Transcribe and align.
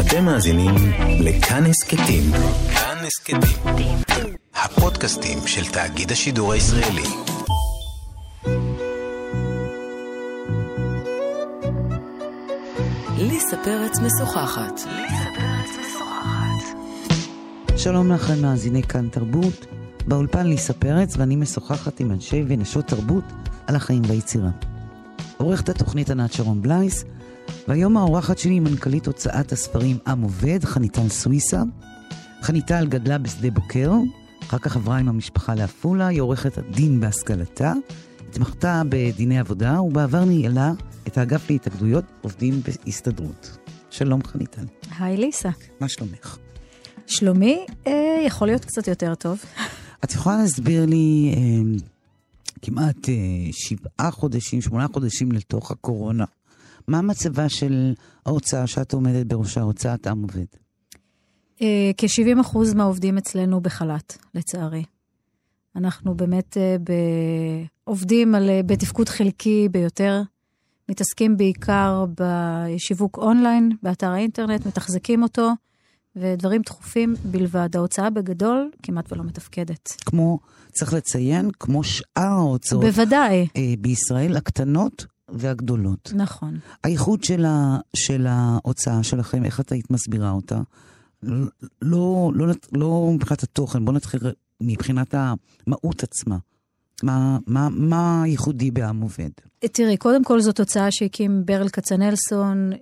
אתם 0.00 0.24
מאזינים 0.24 0.74
לכאן 1.20 1.66
הסכתים. 1.66 2.22
כאן 2.74 2.96
הסכתים. 3.06 3.96
הפודקאסטים 4.54 5.38
של 5.46 5.72
תאגיד 5.72 6.12
השידור 6.12 6.52
הישראלי. 6.52 7.02
ליסה 13.18 13.56
פרץ 13.64 13.98
משוחחת. 13.98 14.80
שלום 17.76 18.12
לכם 18.12 18.42
מאזיני 18.42 18.82
כאן 18.82 19.08
תרבות, 19.08 19.66
באולפן 20.06 20.46
ליסה 20.46 20.72
פרץ 20.72 21.16
ואני 21.16 21.36
משוחחת 21.36 22.00
עם 22.00 22.10
אנשי 22.10 22.44
ונשות 22.48 22.86
תרבות 22.86 23.24
על 23.66 23.76
החיים 23.76 24.02
והיצירה. 24.06 24.50
עורכת 25.36 25.68
התוכנית 25.68 26.10
ענת 26.10 26.32
שרון 26.32 26.62
בלייס, 26.62 27.04
והיום 27.68 27.96
האורחת 27.96 28.38
שלי 28.38 28.52
היא 28.52 28.60
מנכ"לית 28.60 29.06
הוצאת 29.06 29.52
הספרים 29.52 29.98
עם 30.06 30.22
עובד, 30.22 30.64
חניטל 30.64 31.08
סוויסה. 31.08 31.62
חניטל 32.42 32.86
גדלה 32.86 33.18
בשדה 33.18 33.50
בוקר, 33.50 33.92
אחר 34.42 34.58
כך 34.58 34.76
עברה 34.76 34.96
עם 34.96 35.08
המשפחה 35.08 35.54
לעפולה, 35.54 36.06
היא 36.06 36.20
עורכת 36.20 36.58
הדין 36.58 37.00
בהשכלתה, 37.00 37.72
התמחתה 38.28 38.82
בדיני 38.88 39.38
עבודה, 39.38 39.80
ובעבר 39.80 40.24
ניהלה 40.24 40.72
את 41.06 41.18
האגף 41.18 41.50
להתאגדויות 41.50 42.04
עובדים 42.20 42.62
בהסתדרות. 42.62 43.58
שלום 43.90 44.24
חניטל. 44.24 44.64
היי 44.98 45.16
ליסה. 45.16 45.50
מה 45.80 45.88
שלומך? 45.88 46.38
שלומי 47.06 47.66
אה, 47.86 48.22
יכול 48.26 48.48
להיות 48.48 48.64
קצת 48.64 48.88
יותר 48.88 49.14
טוב. 49.14 49.44
את 50.04 50.12
יכולה 50.12 50.36
להסביר 50.36 50.86
לי 50.86 51.34
אה, 51.36 51.78
כמעט 52.62 53.08
אה, 53.08 53.14
שבעה 53.52 54.10
חודשים, 54.10 54.60
שמונה 54.60 54.86
חודשים 54.92 55.32
לתוך 55.32 55.70
הקורונה, 55.70 56.24
מה 56.88 57.02
מצבה 57.02 57.48
של 57.48 57.94
ההוצאה 58.26 58.66
שאת 58.66 58.92
עומדת 58.92 59.26
בראשה, 59.26 59.60
הוצאת 59.60 60.06
עם 60.06 60.22
עובד? 60.22 60.44
אה, 61.62 61.90
כ-70% 61.96 62.58
מהעובדים 62.74 63.18
אצלנו 63.18 63.60
בחל"ת, 63.60 64.18
לצערי. 64.34 64.84
אנחנו 65.76 66.14
באמת 66.14 66.56
אה, 66.56 66.76
ב... 66.84 66.92
עובדים 67.84 68.34
על, 68.34 68.50
אה, 68.50 68.60
בתפקוד 68.66 69.08
חלקי 69.08 69.68
ביותר, 69.70 70.22
מתעסקים 70.88 71.36
בעיקר 71.36 72.04
בשיווק 72.20 73.18
אונליין, 73.18 73.72
באתר 73.82 74.10
האינטרנט, 74.10 74.66
מתחזקים 74.66 75.22
אותו, 75.22 75.50
ודברים 76.16 76.62
דחופים 76.62 77.14
בלבד. 77.24 77.76
ההוצאה 77.76 78.10
בגדול 78.10 78.70
כמעט 78.82 79.12
ולא 79.12 79.24
מתפקדת. 79.24 79.88
כמו, 80.06 80.38
צריך 80.72 80.92
לציין, 80.92 81.50
כמו 81.60 81.84
שאר 81.84 82.22
ההוצאות. 82.22 82.84
בוודאי. 82.84 83.46
בישראל, 83.78 84.36
הקטנות 84.36 85.06
והגדולות. 85.32 86.12
נכון. 86.16 86.58
הייחוד 86.84 87.24
של, 87.24 87.44
ה, 87.44 87.78
של 87.96 88.26
ההוצאה 88.28 89.02
שלכם, 89.02 89.44
איך 89.44 89.60
את 89.60 89.72
היית 89.72 89.90
מסבירה 89.90 90.30
אותה? 90.30 90.60
לא, 91.22 91.46
לא, 91.82 92.32
לא, 92.34 92.54
לא 92.72 93.10
מבחינת 93.14 93.42
התוכן, 93.42 93.84
בוא 93.84 93.92
נתחיל 93.92 94.20
מבחינת 94.60 95.14
המהות 95.14 96.02
עצמה. 96.02 96.36
מה, 97.02 97.38
מה, 97.46 97.68
מה 97.72 98.22
ייחודי 98.26 98.70
בעם 98.70 99.00
עובד? 99.00 99.30
תראי, 99.58 99.96
קודם 99.96 100.24
כל 100.24 100.40
זאת 100.40 100.58
הוצאה 100.58 100.90
שהקים 100.90 101.42
ברל 101.44 101.68
כצנלסון, 101.68 102.72
אה, 102.72 102.78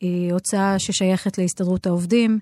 היא 0.00 0.32
הוצאה 0.32 0.78
ששייכת 0.78 1.38
להסתדרות 1.38 1.86
העובדים. 1.86 2.38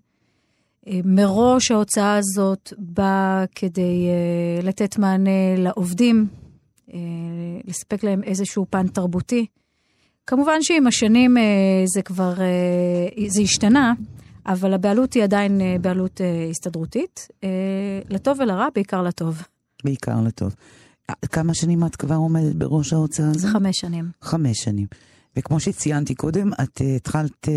אה, 0.87 1.01
מראש 1.05 1.71
ההוצאה 1.71 2.17
הזאת 2.17 2.73
באה 2.79 3.45
כדי 3.55 4.07
אה, 4.09 4.63
לתת 4.63 4.99
מענה 4.99 5.57
לעובדים, 5.57 6.27
לספק 7.65 8.05
להם 8.05 8.23
איזשהו 8.23 8.67
פן 8.71 8.87
תרבותי. 8.89 9.47
כמובן 10.27 10.63
שעם 10.63 10.87
השנים 10.87 11.37
אה, 11.37 11.43
זה 11.95 12.03
כבר, 12.03 12.41
אה, 12.41 13.29
זה 13.29 13.43
השתנה, 13.43 13.93
אבל 14.47 14.75
הבעלות 14.75 15.13
היא 15.13 15.23
עדיין 15.23 15.61
אה, 15.61 15.77
בעלות 15.81 16.21
אה, 16.21 16.47
הסתדרותית. 16.51 17.29
אה, 17.45 17.49
לטוב 18.09 18.41
ולרע, 18.41 18.69
בעיקר 18.75 19.03
לטוב. 19.03 19.43
בעיקר 19.85 20.21
לטוב. 20.21 20.55
כמה 21.33 21.55
שנים 21.55 21.87
את 21.87 21.97
כבר 21.97 22.15
עומדת 22.15 22.55
בראש 22.55 22.93
ההוצאה 22.93 23.31
הזו? 23.31 23.49
חמש 23.49 23.77
שנים. 23.81 24.11
חמש 24.23 24.59
שנים. 24.59 24.87
וכמו 25.37 25.61
שציינתי 25.61 26.15
קודם, 26.15 26.53
את 26.53 26.81
uh, 26.81 26.85
התחלת 26.97 27.45
uh, 27.45 27.49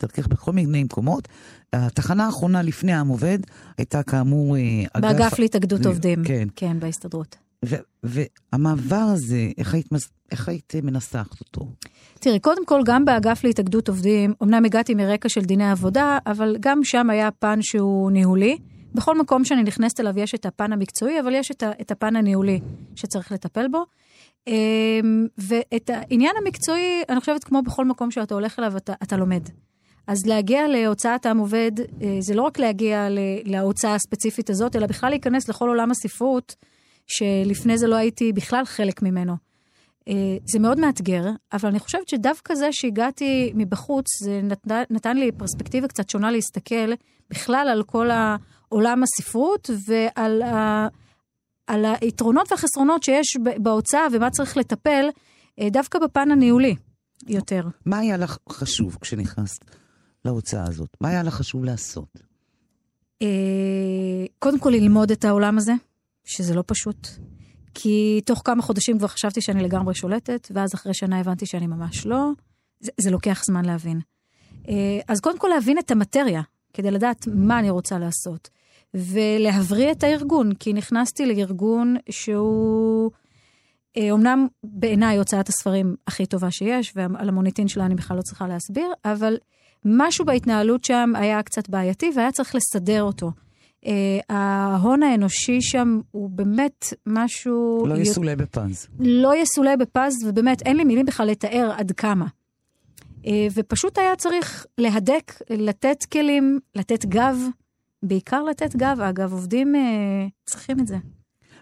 דרכך 0.00 0.26
בכל 0.26 0.52
מיני 0.52 0.84
מקומות. 0.84 1.28
התחנה 1.72 2.26
האחרונה 2.26 2.62
לפני 2.62 2.92
העם 2.92 3.08
עובד 3.08 3.38
הייתה 3.78 4.02
כאמור 4.02 4.56
uh, 4.56 4.60
אגף... 4.92 5.02
באגף 5.02 5.38
להתאגדות 5.38 5.86
עובדים. 5.86 6.24
כן. 6.24 6.48
כן, 6.56 6.80
בהסתדרות. 6.80 7.36
והמעבר 8.02 8.96
הזה, 8.96 9.48
איך 9.58 9.74
היית, 9.74 9.86
איך 10.30 10.48
היית 10.48 10.74
מנסחת 10.82 11.40
אותו? 11.40 11.66
תראי, 12.20 12.38
קודם 12.38 12.66
כל, 12.66 12.80
גם 12.84 13.04
באגף 13.04 13.44
להתאגדות 13.44 13.88
עובדים, 13.88 14.34
אמנם 14.42 14.64
הגעתי 14.64 14.94
מרקע 14.94 15.28
של 15.28 15.40
דיני 15.40 15.70
עבודה, 15.70 16.18
אבל 16.26 16.56
גם 16.60 16.84
שם 16.84 17.10
היה 17.10 17.30
פן 17.30 17.58
שהוא 17.62 18.10
ניהולי. 18.10 18.58
בכל 18.94 19.18
מקום 19.18 19.44
שאני 19.44 19.62
נכנסת 19.62 20.00
אליו 20.00 20.18
יש 20.18 20.34
את 20.34 20.46
הפן 20.46 20.72
המקצועי, 20.72 21.20
אבל 21.20 21.34
יש 21.34 21.50
את, 21.50 21.90
הפן 21.90 22.16
הניהולי 22.16 22.60
שצריך 22.94 23.32
לטפל 23.32 23.68
בו. 23.68 23.84
אמ, 24.46 25.26
ואת 25.38 25.90
העניין 25.90 26.34
המקצועי, 26.42 27.02
אני 27.08 27.20
חושבת, 27.20 27.44
כמו 27.44 27.62
בכל 27.62 27.84
מקום 27.84 28.10
שאתה 28.10 28.34
הולך 28.34 28.58
אליו, 28.58 28.76
אתה, 28.76 28.92
אתה 29.02 29.16
לומד. 29.16 29.42
אז 30.06 30.26
להגיע 30.26 30.68
להוצאת 30.68 31.26
עם 31.26 31.38
עובד, 31.38 31.72
אה, 32.02 32.16
זה 32.20 32.34
לא 32.34 32.42
רק 32.42 32.58
להגיע 32.58 33.08
להוצאה 33.44 33.94
הספציפית 33.94 34.50
הזאת, 34.50 34.76
אלא 34.76 34.86
בכלל 34.86 35.10
להיכנס 35.10 35.48
לכל 35.48 35.68
עולם 35.68 35.90
הספרות, 35.90 36.54
שלפני 37.08 37.78
זה 37.78 37.86
לא 37.86 37.96
הייתי 37.96 38.32
בכלל 38.32 38.64
חלק 38.64 39.02
ממנו. 39.02 39.36
אה, 40.08 40.36
זה 40.52 40.58
מאוד 40.58 40.80
מאתגר, 40.80 41.24
אבל 41.52 41.68
אני 41.68 41.78
חושבת 41.78 42.08
שדווקא 42.08 42.54
זה 42.54 42.68
שהגעתי 42.72 43.52
מבחוץ, 43.54 44.06
זה 44.22 44.40
נתן, 44.42 44.82
נתן 44.90 45.16
לי 45.16 45.32
פרספקטיבה 45.32 45.88
קצת 45.88 46.10
שונה 46.10 46.30
להסתכל 46.30 46.92
בכלל 47.30 47.68
על 47.72 47.82
כל 47.82 48.08
עולם 48.68 49.02
הספרות 49.02 49.70
ועל 49.86 50.42
ה, 50.42 50.88
על 51.66 51.84
היתרונות 52.00 52.52
והחסרונות 52.52 53.02
שיש 53.02 53.36
בהוצאה 53.62 54.06
ומה 54.12 54.30
צריך 54.30 54.56
לטפל, 54.56 55.06
אה, 55.60 55.70
דווקא 55.70 55.98
בפן 55.98 56.30
הניהולי 56.30 56.74
יותר. 57.26 57.62
מה 57.86 57.98
היה 57.98 58.16
לך 58.16 58.38
חשוב 58.48 58.98
כשנכנסת 59.00 59.64
להוצאה 60.24 60.64
הזאת? 60.68 60.88
מה 61.00 61.08
היה 61.08 61.22
לך 61.22 61.34
חשוב 61.34 61.64
לעשות? 61.64 62.18
אה, 63.22 64.26
קודם 64.38 64.58
כל 64.58 64.70
ללמוד 64.70 65.10
את 65.10 65.24
העולם 65.24 65.58
הזה, 65.58 65.72
שזה 66.28 66.54
לא 66.54 66.64
פשוט. 66.66 67.08
כי 67.74 68.20
תוך 68.26 68.42
כמה 68.44 68.62
חודשים 68.62 68.98
כבר 68.98 69.06
חשבתי 69.06 69.40
שאני 69.40 69.62
לגמרי 69.62 69.94
שולטת, 69.94 70.48
ואז 70.54 70.74
אחרי 70.74 70.94
שנה 70.94 71.20
הבנתי 71.20 71.46
שאני 71.46 71.66
ממש 71.66 72.06
לא. 72.06 72.30
זה, 72.80 72.90
זה 73.00 73.10
לוקח 73.10 73.42
זמן 73.46 73.64
להבין. 73.64 74.00
אה, 74.68 75.00
אז 75.08 75.20
קודם 75.20 75.38
כל 75.38 75.48
להבין 75.48 75.78
את 75.78 75.90
המטריה, 75.90 76.42
כדי 76.72 76.90
לדעת 76.90 77.28
מה 77.34 77.58
אני 77.58 77.70
רוצה 77.70 77.98
לעשות. 77.98 78.50
ולהבריא 78.94 79.92
את 79.92 80.02
הארגון, 80.02 80.54
כי 80.54 80.72
נכנסתי 80.72 81.26
לארגון 81.26 81.96
שהוא 82.10 83.10
אומנם 84.10 84.46
בעיניי 84.64 85.18
הוצאת 85.18 85.48
הספרים 85.48 85.96
הכי 86.06 86.26
טובה 86.26 86.50
שיש, 86.50 86.92
ועל 86.96 87.28
המוניטין 87.28 87.68
שלה 87.68 87.86
אני 87.86 87.94
בכלל 87.94 88.16
לא 88.16 88.22
צריכה 88.22 88.48
להסביר, 88.48 88.92
אבל 89.04 89.36
משהו 89.84 90.24
בהתנהלות 90.24 90.84
שם 90.84 91.12
היה 91.14 91.42
קצת 91.42 91.68
בעייתי 91.68 92.10
והיה 92.16 92.32
צריך 92.32 92.54
לסדר 92.54 93.02
אותו. 93.02 93.30
Uh, 93.84 93.88
ההון 94.28 95.02
האנושי 95.02 95.58
שם 95.60 96.00
הוא 96.10 96.30
באמת 96.30 96.84
משהו... 97.06 97.86
לא 97.86 97.94
יסולא 97.94 98.34
בפז. 98.34 98.86
לא 99.00 99.36
יסולא 99.36 99.76
בפז, 99.76 100.14
ובאמת 100.26 100.62
אין 100.62 100.76
לי 100.76 100.84
מילים 100.84 101.06
בכלל 101.06 101.26
לתאר 101.26 101.72
עד 101.76 101.92
כמה. 101.92 102.26
Uh, 103.22 103.28
ופשוט 103.54 103.98
היה 103.98 104.16
צריך 104.16 104.66
להדק, 104.78 105.32
לתת 105.50 106.04
כלים, 106.12 106.60
לתת 106.74 107.04
גב, 107.04 107.36
בעיקר 108.02 108.42
לתת 108.42 108.76
גב. 108.76 109.00
אגב, 109.00 109.32
עובדים 109.32 109.74
uh, 109.74 110.30
צריכים 110.46 110.80
את 110.80 110.86
זה. 110.86 110.96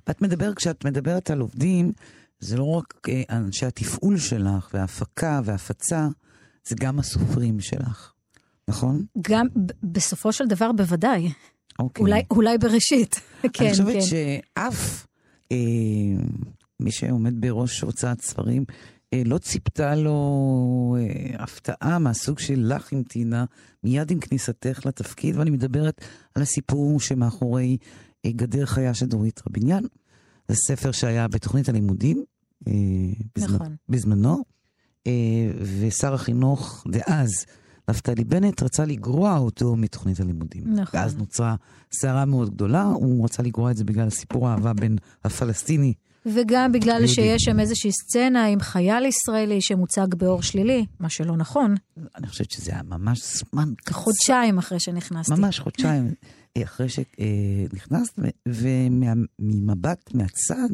ואת 0.06 0.22
מדברת, 0.22 0.56
כשאת 0.56 0.84
מדברת 0.84 1.30
על 1.30 1.40
עובדים, 1.40 1.92
זה 2.40 2.56
לא 2.56 2.64
רק 2.64 3.08
אנשי 3.30 3.66
התפעול 3.66 4.18
שלך, 4.18 4.70
וההפקה 4.74 5.40
וההפצה, 5.44 6.08
זה 6.64 6.74
גם 6.80 6.98
הסופרים 6.98 7.60
שלך, 7.60 8.12
נכון? 8.68 9.04
גם, 9.20 9.46
בסופו 9.82 10.32
של 10.32 10.46
דבר, 10.46 10.72
בוודאי. 10.72 11.32
אוקיי. 11.78 12.02
אולי, 12.02 12.22
אולי 12.30 12.58
בראשית, 12.58 13.20
כן, 13.42 13.48
כן. 13.54 13.64
אני 13.64 13.70
חושבת 13.70 13.92
כן. 13.92 14.00
שאף 14.00 15.06
אה, 15.52 15.56
מי 16.80 16.90
שעומד 16.90 17.40
בראש 17.40 17.80
הוצאת 17.80 18.20
ספרים, 18.20 18.64
אה, 19.14 19.22
לא 19.24 19.38
ציפתה 19.38 19.94
לו 19.94 20.96
אה, 20.98 21.42
הפתעה 21.42 21.98
מהסוג 21.98 22.38
שלך 22.38 22.92
עם 22.92 23.02
טינה, 23.02 23.44
מיד 23.84 24.10
עם 24.10 24.20
כניסתך 24.20 24.86
לתפקיד, 24.86 25.36
ואני 25.36 25.50
מדברת 25.50 26.00
על 26.34 26.42
הסיפור 26.42 27.00
שמאחורי 27.00 27.76
אה, 28.24 28.30
גדר 28.32 28.66
חיה 28.66 28.94
של 28.94 29.06
דורית 29.06 29.40
רביניאן. 29.46 29.82
זה 30.48 30.54
ספר 30.54 30.92
שהיה 30.92 31.28
בתוכנית 31.28 31.68
הלימודים, 31.68 32.24
אה, 32.68 32.72
בזמנ... 33.36 33.54
נכון. 33.54 33.76
בזמנו, 33.88 34.44
אה, 35.06 35.12
ושר 35.80 36.14
החינוך 36.14 36.84
דאז, 36.90 37.46
נפתלי 37.88 38.24
בנט 38.24 38.62
רצה 38.62 38.84
לגרוע 38.84 39.38
אותו 39.38 39.76
מתוכנית 39.76 40.20
הלימודים. 40.20 40.62
נכון. 40.66 41.00
ואז 41.00 41.16
נוצרה 41.16 41.54
סערה 41.92 42.24
מאוד 42.24 42.54
גדולה, 42.54 42.82
הוא 42.82 43.24
רצה 43.24 43.42
לגרוע 43.42 43.70
את 43.70 43.76
זה 43.76 43.84
בגלל 43.84 44.10
סיפור 44.10 44.48
האהבה 44.48 44.72
בין 44.72 44.96
הפלסטיני 45.24 45.94
וגם 46.26 46.72
בגלל 46.72 47.02
בדיוק. 47.02 47.14
שיש 47.14 47.42
שם 47.42 47.60
איזושהי 47.60 47.92
סצנה 47.92 48.46
עם 48.46 48.60
חייל 48.60 49.04
ישראלי 49.04 49.60
שמוצג 49.60 50.14
באור 50.14 50.42
שלילי, 50.42 50.86
מה 51.00 51.08
שלא 51.08 51.36
נכון, 51.36 51.74
אני 52.16 52.26
חושבת 52.26 52.50
שזה 52.50 52.72
היה 52.72 52.82
ממש 52.82 53.20
זמן 53.22 53.72
קצר. 53.84 53.94
חודשיים 53.94 54.58
אחרי 54.58 54.80
שנכנסתי. 54.80 55.32
ממש 55.34 55.60
חודשיים 55.60 56.14
אה, 56.56 56.62
אחרי 56.62 56.86
שנכנסת, 56.88 58.18
וממבט 58.48 60.14
מהצד, 60.14 60.68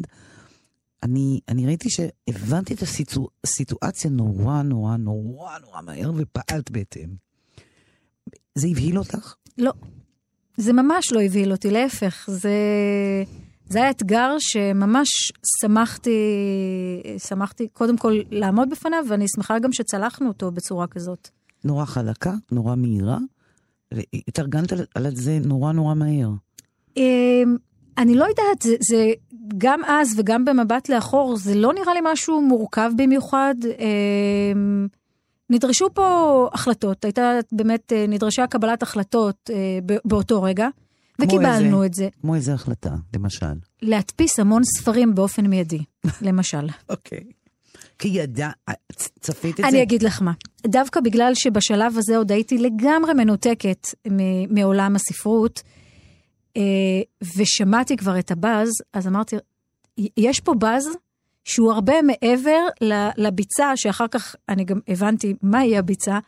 אני, 1.03 1.39
אני 1.49 1.65
ראיתי 1.65 1.89
שהבנתי 1.89 2.73
את 2.73 2.81
הסיטואציה 3.45 4.11
נורא 4.11 4.61
נורא 4.61 4.97
נורא 4.97 5.57
נורא 5.59 5.81
מהר 5.81 6.11
ופעלת 6.15 6.71
בהתאם. 6.71 7.09
זה 8.55 8.67
הבהיל 8.71 8.97
אותך? 8.97 9.35
לא, 9.57 9.71
זה 10.57 10.73
ממש 10.73 11.11
לא 11.11 11.21
הבהיל 11.21 11.51
אותי, 11.51 11.71
להפך, 11.71 12.25
זה, 12.31 12.53
זה 13.69 13.79
היה 13.79 13.89
אתגר 13.89 14.35
שממש 14.39 15.07
שמחתי, 15.61 16.11
שמחתי 17.17 17.67
קודם 17.67 17.97
כל 17.97 18.19
לעמוד 18.31 18.69
בפניו, 18.69 19.05
ואני 19.09 19.25
שמחה 19.35 19.59
גם 19.59 19.73
שצלחנו 19.73 20.27
אותו 20.27 20.51
בצורה 20.51 20.87
כזאת. 20.87 21.29
נורא 21.63 21.85
חלקה, 21.85 22.33
נורא 22.51 22.75
מהירה, 22.75 23.17
והתארגנת 23.93 24.71
על- 24.73 24.85
על 24.95 25.15
זה 25.15 25.39
נורא 25.45 25.71
נורא 25.71 25.93
מהר. 25.93 26.29
אמ, 26.97 27.55
אני 27.97 28.15
לא 28.15 28.25
יודעת, 28.25 28.61
זה, 28.61 28.75
זה 28.79 29.11
גם 29.57 29.81
אז 29.87 30.13
וגם 30.17 30.45
במבט 30.45 30.89
לאחור, 30.89 31.37
זה 31.37 31.55
לא 31.55 31.73
נראה 31.73 31.93
לי 31.93 31.99
משהו 32.03 32.41
מורכב 32.41 32.91
במיוחד. 32.97 33.55
אמ, 33.79 34.87
נדרשו 35.49 35.87
פה 35.93 36.49
החלטות, 36.53 37.05
הייתה 37.05 37.31
באמת, 37.51 37.93
אה, 37.93 38.05
נדרשה 38.07 38.47
קבלת 38.47 38.83
החלטות 38.83 39.49
אה, 39.53 39.79
באותו 40.05 40.43
רגע, 40.43 40.67
וקיבלנו 41.21 41.75
איזה? 41.77 41.85
את 41.85 41.93
זה. 41.93 42.09
כמו 42.21 42.35
איזה 42.35 42.53
החלטה, 42.53 42.89
למשל. 43.15 43.45
להדפיס 43.81 44.39
המון 44.39 44.61
ספרים 44.63 45.15
באופן 45.15 45.45
מיידי, 45.47 45.83
למשל. 46.21 46.67
אוקיי. 46.89 47.23
כי 47.99 48.07
ידע, 48.07 48.49
צ- 48.95 49.09
צפית 49.19 49.59
את 49.59 49.65
זה? 49.65 49.67
אני 49.69 49.83
אגיד 49.83 50.03
לך 50.03 50.21
מה, 50.21 50.31
דווקא 50.67 50.99
בגלל 50.99 51.31
שבשלב 51.35 51.97
הזה 51.97 52.17
עוד 52.17 52.31
הייתי 52.31 52.57
לגמרי 52.57 53.13
מנותקת 53.13 53.87
מעולם 54.49 54.95
הספרות, 54.95 55.61
אה, 55.65 55.72
ושמעתי 57.37 57.97
כבר 57.97 58.19
את 58.19 58.31
הבאז, 58.31 58.69
אז 58.93 59.07
אמרתי, 59.07 59.35
יש 60.17 60.39
פה 60.39 60.53
באז 60.53 60.89
שהוא 61.45 61.71
הרבה 61.71 62.01
מעבר 62.01 62.67
לביצה, 63.17 63.71
שאחר 63.75 64.07
כך 64.07 64.35
אני 64.49 64.63
גם 64.63 64.79
הבנתי 64.87 65.33
מהי 65.41 65.77
הביצה, 65.77 66.19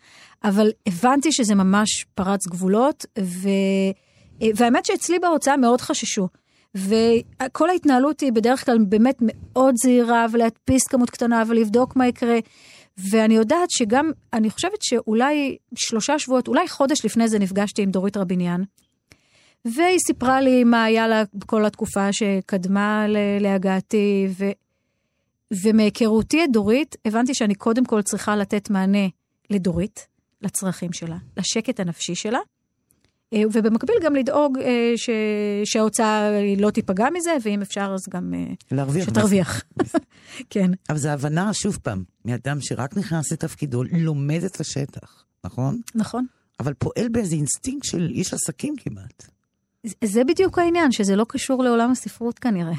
אבל 0.44 0.72
הבנתי 0.88 1.32
שזה 1.32 1.56
ממש 1.56 2.06
פרץ 2.16 2.48
גבולות, 2.48 3.06
ו... 3.20 3.50
אה, 4.42 4.48
והאמת 4.56 4.86
שאצלי 4.86 5.20
בהוצאה 5.20 5.58
מאוד 5.58 5.82
חששו. 5.82 6.28
וכל 6.76 7.70
ההתנהלות 7.70 8.20
היא 8.20 8.32
בדרך 8.32 8.66
כלל 8.66 8.78
באמת 8.90 9.18
מאוד 9.22 9.76
זהירה, 9.78 10.26
ולהדפיס 10.32 10.88
כמות 10.88 11.10
קטנה 11.10 11.44
ולבדוק 11.48 11.96
מה 11.96 12.08
יקרה. 12.08 12.40
ואני 13.10 13.36
יודעת 13.36 13.72
שגם, 13.72 14.12
אני 14.34 14.50
חושבת 14.50 14.82
שאולי 14.82 15.58
שלושה 15.76 16.20
שבועות, 16.20 16.48
אולי 16.48 16.68
חודש 16.68 17.06
לפני 17.06 17.28
זה 17.28 17.40
נפגשתי 17.40 17.82
עם 17.82 17.92
דורית 17.92 18.18
רביניאן, 18.18 18.62
והיא 19.66 20.00
סיפרה 20.08 20.42
לי 20.42 20.64
מה 20.64 20.84
היה 20.84 21.08
לה 21.08 21.24
בכל 21.34 21.66
התקופה 21.66 22.14
שקדמה 22.14 23.06
להגעתי, 23.40 24.28
ו... 24.38 24.46
ומהיכרותי 25.64 26.44
את 26.44 26.52
דורית, 26.52 26.96
הבנתי 27.06 27.34
שאני 27.34 27.56
קודם 27.56 27.86
כל 27.86 28.02
צריכה 28.02 28.36
לתת 28.36 28.70
מענה 28.70 29.08
לדורית, 29.50 30.08
לצרכים 30.42 30.94
שלה, 30.94 31.18
לשקט 31.38 31.80
הנפשי 31.80 32.16
שלה, 32.16 32.40
אה, 33.34 33.42
ובמקביל 33.54 33.96
גם 34.04 34.16
לדאוג 34.16 34.58
אה, 34.58 34.94
ש... 34.96 35.10
שההוצאה 35.64 36.30
לא 36.58 36.70
תיפגע 36.70 37.08
מזה, 37.14 37.32
ואם 37.44 37.62
אפשר 37.62 37.92
אז 37.94 38.02
גם 38.10 38.34
אה, 38.34 38.54
להרוויח. 38.72 39.10
שתרוויח. 39.10 39.64
כן. 40.50 40.72
אבל 40.90 40.98
זו 40.98 41.10
הבנה, 41.10 41.54
שוב 41.54 41.78
פעם, 41.84 42.04
מאדם 42.26 42.58
שרק 42.62 42.98
נכנס 42.98 43.32
לתפקידו, 43.32 43.84
לומד 43.84 44.44
את 44.44 44.60
השטח, 44.60 45.26
נכון? 45.44 45.82
נכון. 45.96 46.26
אבל 46.60 46.74
פועל 46.74 47.08
באיזה 47.08 47.36
אינסטינקט 47.36 47.86
של 47.86 48.10
איש 48.14 48.34
עסקים 48.34 48.76
כמעט. 48.78 49.35
זה- 50.04 50.24
בדיוק 50.24 50.60
העניין, 50.60 50.92
שזה 50.92 51.16
לא 51.16 51.26
קשור 51.30 51.64
לעולם 51.64 51.92
הספרות 51.92 52.40
כנראה. 52.40 52.74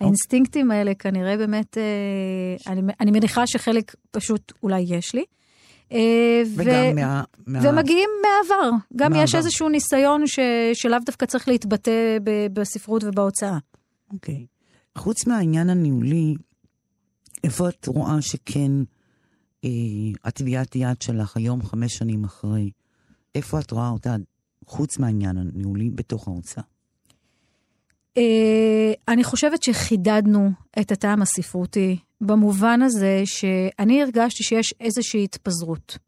האינסטינקטים 0.00 0.70
האלה 0.70 0.94
כנראה 0.94 1.36
באמת, 1.36 1.78
אה, 1.78 2.72
אני, 2.72 2.92
אני 3.00 3.10
מניחה 3.10 3.46
שחלק 3.46 3.94
פשוט 4.10 4.52
אולי 4.62 4.80
יש 4.80 5.14
לי. 5.14 5.24
אה, 5.92 5.98
ו- 6.46 6.52
וגם 6.56 6.94
מה... 6.94 7.22
מה... 7.46 7.58
ומגיעים 7.70 8.10
מהעבר. 8.22 8.70
גם 8.96 9.12
יש 9.12 9.18
מהעבר. 9.18 9.38
איזשהו 9.38 9.68
ניסיון 9.68 10.26
ש, 10.26 10.38
שלאו 10.74 10.98
דווקא 11.06 11.26
צריך 11.26 11.48
להתבטא 11.48 12.18
ב, 12.24 12.30
בספרות 12.52 13.04
ובהוצאה. 13.04 13.58
אוקיי. 14.12 14.46
חוץ 14.98 15.26
מהעניין 15.26 15.70
הניהולי, 15.70 16.34
איפה 17.44 17.68
את 17.68 17.86
רואה 17.86 18.22
שכן 18.22 18.72
אה, 19.64 19.68
הטביעת 20.24 20.76
יד 20.76 21.02
שלך 21.02 21.36
היום, 21.36 21.62
חמש 21.62 21.92
שנים 21.94 22.24
אחרי, 22.24 22.70
איפה 23.34 23.58
את 23.60 23.70
רואה 23.70 23.88
אותה, 23.88 24.16
חוץ 24.70 24.98
מהעניין 24.98 25.36
הניהולי, 25.36 25.90
בתוך 25.90 26.28
ההוצאה? 26.28 26.64
אה, 28.16 28.92
אני 29.08 29.24
חושבת 29.24 29.62
שחידדנו 29.62 30.50
את 30.80 30.92
הטעם 30.92 31.22
הספרותי, 31.22 31.98
במובן 32.20 32.82
הזה 32.82 33.22
שאני 33.24 34.02
הרגשתי 34.02 34.42
שיש 34.42 34.74
איזושהי 34.80 35.24
התפזרות. 35.24 35.98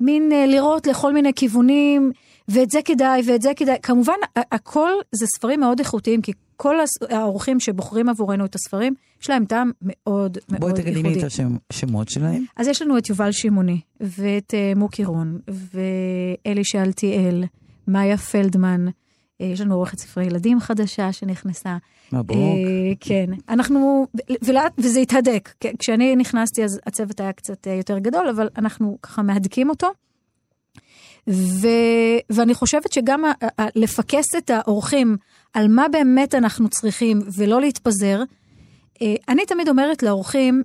מין 0.00 0.32
אה, 0.32 0.46
לראות 0.46 0.86
לכל 0.86 1.12
מיני 1.12 1.32
כיוונים, 1.34 2.12
ואת 2.48 2.70
זה 2.70 2.80
כדאי, 2.84 3.22
ואת 3.26 3.42
זה 3.42 3.52
כדאי. 3.56 3.76
כמובן, 3.82 4.14
הכל 4.36 4.90
זה 5.12 5.26
ספרים 5.26 5.60
מאוד 5.60 5.78
איכותיים, 5.78 6.22
כי 6.22 6.32
כל 6.56 6.76
האורחים 7.10 7.60
שבוחרים 7.60 8.08
עבורנו 8.08 8.44
את 8.44 8.54
הספרים, 8.54 8.94
יש 9.22 9.30
להם 9.30 9.44
טעם 9.44 9.70
מאוד 9.82 10.38
מאוד 10.48 10.60
בואי 10.60 10.72
ייחודי. 10.72 10.82
תגידי 10.82 11.02
לי 11.02 11.20
את 11.20 11.32
השמות 11.70 12.08
שלהם. 12.08 12.44
אז 12.56 12.68
יש 12.68 12.82
לנו 12.82 12.98
את 12.98 13.08
יובל 13.08 13.32
שמעוני, 13.32 13.80
ואת 14.00 14.54
uh, 14.54 14.78
מוקי 14.78 15.04
רון, 15.04 15.38
ואלי 15.48 16.64
שאלתיאל, 16.64 17.44
מאיה 17.92 18.16
פלדמן, 18.16 18.88
uh, 18.88 19.44
יש 19.44 19.60
לנו 19.60 19.74
עורכת 19.74 19.98
ספרי 19.98 20.24
ילדים 20.24 20.60
חדשה 20.60 21.12
שנכנסה. 21.12 21.76
מברוק. 22.12 22.30
אה, 22.30 22.92
כן, 23.00 23.26
אנחנו, 23.48 24.06
ולאט, 24.42 24.72
וזה 24.78 25.00
התהדק. 25.00 25.54
כשאני 25.78 26.16
נכנסתי 26.16 26.64
אז 26.64 26.80
הצוות 26.86 27.20
היה 27.20 27.32
קצת 27.32 27.68
אה, 27.68 27.72
יותר 27.72 27.98
גדול, 27.98 28.28
אבל 28.28 28.48
אנחנו 28.56 28.98
ככה 29.02 29.22
מהדקים 29.22 29.70
אותו. 29.70 29.88
ו, 31.30 31.68
ואני 32.30 32.54
חושבת 32.54 32.92
שגם 32.92 33.24
ה, 33.24 33.32
ה, 33.60 33.66
לפקס 33.74 34.26
את 34.38 34.50
האורחים 34.50 35.16
על 35.52 35.68
מה 35.68 35.88
באמת 35.88 36.34
אנחנו 36.34 36.68
צריכים 36.68 37.18
ולא 37.36 37.60
להתפזר, 37.60 38.22
אה, 39.02 39.14
אני 39.28 39.46
תמיד 39.46 39.68
אומרת 39.68 40.02
לאורחים 40.02 40.62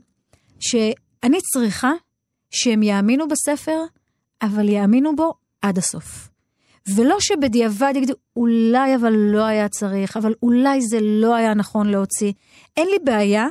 שאני 0.60 1.38
צריכה 1.54 1.92
שהם 2.52 2.84
יאמינו 2.84 3.28
בספר, 3.28 3.82
אבל 4.42 4.70
יאמינו 4.70 5.16
בו 5.16 5.34
עד 5.62 5.78
הסוף. 5.78 6.35
ולא 6.88 7.18
שבדיעבד 7.20 7.94
יגידו, 7.96 8.14
אולי 8.36 8.96
אבל 8.96 9.14
לא 9.14 9.46
היה 9.46 9.70
צריך, 9.70 10.18
אבל 10.18 10.34
אולי 10.44 10.82
זה 10.82 11.00
לא 11.02 11.36
היה 11.36 11.54
נכון 11.54 11.88
להוציא. 11.88 12.34
אין 12.78 12.88
לי 12.88 12.98
בעיה 13.06 13.48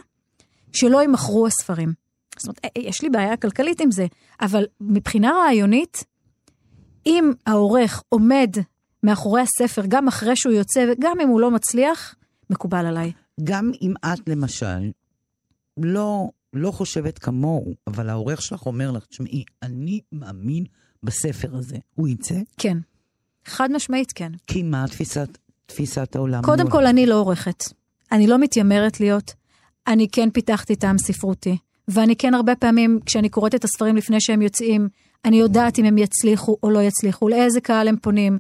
שלא 0.73 1.03
יימכרו 1.03 1.47
הספרים. 1.47 1.93
זאת 2.39 2.45
אומרת, 2.45 2.61
אה, 2.65 2.83
יש 2.83 3.03
לי 3.03 3.11
בעיה 3.11 3.37
כלכלית 3.37 3.81
עם 3.81 3.91
זה, 3.91 4.07
אבל 4.41 4.67
מבחינה 4.81 5.31
רעיונית, 5.31 6.05
אם 7.07 7.33
העורך 7.47 8.03
עומד 8.09 8.51
מאחורי 9.03 9.41
הספר 9.41 9.83
גם 9.89 10.09
אחרי 10.09 10.37
שהוא 10.37 10.53
יוצא, 10.53 10.85
וגם 10.93 11.21
אם 11.21 11.29
הוא 11.29 11.41
לא 11.41 11.51
מצליח, 11.51 12.15
מקובל 12.51 12.87
עליי. 12.87 13.13
גם 13.45 13.71
אם 13.83 13.95
את, 14.05 14.29
למשל, 14.29 14.91
לא, 15.77 16.29
לא 16.53 16.71
חושבת 16.71 17.19
כמוהו, 17.19 17.75
אבל 17.87 18.09
העורך 18.09 18.43
שלך 18.43 18.67
אומר 18.67 18.91
לך, 18.91 19.07
תשמעי, 19.07 19.45
אני 19.63 20.01
מאמין 20.13 20.65
בספר 21.03 21.57
הזה. 21.57 21.77
הוא 21.95 22.09
יצא? 22.09 22.35
כן. 22.59 22.79
חד 23.47 23.73
משמעית 23.73 24.13
כן. 24.13 24.33
כי 24.47 24.63
מה 24.63 24.85
תפיסת, 24.89 25.39
תפיסת 25.67 26.17
העולם? 26.17 26.43
קודם? 26.43 26.71
כל, 26.71 26.87
אני 26.87 27.07
לא 27.07 27.15
עורכת. 27.15 27.65
אני 28.13 28.27
לא 28.27 28.39
מתיימרת 28.39 29.01
להיות. 29.01 29.35
אני 29.87 30.09
כן 30.09 30.31
פיתחתי 30.31 30.77
טעם 30.77 30.99
ספרותי. 30.99 31.57
ואני 31.89 32.17
כן 32.17 32.35
הרבה 32.35 32.57
פעמים, 32.57 33.01
כשאני 33.07 33.29
קוראת 33.29 33.55
את 33.55 33.65
הספרים 33.65 33.97
לפני 33.97 34.21
שהם 34.21 34.43
יוצאים, 34.43 34.89
אני 35.25 35.37
יודעת 35.37 35.79
אם 35.79 35.85
הם 35.85 35.99
יצליחו 35.99 36.57
או 36.63 36.71
לא 36.71 36.79
יצליחו, 36.79 37.29
לאיזה 37.29 37.61
קהל 37.61 37.89
הם 37.89 37.97
פונים. 37.97 38.39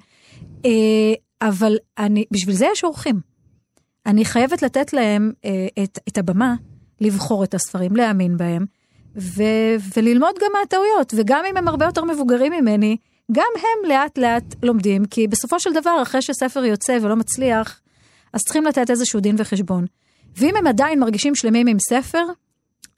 אה, 0.65 1.15
אבל 1.43 1.77
אני, 1.99 2.25
בשביל 2.31 2.55
זה 2.55 2.67
יש 2.73 2.85
עורכים. 2.85 3.21
אני 4.07 4.25
חייבת 4.25 4.63
לתת 4.63 4.93
להם 4.93 5.33
אה, 5.45 5.83
את, 5.83 5.99
את 6.09 6.19
הבמה 6.19 6.55
לבחור 7.01 7.45
את 7.45 7.55
הספרים, 7.55 7.97
להאמין 7.97 8.37
בהם, 8.37 8.67
ו, 9.17 9.43
וללמוד 9.97 10.35
גם 10.43 10.51
מהטעויות. 10.61 11.15
וגם 11.17 11.45
אם 11.51 11.57
הם 11.57 11.69
הרבה 11.69 11.85
יותר 11.85 12.05
מבוגרים 12.05 12.53
ממני, 12.53 12.97
גם 13.33 13.47
הם 13.57 13.90
לאט 13.90 14.19
לאט 14.19 14.54
לומדים, 14.62 15.04
כי 15.04 15.28
בסופו 15.28 15.61
של 15.61 15.73
דבר, 15.73 15.99
אחרי 16.02 16.23
שספר 16.23 16.64
יוצא 16.64 16.99
ולא 17.02 17.16
מצליח, 17.16 17.81
אז 18.33 18.40
צריכים 18.40 18.64
לתת 18.64 18.90
איזשהו 18.90 19.21
דין 19.21 19.37
וחשבון. 19.38 19.87
ואם 20.37 20.57
הם 20.57 20.66
עדיין 20.66 21.00
מרגישים 21.00 21.35
שלמים 21.35 21.66
עם 21.66 21.76
ספר, 21.90 22.25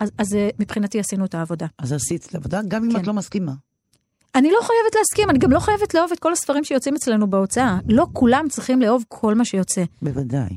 אז, 0.00 0.10
אז 0.18 0.34
אה, 0.34 0.48
מבחינתי 0.58 1.00
עשינו 1.00 1.24
את 1.24 1.34
העבודה. 1.34 1.66
אז 1.78 1.92
עשית 1.92 2.26
את 2.26 2.34
העבודה, 2.34 2.60
גם 2.68 2.84
אם 2.84 2.92
כן. 2.92 3.00
את 3.00 3.06
לא 3.06 3.12
מסכימה. 3.12 3.52
אני 4.34 4.50
לא 4.50 4.58
חייבת 4.60 4.94
להסכים, 4.98 5.30
אני 5.30 5.38
גם 5.38 5.52
לא 5.52 5.58
חייבת 5.60 5.94
לאהוב 5.94 6.12
את 6.12 6.18
כל 6.18 6.32
הספרים 6.32 6.64
שיוצאים 6.64 6.94
אצלנו 6.94 7.30
בהוצאה. 7.30 7.78
לא 7.88 8.06
כולם 8.12 8.48
צריכים 8.50 8.80
לאהוב 8.82 9.04
כל 9.08 9.34
מה 9.34 9.44
שיוצא. 9.44 9.84
בוודאי. 10.02 10.56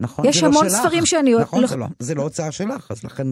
נכון, 0.00 0.24
יש 0.26 0.42
לא 0.42 0.48
המון 0.48 0.68
שלך. 0.68 0.78
ספרים 0.78 1.06
שאני... 1.06 1.34
נכון, 1.34 1.60
לא- 1.60 1.66
זה, 1.68 1.76
לא, 1.76 1.86
זה 1.98 2.14
לא 2.14 2.22
הוצאה 2.22 2.52
שלך, 2.52 2.90
אז 2.90 3.04
לכן, 3.04 3.26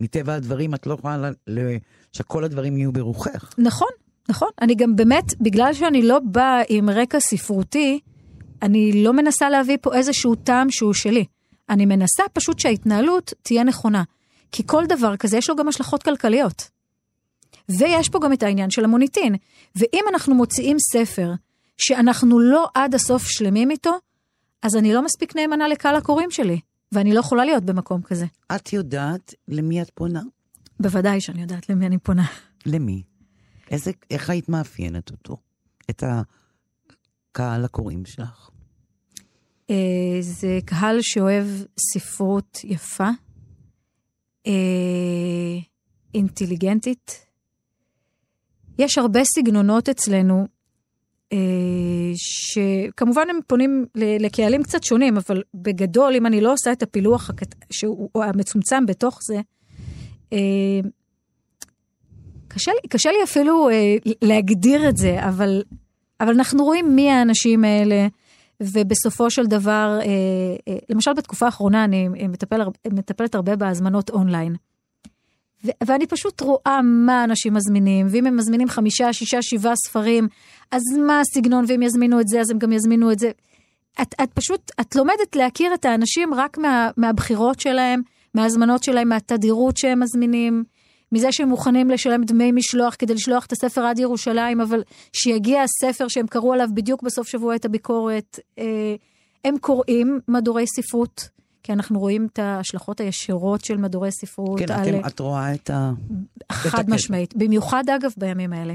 מטבע 0.00 0.34
הדברים, 0.34 0.74
את 0.74 0.86
לא 0.86 0.94
יכולה 0.94 1.30
ל- 1.46 1.76
שכל 2.12 2.44
הדברים 2.44 2.76
יהיו 2.76 2.92
ברוחך. 2.92 3.54
נכון, 3.58 3.88
נכון. 4.28 4.48
אני 4.62 4.74
גם 4.74 4.96
באמת, 4.96 5.24
בגלל 5.40 5.74
שאני 5.74 6.02
לא 6.02 6.18
באה 6.18 6.62
עם 6.68 6.90
רקע 6.90 7.20
ספרותי, 7.20 8.00
אני 8.62 9.04
לא 9.04 9.12
מנסה 9.12 9.50
להביא 9.50 9.76
פה 9.80 9.94
איזשהו 9.94 10.34
טעם 10.34 10.70
שהוא 10.70 10.94
שלי. 10.94 11.24
אני 11.70 11.86
מנסה 11.86 12.22
פשוט 12.32 12.58
שההתנהלות 12.58 13.32
תהיה 13.42 13.64
נכונה. 13.64 14.02
כי 14.52 14.62
כל 14.66 14.84
דבר 14.88 15.16
כזה 15.16 15.36
יש 15.36 15.50
לו 15.50 15.56
גם 15.56 15.68
השלכות 15.68 16.02
כלכליות. 16.02 16.70
ויש 17.68 18.08
פה 18.08 18.18
גם 18.18 18.32
את 18.32 18.42
העניין 18.42 18.70
של 18.70 18.84
המוניטין. 18.84 19.34
ואם 19.76 20.04
אנחנו 20.12 20.34
מוציאים 20.34 20.76
ספר 20.78 21.32
שאנחנו 21.78 22.40
לא 22.40 22.68
עד 22.74 22.94
הסוף 22.94 23.22
שלמים 23.26 23.70
איתו, 23.70 23.98
אז 24.62 24.76
אני 24.76 24.94
לא 24.94 25.02
מספיק 25.02 25.36
נאמנה 25.36 25.68
לקהל 25.68 25.96
הקוראים 25.96 26.30
שלי, 26.30 26.60
ואני 26.92 27.14
לא 27.14 27.20
יכולה 27.20 27.44
להיות 27.44 27.64
במקום 27.64 28.02
כזה. 28.02 28.26
את 28.54 28.72
יודעת 28.72 29.34
למי 29.48 29.82
את 29.82 29.90
פונה? 29.94 30.22
בוודאי 30.80 31.20
שאני 31.20 31.40
יודעת 31.40 31.68
למי 31.68 31.86
אני 31.86 31.98
פונה. 31.98 32.24
למי? 32.66 33.02
איזה, 33.70 33.90
איך 34.10 34.30
היית 34.30 34.48
מאפיינת 34.48 35.10
אותו? 35.10 35.36
את 35.90 36.04
הקהל 37.32 37.64
הקוראים 37.64 38.06
שלך? 38.06 38.50
אה, 39.70 40.18
זה 40.20 40.58
קהל 40.64 40.98
שאוהב 41.00 41.46
ספרות 41.92 42.58
יפה, 42.64 43.08
אה, 44.46 44.52
אינטליגנטית. 46.14 47.26
יש 48.78 48.98
הרבה 48.98 49.20
סגנונות 49.24 49.88
אצלנו, 49.88 50.46
אה, 51.32 51.38
שכמובן 52.14 53.30
הם 53.30 53.38
פונים 53.46 53.86
לקהלים 53.94 54.62
קצת 54.62 54.84
שונים, 54.84 55.16
אבל 55.16 55.42
בגדול, 55.54 56.14
אם 56.16 56.26
אני 56.26 56.40
לא 56.40 56.52
עושה 56.52 56.72
את 56.72 56.82
הפילוח 56.82 57.30
הקט... 57.30 57.54
שהוא 57.70 58.10
המצומצם 58.14 58.86
בתוך 58.86 59.18
זה, 59.22 59.40
קשה 62.54 62.72
לי, 62.72 62.88
קשה 62.88 63.10
לי 63.10 63.22
אפילו 63.24 63.70
אה, 63.70 63.96
להגדיר 64.22 64.88
את 64.88 64.96
זה, 64.96 65.28
אבל, 65.28 65.62
אבל 66.20 66.32
אנחנו 66.32 66.64
רואים 66.64 66.96
מי 66.96 67.10
האנשים 67.10 67.64
האלה, 67.64 68.06
ובסופו 68.60 69.30
של 69.30 69.46
דבר, 69.46 69.98
אה, 70.00 70.06
אה, 70.68 70.78
למשל 70.90 71.12
בתקופה 71.12 71.46
האחרונה 71.46 71.84
אני 71.84 72.08
מטפל, 72.08 72.60
הר- 72.60 72.70
מטפלת 72.92 73.34
הרבה 73.34 73.56
בהזמנות 73.56 74.10
אונליין. 74.10 74.54
ו- 75.64 75.70
ואני 75.84 76.06
פשוט 76.06 76.40
רואה 76.40 76.80
מה 76.82 77.24
אנשים 77.24 77.54
מזמינים, 77.54 78.06
ואם 78.10 78.26
הם 78.26 78.36
מזמינים 78.36 78.68
חמישה, 78.68 79.12
שישה, 79.12 79.42
שבעה 79.42 79.76
ספרים, 79.76 80.28
אז 80.70 80.82
מה 81.06 81.20
הסגנון, 81.20 81.64
ואם 81.68 81.82
יזמינו 81.82 82.20
את 82.20 82.28
זה, 82.28 82.40
אז 82.40 82.50
הם 82.50 82.58
גם 82.58 82.72
יזמינו 82.72 83.12
את 83.12 83.18
זה. 83.18 83.30
את, 84.02 84.14
את 84.22 84.32
פשוט, 84.34 84.70
את 84.80 84.96
לומדת 84.96 85.36
להכיר 85.36 85.74
את 85.74 85.84
האנשים 85.84 86.34
רק 86.34 86.58
מה, 86.58 86.90
מהבחירות 86.96 87.60
שלהם, 87.60 88.02
מההזמנות 88.34 88.84
שלהם, 88.84 89.08
מהתדירות 89.08 89.76
שהם 89.76 90.00
מזמינים, 90.00 90.64
מזה 91.12 91.32
שהם 91.32 91.48
מוכנים 91.48 91.90
לשלם 91.90 92.24
דמי 92.24 92.52
משלוח 92.52 92.96
כדי 92.98 93.14
לשלוח 93.14 93.46
את 93.46 93.52
הספר 93.52 93.80
עד 93.80 93.98
ירושלים, 93.98 94.60
אבל 94.60 94.82
שיגיע 95.12 95.62
הספר 95.62 96.08
שהם 96.08 96.26
קראו 96.26 96.52
עליו 96.52 96.68
בדיוק 96.74 97.02
בסוף 97.02 97.28
שבוע 97.28 97.56
את 97.56 97.64
הביקורת. 97.64 98.38
אה, 98.58 98.94
הם 99.44 99.58
קוראים 99.58 100.20
מדורי 100.28 100.66
ספרות, 100.66 101.28
כי 101.62 101.72
אנחנו 101.72 102.00
רואים 102.00 102.28
את 102.32 102.38
ההשלכות 102.38 103.00
הישירות 103.00 103.64
של 103.64 103.76
מדורי 103.76 104.12
ספרות. 104.12 104.58
כן, 104.58 104.72
על... 104.72 104.88
אתם, 104.88 105.06
את 105.06 105.20
רואה 105.20 105.54
את 105.54 105.70
ה... 105.70 105.92
חד. 106.52 106.90
משמעית. 106.90 107.36
במיוחד, 107.36 107.84
אגב, 107.96 108.10
בימים 108.16 108.52
האלה. 108.52 108.74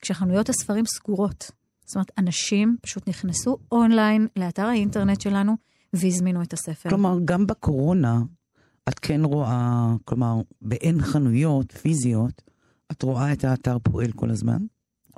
כשחנויות 0.00 0.48
הספרים 0.48 0.84
סגורות. 0.86 1.50
זאת 1.84 1.96
אומרת, 1.96 2.10
אנשים 2.18 2.76
פשוט 2.80 3.08
נכנסו 3.08 3.56
אונליין 3.72 4.26
לאתר 4.36 4.66
האינטרנט 4.66 5.20
שלנו 5.20 5.56
והזמינו 5.92 6.42
את 6.42 6.52
הספר. 6.52 6.88
כלומר, 6.88 7.18
גם 7.24 7.46
בקורונה, 7.46 8.20
את 8.88 8.98
כן 8.98 9.24
רואה, 9.24 9.94
כלומר, 10.04 10.40
באין 10.62 11.02
חנויות 11.02 11.72
פיזיות, 11.72 12.42
את 12.92 13.02
רואה 13.02 13.32
את 13.32 13.44
האתר 13.44 13.78
פועל 13.82 14.12
כל 14.12 14.30
הזמן? 14.30 14.58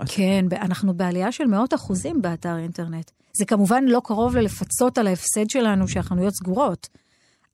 כן, 0.06 0.44
אנחנו 0.52 0.94
בעלייה 0.94 1.32
של 1.32 1.44
מאות 1.44 1.74
אחוזים 1.74 2.22
באתר 2.22 2.58
אינטרנט. 2.58 3.10
זה 3.32 3.44
כמובן 3.44 3.84
לא 3.84 4.00
קרוב 4.04 4.36
ללפצות 4.36 4.98
על 4.98 5.06
ההפסד 5.06 5.50
שלנו 5.50 5.88
שהחנויות 5.88 6.34
סגורות, 6.34 6.88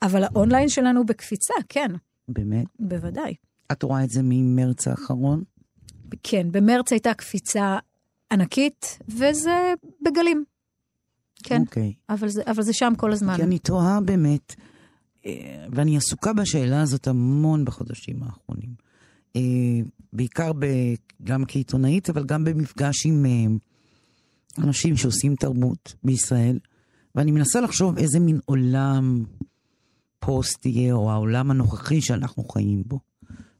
אבל 0.02 0.24
האונליין 0.24 0.68
שלנו 0.68 1.06
בקפיצה, 1.06 1.54
כן, 1.68 1.90
באמת? 2.28 2.66
בוודאי. 2.78 3.34
את 3.72 3.82
רואה 3.82 4.04
את 4.04 4.10
זה 4.10 4.20
ממרץ 4.24 4.88
האחרון? 4.88 5.42
כן, 6.22 6.46
במרץ 6.50 6.92
הייתה 6.92 7.14
קפיצה 7.14 7.78
ענקית, 8.32 8.98
וזה 9.08 9.74
בגלים. 10.02 10.44
כן, 11.42 11.60
אוקיי. 11.60 11.92
אבל 12.08 12.28
זה, 12.28 12.42
אבל 12.46 12.62
זה 12.62 12.72
שם 12.72 12.92
כל 12.96 13.12
הזמן. 13.12 13.36
כי 13.36 13.42
אני 13.42 13.58
תוהה 13.58 14.00
באמת, 14.00 14.54
ואני 15.72 15.96
עסוקה 15.96 16.32
בשאלה 16.32 16.82
הזאת 16.82 17.06
המון 17.06 17.64
בחודשים 17.64 18.22
האחרונים. 18.22 18.70
אה, 19.36 19.40
בעיקר 20.12 20.52
ב, 20.58 20.66
גם 21.24 21.44
כעיתונאית, 21.48 22.10
אבל 22.10 22.24
גם 22.24 22.44
במפגש 22.44 23.06
עם 23.06 23.26
אה, 23.26 23.46
אנשים 24.64 24.96
שעושים 24.96 25.34
תרבות 25.34 25.94
בישראל, 26.04 26.58
ואני 27.14 27.30
מנסה 27.30 27.60
לחשוב 27.60 27.98
איזה 27.98 28.20
מין 28.20 28.40
עולם 28.44 29.24
פוסט 30.18 30.66
יהיה, 30.66 30.94
או 30.94 31.10
העולם 31.10 31.50
הנוכחי 31.50 32.00
שאנחנו 32.00 32.44
חיים 32.44 32.82
בו. 32.86 33.00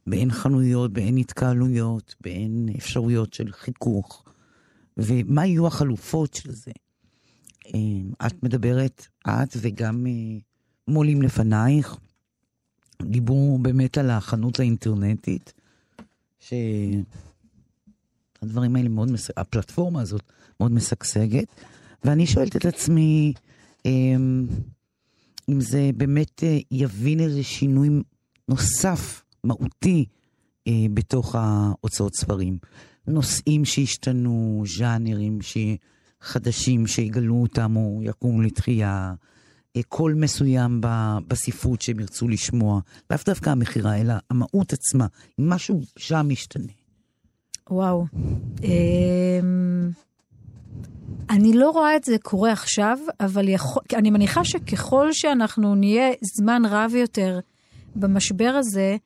באין 0.07 0.31
חנויות, 0.31 0.93
באין 0.93 1.17
התקהלויות, 1.17 2.15
באין 2.21 2.69
אפשרויות 2.77 3.33
של 3.33 3.51
חיכוך. 3.51 4.23
ומה 4.97 5.45
יהיו 5.45 5.67
החלופות 5.67 6.33
של 6.33 6.51
זה? 6.51 6.71
אה, 7.65 8.27
את 8.27 8.43
מדברת, 8.43 9.07
את 9.27 9.57
וגם 9.57 10.07
אה, 10.07 10.39
מו"לים 10.87 11.21
לפנייך, 11.21 11.97
דיברו 13.01 13.57
באמת 13.61 13.97
על 13.97 14.09
החנות 14.09 14.59
האינטרנטית, 14.59 15.53
שהדברים 16.39 17.05
האלה 18.75 18.89
מאוד, 18.89 19.11
מס... 19.11 19.29
הפלטפורמה 19.37 20.01
הזאת 20.01 20.31
מאוד 20.59 20.71
משגשגת, 20.71 21.47
ואני 22.03 22.27
שואלת 22.27 22.55
את 22.55 22.65
עצמי, 22.65 23.33
אה, 23.85 23.91
אם 25.49 25.61
זה 25.61 25.89
באמת 25.97 26.43
אה, 26.43 26.57
יביא 26.71 27.19
איזה 27.19 27.43
שינוי 27.43 27.89
נוסף, 28.47 29.23
מהותי, 29.43 30.05
אה, 30.67 30.85
בתוך 30.93 31.35
ההוצאות 31.35 32.15
ספרים. 32.15 32.57
נושאים 33.07 33.65
שהשתנו, 33.65 34.63
ז'אנרים 34.77 35.39
חדשים 36.21 36.87
שיגלו 36.87 37.41
אותם 37.41 37.75
או 37.75 37.99
יקומו 38.03 38.41
לתחייה, 38.41 39.13
קול 39.83 40.13
מסוים 40.13 40.81
בספרות 41.27 41.81
שהם 41.81 41.99
ירצו 41.99 42.27
לשמוע, 42.27 42.79
לאו 43.09 43.19
דווקא 43.25 43.49
המכירה, 43.49 43.97
אלא 43.97 44.13
המהות 44.29 44.73
עצמה, 44.73 45.07
משהו 45.39 45.81
שם 45.97 46.25
משתנה. 46.29 46.71
וואו. 47.69 48.05
אמ, 48.63 49.89
אני 51.29 51.53
לא 51.53 51.69
רואה 51.69 51.95
את 51.95 52.03
זה 52.03 52.15
קורה 52.23 52.51
עכשיו, 52.51 52.97
אבל 53.19 53.49
יכול, 53.49 53.83
אני 53.95 54.11
מניחה 54.11 54.45
שככל 54.45 55.07
שאנחנו 55.11 55.75
נהיה 55.75 56.09
זמן 56.37 56.61
רב 56.65 56.95
יותר 56.95 57.39
במשבר 57.95 58.53
הזה, 58.59 58.97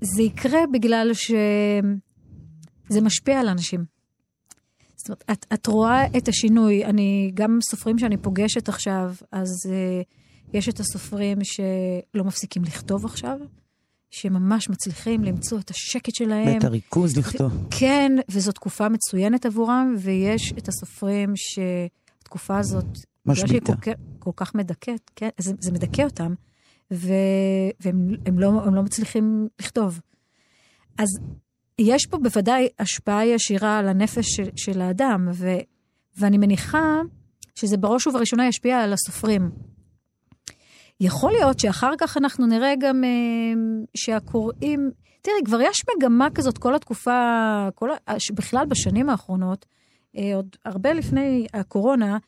זה 0.00 0.22
יקרה 0.22 0.60
בגלל 0.72 1.10
שזה 1.14 3.00
משפיע 3.00 3.40
על 3.40 3.48
אנשים. 3.48 3.91
זאת 5.02 5.08
אומרת, 5.08 5.24
את, 5.32 5.46
את 5.54 5.66
רואה 5.66 6.06
את 6.16 6.28
השינוי. 6.28 6.84
אני, 6.84 7.30
גם 7.34 7.58
סופרים 7.70 7.98
שאני 7.98 8.16
פוגשת 8.16 8.68
עכשיו, 8.68 9.14
אז 9.32 9.48
uh, 9.48 10.04
יש 10.52 10.68
את 10.68 10.80
הסופרים 10.80 11.38
שלא 11.44 12.24
מפסיקים 12.24 12.64
לכתוב 12.64 13.04
עכשיו, 13.04 13.38
שממש 14.10 14.68
מצליחים 14.68 15.24
למצוא 15.24 15.58
את 15.58 15.70
השקט 15.70 16.14
שלהם. 16.14 16.54
ואת 16.54 16.64
הריכוז 16.64 17.16
לכתוב. 17.16 17.52
כן, 17.70 18.12
וזו 18.28 18.52
תקופה 18.52 18.88
מצוינת 18.88 19.46
עבורם, 19.46 19.94
ויש 19.98 20.52
את 20.58 20.68
הסופרים 20.68 21.32
שהתקופה 21.36 22.58
הזאת, 22.58 22.98
משביתה. 23.26 23.76
כל, 23.76 23.90
כל 24.18 24.30
כך 24.36 24.54
מדכאת, 24.54 25.10
כן, 25.16 25.28
זה, 25.38 25.52
זה 25.60 25.72
מדכא 25.72 26.02
אותם, 26.02 26.34
ו, 26.92 27.12
והם 27.80 28.08
הם 28.26 28.38
לא, 28.38 28.48
הם 28.64 28.74
לא 28.74 28.82
מצליחים 28.82 29.48
לכתוב. 29.60 30.00
אז 30.98 31.08
יש 31.82 32.06
פה 32.06 32.18
בוודאי 32.18 32.68
השפעה 32.78 33.26
ישירה 33.26 33.78
על 33.78 33.88
הנפש 33.88 34.26
של, 34.36 34.48
של 34.56 34.80
האדם, 34.80 35.28
ו, 35.32 35.48
ואני 36.16 36.38
מניחה 36.38 37.00
שזה 37.54 37.76
בראש 37.76 38.06
ובראשונה 38.06 38.48
ישפיע 38.48 38.78
על 38.78 38.92
הסופרים. 38.92 39.50
יכול 41.00 41.32
להיות 41.32 41.58
שאחר 41.58 41.92
כך 41.98 42.16
אנחנו 42.16 42.46
נראה 42.46 42.74
גם 42.80 43.04
אה, 43.04 43.10
שהקוראים, 43.94 44.90
תראי, 45.22 45.36
כבר 45.44 45.60
יש 45.60 45.82
מגמה 45.96 46.28
כזאת 46.34 46.58
כל 46.58 46.74
התקופה, 46.74 47.20
כל, 47.74 47.90
ה- 47.90 48.20
ש- 48.20 48.30
בכלל 48.30 48.66
בשנים 48.66 49.10
האחרונות, 49.10 49.66
אה, 50.16 50.36
עוד 50.36 50.56
הרבה 50.64 50.92
לפני 50.92 51.46
הקורונה, 51.54 52.18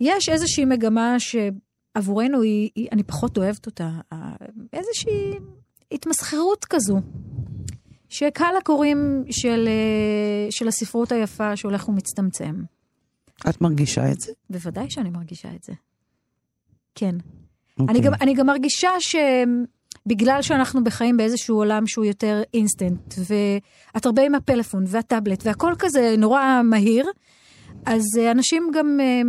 יש 0.00 0.28
איזושהי 0.28 0.64
מגמה 0.64 1.16
שעבורנו 1.18 2.42
היא, 2.42 2.70
היא, 2.74 2.88
אני 2.92 3.02
פחות 3.02 3.38
אוהבת 3.38 3.66
אותה, 3.66 3.90
אה, 4.12 4.32
איזושהי 4.72 5.32
התמסחרות 5.92 6.64
כזו. 6.64 6.96
שקהל 8.10 8.56
הקוראים 8.56 9.24
של, 9.30 9.68
אה, 9.68 10.50
של 10.50 10.68
הספרות 10.68 11.12
היפה 11.12 11.56
שהולך 11.56 11.88
ומצטמצם. 11.88 12.54
את 13.48 13.60
מרגישה 13.60 14.10
את 14.10 14.20
זה? 14.20 14.32
בוודאי 14.50 14.90
שאני 14.90 15.10
מרגישה 15.10 15.48
את 15.56 15.62
זה. 15.62 15.72
כן. 16.94 17.14
אוקיי. 17.78 17.94
אני, 17.94 18.00
גם, 18.00 18.12
אני 18.20 18.34
גם 18.34 18.46
מרגישה 18.46 18.90
שבגלל 19.00 20.42
שאנחנו 20.42 20.84
בחיים 20.84 21.16
באיזשהו 21.16 21.56
עולם 21.56 21.86
שהוא 21.86 22.04
יותר 22.04 22.42
אינסטנט, 22.54 23.14
ואת 23.18 24.06
הרבה 24.06 24.22
עם 24.22 24.34
הפלאפון 24.34 24.84
והטאבלט, 24.86 25.46
והכל 25.46 25.72
כזה 25.78 26.14
נורא 26.18 26.60
מהיר, 26.64 27.06
אז 27.86 28.02
אה, 28.18 28.30
אנשים 28.30 28.70
גם, 28.74 28.98
אה, 29.00 29.20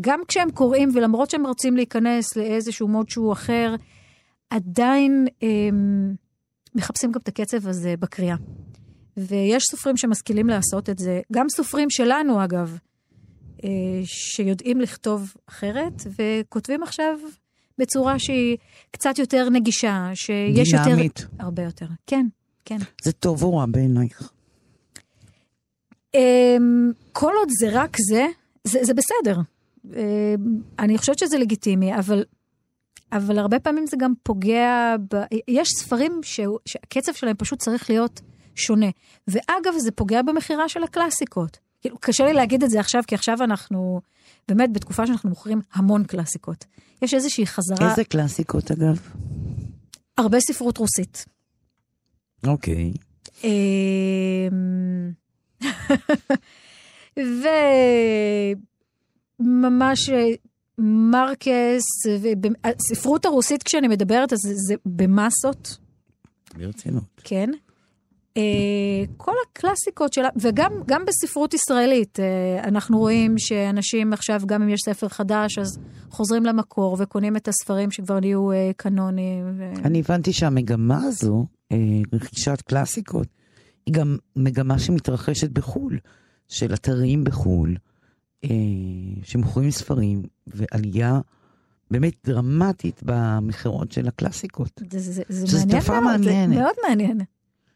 גם 0.00 0.20
כשהם 0.28 0.50
קוראים, 0.50 0.88
ולמרות 0.94 1.30
שהם 1.30 1.46
רוצים 1.46 1.76
להיכנס 1.76 2.36
לאיזשהו 2.36 2.88
מוד 2.88 3.08
שהוא 3.08 3.32
אחר, 3.32 3.74
עדיין 4.50 5.26
הם, 5.42 6.14
מחפשים 6.76 7.12
גם 7.12 7.20
את 7.22 7.28
הקצב 7.28 7.68
הזה 7.68 7.94
בקריאה. 8.00 8.36
ויש 9.16 9.64
סופרים 9.70 9.96
שמשכילים 9.96 10.46
לעשות 10.46 10.90
את 10.90 10.98
זה, 10.98 11.20
גם 11.32 11.48
סופרים 11.48 11.90
שלנו 11.90 12.44
אגב, 12.44 12.78
אה, 13.64 13.68
שיודעים 14.04 14.80
לכתוב 14.80 15.34
אחרת, 15.48 16.02
וכותבים 16.18 16.82
עכשיו 16.82 17.18
בצורה 17.78 18.18
שהיא 18.18 18.56
קצת 18.90 19.18
יותר 19.18 19.48
נגישה, 19.50 20.10
שיש 20.14 20.72
יותר... 20.72 20.84
דינמית. 20.84 21.26
הרבה 21.38 21.62
יותר, 21.62 21.86
כן, 22.06 22.26
כן. 22.64 22.78
זה 23.02 23.12
טוב 23.12 23.42
או 23.42 23.56
רע 23.56 23.66
בעינייך? 23.66 24.32
אמ, 26.14 26.92
כל 27.12 27.32
עוד 27.38 27.48
זה 27.60 27.68
רק 27.72 27.96
זה, 28.08 28.26
זה, 28.64 28.78
זה 28.82 28.92
בסדר. 28.94 29.40
אמ, 29.84 30.00
אני 30.78 30.98
חושבת 30.98 31.18
שזה 31.18 31.38
לגיטימי, 31.38 31.94
אבל, 31.98 32.24
אבל 33.12 33.38
הרבה 33.38 33.58
פעמים 33.58 33.86
זה 33.86 33.96
גם 34.00 34.12
פוגע 34.22 34.96
ב... 35.14 35.16
יש 35.48 35.68
ספרים 35.78 36.20
ש... 36.22 36.40
שהקצב 36.66 37.12
שלהם 37.12 37.36
פשוט 37.36 37.58
צריך 37.58 37.90
להיות 37.90 38.20
שונה. 38.54 38.90
ואגב, 39.28 39.72
זה 39.78 39.92
פוגע 39.92 40.22
במכירה 40.22 40.68
של 40.68 40.82
הקלאסיקות. 40.82 41.58
כאילו, 41.80 41.98
קשה 41.98 42.24
לי 42.24 42.32
להגיד 42.32 42.62
את 42.62 42.70
זה 42.70 42.80
עכשיו, 42.80 43.02
כי 43.06 43.14
עכשיו 43.14 43.36
אנחנו 43.42 44.00
באמת 44.48 44.72
בתקופה 44.72 45.06
שאנחנו 45.06 45.28
מוכרים 45.28 45.60
המון 45.72 46.04
קלאסיקות. 46.04 46.64
יש 47.02 47.14
איזושהי 47.14 47.46
חזרה, 47.46 47.90
איזה 47.90 48.04
קלאסיקות 48.04 48.70
אגב? 48.70 48.98
הרבה 50.18 50.40
ספרות 50.40 50.78
רוסית. 50.78 51.24
אוקיי. 52.46 52.92
אמ, 53.44 55.10
וממש 59.40 60.10
מרקס, 60.78 61.82
הספרות 62.64 63.24
הרוסית 63.24 63.62
כשאני 63.62 63.88
מדברת, 63.88 64.32
אז 64.32 64.38
זה, 64.68 64.74
במסות, 64.86 65.78
ברצינות. 66.56 67.20
כן. 67.24 67.50
אה, 68.36 69.04
כל 69.16 69.32
הקלאסיקות 69.46 70.12
שלה, 70.12 70.28
וגם 70.36 70.72
גם 70.86 71.04
בספרות 71.06 71.54
ישראלית, 71.54 72.20
אה, 72.20 72.68
אנחנו 72.68 72.98
רואים 72.98 73.38
שאנשים 73.38 74.12
עכשיו, 74.12 74.40
גם 74.46 74.62
אם 74.62 74.68
יש 74.68 74.80
ספר 74.84 75.08
חדש, 75.08 75.58
אז 75.58 75.78
חוזרים 76.10 76.46
למקור 76.46 76.96
וקונים 77.00 77.36
את 77.36 77.48
הספרים 77.48 77.90
שכבר 77.90 78.20
נהיו 78.20 78.52
אה, 78.52 78.70
קנונים. 78.76 79.44
ו... 79.58 79.72
אני 79.84 80.00
הבנתי 80.00 80.32
שהמגמה 80.32 81.04
הזו, 81.04 81.46
רכישת 82.12 82.60
קלאסיקות, 82.60 83.26
היא 83.86 83.94
גם 83.94 84.16
מגמה 84.36 84.78
שמתרחשת 84.78 85.50
בחו"ל, 85.50 85.98
של 86.48 86.74
אתרים 86.74 87.24
בחו"ל, 87.24 87.76
אה, 88.44 88.50
שמוכרים 89.22 89.70
ספרים, 89.70 90.22
ועלייה 90.46 91.20
באמת 91.90 92.14
דרמטית 92.24 93.00
במכירות 93.04 93.92
של 93.92 94.08
הקלאסיקות. 94.08 94.82
זה, 94.90 94.98
זה, 94.98 95.22
זה 95.28 95.46
שזו 95.46 95.58
מעניין 95.58 95.80
תופעה 95.80 96.00
מאוד, 96.00 96.20
מעניינת. 96.20 96.54
זה 96.54 96.60
מאוד 96.60 96.74
מעניין. 96.88 97.20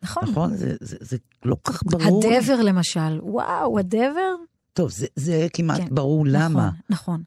נכון. 0.03 0.23
נכון? 0.29 0.57
זה, 0.57 0.77
זה, 0.81 0.97
זה 1.01 1.17
לא 1.45 1.57
כך 1.65 1.83
ברור. 1.87 2.23
הדבר 2.25 2.63
למשל, 2.63 3.21
וואו, 3.23 3.79
הדבר? 3.79 4.35
טוב, 4.73 4.91
זה, 4.91 5.07
זה 5.17 5.47
כמעט 5.53 5.81
כן. 5.81 5.95
ברור 5.95 6.27
למה. 6.27 6.49
נכון, 6.49 6.71
נכון. 6.91 7.23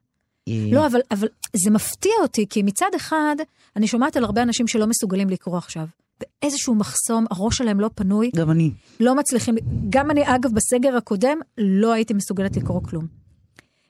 אה, 0.48 0.70
לא, 0.72 0.88
אבל, 0.88 1.00
אבל 1.12 1.28
זה 1.56 1.72
מפתיע 1.72 2.12
אותי, 2.22 2.46
כי 2.50 2.64
מצד 2.64 2.90
אחד, 2.96 3.36
אני 3.76 3.88
שומעת 3.88 4.18
על 4.18 4.24
הרבה 4.24 4.44
אנשים 4.44 4.68
שלא 4.68 4.88
מסוגלים 4.88 5.30
לקרוא 5.30 5.58
עכשיו. 5.58 5.88
באיזשהו 6.20 6.76
מחסום, 6.76 7.26
הראש 7.32 7.58
שלהם 7.58 7.80
לא 7.80 7.90
פנוי, 7.96 8.32
גם 8.36 8.52
אני. 8.52 8.72
לא 9.00 9.16
מצליחים, 9.16 9.56
גם 9.90 10.12
אני, 10.12 10.36
אגב, 10.36 10.50
בסגר 10.54 10.98
הקודם, 10.98 11.38
לא 11.58 11.94
הייתי 11.94 12.14
מסוגלת 12.14 12.58
לקרוא 12.58 12.82
כלום. 12.84 13.23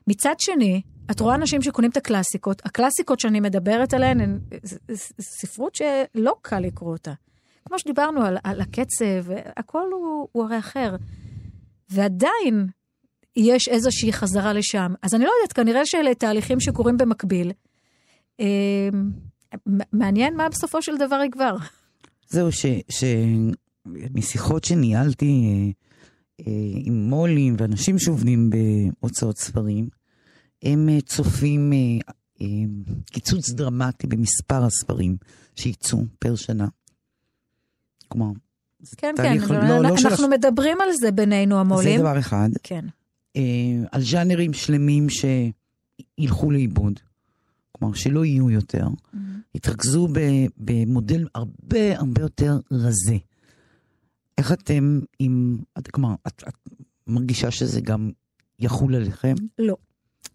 מצד 0.06 0.34
שני, 0.38 0.82
את 1.10 1.20
רואה 1.20 1.34
אנשים 1.34 1.62
שקונים 1.62 1.90
את 1.90 1.96
הקלאסיקות, 1.96 2.62
הקלאסיקות 2.64 3.20
שאני 3.20 3.40
מדברת 3.40 3.94
עליהן 3.94 4.20
הן 4.20 4.38
ספרות 5.20 5.74
שלא 5.74 6.34
קל 6.42 6.58
לקרוא 6.58 6.92
אותה. 6.92 7.12
כמו 7.64 7.78
שדיברנו 7.78 8.22
על, 8.24 8.36
על 8.44 8.60
הקצב, 8.60 9.32
הכל 9.56 9.86
הוא, 9.92 10.28
הוא 10.32 10.44
הרי 10.44 10.58
אחר. 10.58 10.96
ועדיין 11.90 12.68
יש 13.36 13.68
איזושהי 13.68 14.12
חזרה 14.12 14.52
לשם. 14.52 14.94
אז 15.02 15.14
אני 15.14 15.24
לא 15.24 15.30
יודעת, 15.40 15.52
כנראה 15.52 15.86
שאלה 15.86 16.14
תהליכים 16.14 16.60
שקורים 16.60 16.96
במקביל. 16.96 17.52
אה, 18.40 18.88
מעניין 19.92 20.36
מה 20.36 20.48
בסופו 20.48 20.82
של 20.82 20.96
דבר 20.96 21.20
יגבר. 21.24 21.56
זהו, 22.28 22.52
ש, 22.52 22.66
ש... 22.88 23.04
משיחות 24.14 24.64
שניהלתי 24.64 25.26
אה, 25.26 25.70
עם 26.84 27.08
מו"לים 27.08 27.56
ואנשים 27.58 27.98
שעובדים 27.98 28.50
בהוצאות 28.50 29.38
ספרים, 29.38 29.88
הם 30.62 30.88
אה, 30.88 31.00
צופים 31.00 31.72
אה, 31.72 31.78
אה, 32.40 32.46
קיצוץ 33.12 33.50
דרמטי 33.50 34.06
במספר 34.06 34.64
הספרים 34.64 35.16
שייצאו 35.56 35.98
פר 36.18 36.36
שנה. 36.36 36.66
כלומר, 38.08 38.32
זה 38.80 38.96
כן, 38.96 39.14
כן, 39.16 39.38
לא, 39.50 39.68
לא, 39.68 39.82
לא 39.82 39.96
של 39.96 40.08
אנחנו 40.08 40.28
מדברים 40.28 40.80
על 40.80 40.88
זה 41.00 41.10
בינינו, 41.10 41.54
זה 41.54 41.60
המו"לים. 41.60 42.00
דבר 42.00 42.18
אחד. 42.18 42.48
כן. 42.62 42.84
אה, 43.36 43.42
על 43.92 44.02
ז'אנרים 44.02 44.52
שלמים 44.52 45.06
שילכו 45.08 46.50
לאיבוד, 46.50 47.00
כלומר 47.72 47.94
שלא 47.94 48.24
יהיו 48.24 48.50
יותר, 48.50 48.86
התרכזו 49.54 50.08
ב- 50.12 50.46
במודל 50.58 51.26
הרבה 51.34 51.98
הרבה 51.98 52.22
יותר 52.22 52.58
רזה. 52.70 53.16
איך 54.38 54.52
אתם 54.52 55.00
עם, 55.18 55.58
את, 55.78 55.90
כלומר, 55.90 56.14
את, 56.26 56.42
את 56.48 56.54
מרגישה 57.06 57.50
שזה 57.50 57.80
גם 57.80 58.10
יחול 58.58 58.94
עליכם? 58.94 59.34
לא. 59.58 59.76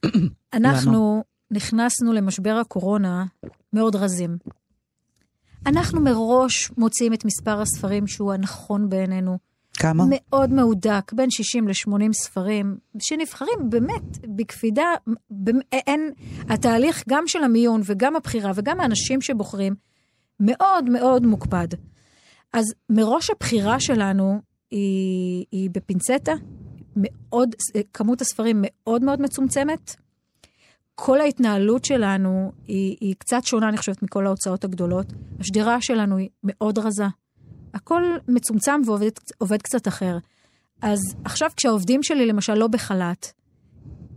אנחנו 0.53 1.23
נכנסנו 1.51 2.13
למשבר 2.13 2.57
הקורונה 2.61 3.25
מאוד 3.73 3.95
רזים. 3.95 4.37
אנחנו 5.65 6.01
מראש 6.01 6.71
מוציאים 6.77 7.13
את 7.13 7.25
מספר 7.25 7.61
הספרים 7.61 8.07
שהוא 8.07 8.33
הנכון 8.33 8.89
בעינינו. 8.89 9.37
כמה? 9.73 10.03
מאוד 10.09 10.53
מהודק, 10.53 11.11
בין 11.13 11.31
60 11.31 11.67
ל-80 11.67 12.13
ספרים, 12.13 12.77
שנבחרים 12.99 13.69
באמת 13.69 14.17
בקפידה, 14.35 14.93
אין, 15.71 16.11
התהליך 16.49 17.03
גם 17.09 17.23
של 17.27 17.43
המיון 17.43 17.81
וגם 17.85 18.15
הבחירה 18.15 18.51
וגם 18.55 18.79
האנשים 18.79 19.21
שבוחרים, 19.21 19.75
מאוד 20.39 20.89
מאוד 20.89 21.25
מוקפד. 21.25 21.67
אז 22.53 22.65
מראש 22.89 23.29
הבחירה 23.29 23.79
שלנו 23.79 24.41
היא, 24.71 25.45
היא 25.51 25.69
בפינצטה, 25.73 26.33
מאוד, 26.95 27.55
כמות 27.93 28.21
הספרים 28.21 28.57
מאוד 28.61 29.03
מאוד 29.03 29.21
מצומצמת. 29.21 29.95
כל 30.95 31.21
ההתנהלות 31.21 31.85
שלנו 31.85 32.51
היא, 32.67 32.97
היא 33.01 33.15
קצת 33.17 33.43
שונה, 33.43 33.69
אני 33.69 33.77
חושבת, 33.77 34.03
מכל 34.03 34.27
ההוצאות 34.27 34.63
הגדולות. 34.63 35.05
השדרה 35.39 35.81
שלנו 35.81 36.17
היא 36.17 36.29
מאוד 36.43 36.79
רזה. 36.79 37.05
הכל 37.73 38.03
מצומצם 38.27 38.81
ועובד 38.85 39.09
עובד 39.37 39.61
קצת 39.61 39.87
אחר. 39.87 40.17
אז 40.81 40.99
עכשיו 41.23 41.49
כשהעובדים 41.55 42.03
שלי 42.03 42.25
למשל 42.25 42.53
לא 42.53 42.67
בחל"ת, 42.67 43.33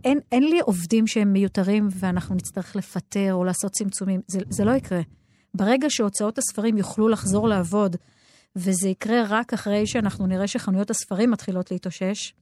אין, 0.03 0.19
אין 0.31 0.43
לי 0.43 0.59
עובדים 0.59 1.07
שהם 1.07 1.33
מיותרים 1.33 1.87
ואנחנו 1.91 2.35
נצטרך 2.35 2.75
לפטר 2.75 3.33
או 3.33 3.43
לעשות 3.43 3.71
צמצומים, 3.71 4.21
זה, 4.27 4.39
זה 4.49 4.65
לא 4.65 4.71
יקרה. 4.71 5.01
ברגע 5.53 5.87
שהוצאות 5.89 6.37
הספרים 6.37 6.77
יוכלו 6.77 7.07
לחזור 7.07 7.47
לעבוד, 7.47 7.95
וזה 8.55 8.89
יקרה 8.89 9.23
רק 9.29 9.53
אחרי 9.53 9.87
שאנחנו 9.87 10.27
נראה 10.27 10.47
שחנויות 10.47 10.89
הספרים 10.89 11.31
מתחילות 11.31 11.71
להתאושש, 11.71 12.33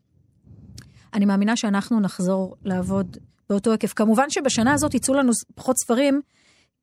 אני 1.13 1.25
מאמינה 1.25 1.57
שאנחנו 1.57 1.99
נחזור 1.99 2.55
לעבוד 2.63 3.17
באותו 3.49 3.71
היקף. 3.71 3.93
כמובן 3.93 4.29
שבשנה 4.29 4.73
הזאת 4.73 4.93
יצאו 4.93 5.13
לנו 5.13 5.31
פחות 5.55 5.75
ספרים, 5.77 6.21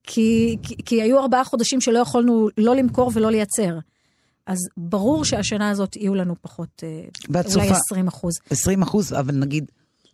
כי, 0.02 0.56
כי, 0.62 0.76
כי 0.84 1.02
היו 1.02 1.18
ארבעה 1.18 1.44
חודשים 1.44 1.80
שלא 1.80 1.98
יכולנו 1.98 2.48
לא 2.58 2.76
למכור 2.76 3.10
ולא 3.14 3.30
לייצר. 3.30 3.78
אז 4.46 4.58
ברור 4.76 5.24
שהשנה 5.24 5.70
הזאת 5.70 5.96
יהיו 5.96 6.14
לנו 6.14 6.34
פחות, 6.40 6.82
אה, 6.82 7.04
ואת 7.30 7.46
אולי 7.46 7.66
צופה- 7.66 7.76
20 7.76 8.08
אחוז. 8.08 8.32
20 8.50 8.82
אחוז, 8.82 9.12
אבל 9.12 9.34
נגיד 9.34 9.64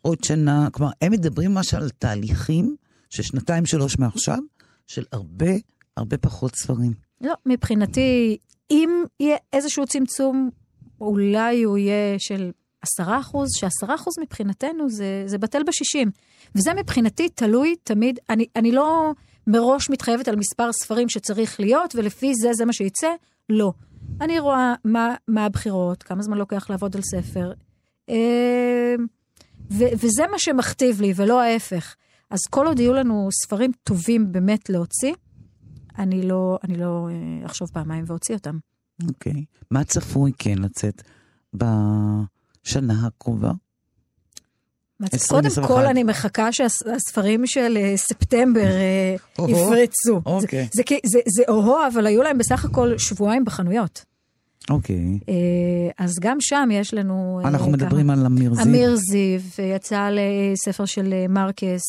עוד 0.03 0.24
שנה, 0.24 0.68
כלומר, 0.72 0.92
הם 1.03 1.12
מדברים 1.12 1.55
ממש 1.55 1.74
על 1.74 1.90
תהליכים 1.90 2.77
של 3.11 3.22
שנתיים, 3.22 3.66
שלוש 3.66 3.98
מעכשיו, 3.98 4.38
של 4.87 5.05
הרבה 5.12 5.50
הרבה 5.96 6.18
פחות 6.18 6.57
ספרים. 6.57 6.92
לא, 7.20 7.35
מבחינתי, 7.46 8.37
אם 8.70 9.05
יהיה 9.20 9.37
איזשהו 9.53 9.87
צמצום, 9.87 10.50
אולי 11.00 11.62
הוא 11.62 11.79
יהיה 11.79 12.18
של 12.18 12.50
10 12.83 13.20
אחוז, 13.20 13.48
ש-10 13.57 13.94
אחוז 13.94 14.14
מבחינתנו 14.22 14.90
זה, 14.90 15.22
זה 15.27 15.38
בטל 15.38 15.62
בשישים. 15.62 16.11
וזה 16.55 16.74
מבחינתי 16.74 17.29
תלוי 17.29 17.74
תמיד, 17.85 18.18
אני, 18.31 18.46
אני 18.57 18.72
לא 18.72 19.12
מראש 19.46 19.90
מתחייבת 19.90 20.29
על 20.29 20.37
מספר 20.37 20.72
ספרים 20.72 21.09
שצריך 21.09 21.61
להיות, 21.61 21.94
ולפי 21.94 22.35
זה 22.35 22.53
זה 22.53 22.64
מה 22.64 22.72
שיצא, 22.72 23.09
לא. 23.48 23.72
אני 24.20 24.38
רואה 24.38 24.74
מה, 24.85 25.14
מה 25.29 25.44
הבחירות, 25.44 26.03
כמה 26.03 26.22
זמן 26.22 26.38
לוקח 26.38 26.70
לעבוד 26.70 26.96
על 26.96 27.03
ספר, 27.03 27.53
אה, 28.11 28.94
ו- 29.70 29.92
וזה 30.00 30.27
מה 30.31 30.38
שמכתיב 30.38 31.00
לי, 31.00 31.12
ולא 31.16 31.40
ההפך. 31.40 31.94
אז 32.31 32.38
כל 32.50 32.66
עוד 32.66 32.81
יהיו 32.81 32.92
לנו 32.92 33.29
ספרים 33.44 33.70
טובים 33.85 34.33
באמת 34.33 34.70
להוציא, 34.70 35.12
אני 35.98 36.22
לא, 36.22 36.59
אני 36.64 36.76
לא 36.76 37.09
אה, 37.11 37.46
אחשוב 37.46 37.68
פעמיים 37.72 38.04
ואוציא 38.07 38.35
אותם. 38.35 38.59
אוקיי. 39.09 39.44
מה 39.70 39.85
צפוי 39.85 40.33
כן 40.38 40.59
לצאת 40.59 41.02
בשנה 41.54 43.07
הקרובה? 43.07 43.52
מה 45.00 45.07
זה- 45.11 45.16
2021. 45.16 45.66
קודם 45.68 45.80
כל, 45.80 45.87
אני 45.87 46.02
מחכה 46.04 46.52
שהספרים 46.52 47.46
של 47.46 47.76
אה, 47.76 47.96
ספטמבר 47.96 48.61
אה. 48.70 49.16
יפרצו. 49.48 50.20
אוקיי. 50.26 50.68
זה- 50.74 51.42
או-הו, 51.48 51.76
אבל 51.92 52.07
היו 52.07 52.22
להם 52.22 52.38
בסך 52.38 52.64
הכל 52.64 52.98
שבועיים 52.98 53.44
בחנויות. 53.44 54.04
אוקיי. 54.70 55.18
אז 55.98 56.12
גם 56.20 56.37
שם 56.40 56.68
יש 56.72 56.94
לנו... 56.94 57.40
אנחנו 57.44 57.70
מדברים 57.70 58.11
על 58.11 58.26
אמיר 58.26 58.54
זיו. 58.54 58.64
אמיר 58.64 58.96
זיו, 58.96 59.40
יצא 59.76 60.09
לספר 60.12 60.85
של 60.85 61.14
מרקס, 61.28 61.83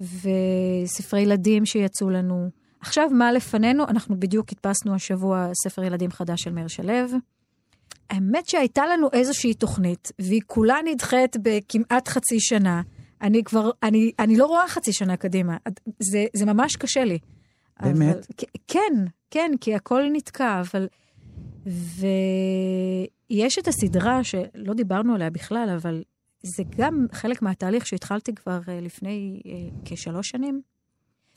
וספרי 0.00 1.20
ילדים 1.20 1.66
שיצאו 1.66 2.10
לנו. 2.10 2.50
עכשיו, 2.80 3.08
מה 3.10 3.32
לפנינו? 3.32 3.84
אנחנו 3.88 4.20
בדיוק 4.20 4.46
הדפסנו 4.52 4.94
השבוע 4.94 5.50
ספר 5.64 5.84
ילדים 5.84 6.10
חדש 6.10 6.42
של 6.42 6.52
מאיר 6.52 6.68
שלו. 6.68 6.92
האמת 8.10 8.48
שהייתה 8.48 8.86
לנו 8.86 9.08
איזושהי 9.12 9.54
תוכנית, 9.54 10.12
והיא 10.18 10.40
כולה 10.46 10.76
נדחית 10.84 11.36
בכמעט 11.42 12.08
חצי 12.08 12.40
שנה. 12.40 12.82
אני 13.22 13.44
כבר, 13.44 13.70
אני, 13.82 14.12
אני 14.18 14.36
לא 14.36 14.46
רואה 14.46 14.68
חצי 14.68 14.92
שנה 14.92 15.16
קדימה. 15.16 15.56
זה, 15.98 16.24
זה 16.36 16.46
ממש 16.46 16.76
קשה 16.76 17.04
לי. 17.04 17.18
באמת? 17.82 18.14
אבל, 18.14 18.20
כן, 18.68 18.92
כן, 19.30 19.50
כי 19.60 19.74
הכל 19.74 20.02
נתקע, 20.12 20.60
אבל... 20.60 20.88
ויש 23.30 23.58
את 23.58 23.68
הסדרה 23.68 24.24
שלא 24.24 24.74
דיברנו 24.74 25.14
עליה 25.14 25.30
בכלל, 25.30 25.76
אבל 25.76 26.02
זה 26.42 26.62
גם 26.78 27.06
חלק 27.12 27.42
מהתהליך 27.42 27.86
שהתחלתי 27.86 28.34
כבר 28.34 28.60
אה, 28.68 28.80
לפני 28.80 29.40
אה, 29.46 29.52
כשלוש 29.84 30.28
שנים, 30.28 30.60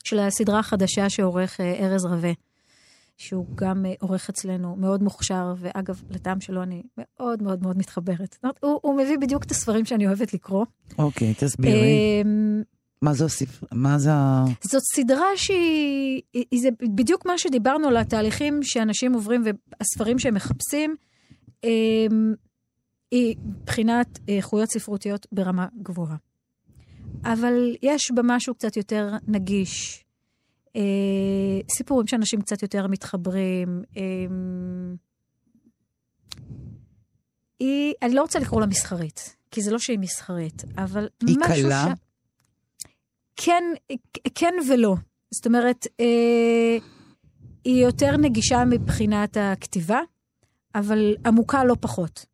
של 0.04 0.18
הסדרה 0.18 0.58
החדשה 0.58 1.10
שעורך 1.10 1.60
אה, 1.60 1.86
ארז 1.86 2.04
רווה, 2.04 2.32
שהוא 3.16 3.46
גם 3.54 3.84
עורך 4.00 4.28
אצלנו, 4.30 4.76
מאוד 4.76 5.02
מוכשר, 5.02 5.54
ואגב, 5.58 6.02
לטעם 6.10 6.40
שלו 6.40 6.62
אני 6.62 6.82
מאוד 6.98 7.42
מאוד 7.42 7.62
מאוד 7.62 7.78
מתחברת. 7.78 8.32
זאת 8.32 8.42
אומרת, 8.44 8.58
הוא, 8.62 8.78
הוא 8.82 8.96
מביא 8.98 9.18
בדיוק 9.20 9.44
את 9.44 9.50
הספרים 9.50 9.84
שאני 9.84 10.06
אוהבת 10.06 10.34
לקרוא. 10.34 10.64
אוקיי, 10.98 11.34
תסבירי. 11.34 12.22
אמ, 12.24 12.62
מה 13.02 13.14
זה 13.14 13.24
הספר? 13.24 13.66
מה 13.72 13.98
זה 13.98 14.12
ה... 14.12 14.44
זאת 14.62 14.82
סדרה 14.94 15.26
שהיא, 15.36 16.22
היא- 16.32 16.44
היא- 16.50 16.60
זה 16.62 16.68
בדיוק 16.94 17.26
מה 17.26 17.38
שדיברנו 17.38 17.88
על 17.88 17.96
התהליכים 17.96 18.60
שאנשים 18.62 19.12
עוברים 19.12 19.42
והספרים 19.44 20.18
שהם 20.18 20.34
מחפשים, 20.34 20.96
אמ, 21.64 22.34
היא 23.14 23.36
מבחינת 23.44 24.18
איכויות 24.28 24.70
ספרותיות 24.70 25.26
ברמה 25.32 25.66
גבוהה. 25.82 26.16
אבל 27.24 27.76
יש 27.82 28.10
בה 28.14 28.22
משהו 28.24 28.54
קצת 28.54 28.76
יותר 28.76 29.10
נגיש, 29.28 30.04
אה, 30.76 30.80
סיפורים 31.70 32.06
שאנשים 32.06 32.40
קצת 32.40 32.62
יותר 32.62 32.86
מתחברים. 32.86 33.82
אמ, 33.96 34.96
היא, 37.58 37.94
אני 38.02 38.14
לא 38.14 38.22
רוצה 38.22 38.38
לקרוא 38.38 38.60
לה 38.60 38.66
מסחרית, 38.66 39.36
כי 39.50 39.62
זה 39.62 39.70
לא 39.70 39.78
שהיא 39.78 39.98
מסחרית, 39.98 40.64
אבל 40.78 41.08
היא 41.26 41.36
משהו 41.40 41.64
קלה? 41.64 41.86
ש... 41.86 42.00
כן, 43.36 43.64
כן 44.34 44.54
ולא. 44.68 44.94
זאת 45.30 45.46
אומרת, 45.46 45.86
אה, 46.00 46.78
היא 47.64 47.84
יותר 47.84 48.16
נגישה 48.16 48.64
מבחינת 48.64 49.36
הכתיבה, 49.40 50.00
אבל 50.74 51.14
עמוקה 51.26 51.64
לא 51.64 51.76
פחות. 51.80 52.33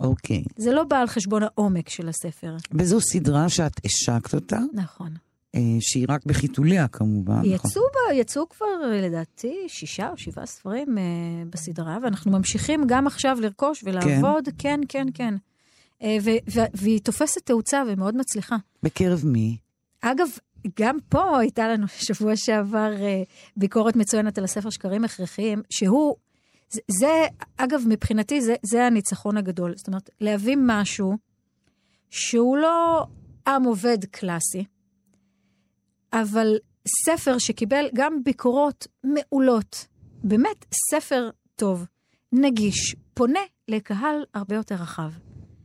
אוקיי. 0.00 0.44
זה 0.56 0.72
לא 0.72 0.84
בא 0.84 0.98
על 0.98 1.06
חשבון 1.06 1.42
העומק 1.42 1.88
של 1.88 2.08
הספר. 2.08 2.56
וזו 2.72 3.00
סדרה 3.00 3.48
שאת 3.48 3.80
השקת 3.84 4.34
אותה, 4.34 4.58
נכון. 4.72 5.14
אה, 5.54 5.60
שהיא 5.80 6.06
רק 6.08 6.20
בחיתוליה 6.26 6.88
כמובן. 6.88 7.32
נכון? 7.32 7.50
יצאו, 7.70 7.82
בה, 7.82 8.14
יצאו 8.14 8.48
כבר, 8.48 8.66
לדעתי, 9.02 9.56
שישה 9.68 10.10
או 10.10 10.16
שבעה 10.16 10.46
ספרים 10.46 10.98
אה, 10.98 11.02
בסדרה, 11.50 11.98
ואנחנו 12.02 12.30
ממשיכים 12.30 12.84
גם 12.86 13.06
עכשיו 13.06 13.38
לרכוש 13.40 13.84
ולעבוד. 13.84 14.48
כן, 14.58 14.80
כן, 14.88 15.06
כן. 15.14 15.34
אה, 16.02 16.16
ו- 16.22 16.50
ו- 16.54 16.70
והיא 16.74 17.00
תופסת 17.00 17.46
תאוצה 17.46 17.82
ומאוד 17.88 18.16
מצליחה. 18.16 18.56
בקרב 18.82 19.22
מי? 19.24 19.56
אגב, 20.00 20.28
גם 20.80 20.96
פה 21.08 21.38
הייתה 21.38 21.68
לנו 21.68 21.86
שבוע 22.06 22.36
שעבר 22.36 22.92
אה, 23.00 23.22
ביקורת 23.56 23.96
מצוינת 23.96 24.38
על 24.38 24.44
הספר 24.44 24.70
שקרים 24.70 25.04
הכרחיים, 25.04 25.62
שהוא, 25.70 26.16
זה, 26.70 26.80
זה 27.00 27.26
אגב, 27.56 27.82
מבחינתי, 27.88 28.40
זה, 28.40 28.54
זה 28.62 28.86
הניצחון 28.86 29.36
הגדול. 29.36 29.76
זאת 29.76 29.86
אומרת, 29.86 30.10
להביא 30.20 30.56
משהו 30.60 31.16
שהוא 32.10 32.56
לא 32.56 33.06
עם 33.46 33.64
עובד 33.64 34.04
קלאסי, 34.04 34.64
אבל 36.12 36.58
ספר 37.06 37.38
שקיבל 37.38 37.86
גם 37.94 38.24
ביקורות 38.24 38.86
מעולות. 39.04 39.86
באמת, 40.24 40.64
ספר 40.90 41.30
טוב, 41.56 41.86
נגיש, 42.32 42.96
פונה 43.14 43.40
לקהל 43.68 44.24
הרבה 44.34 44.54
יותר 44.54 44.74
רחב. 44.74 45.10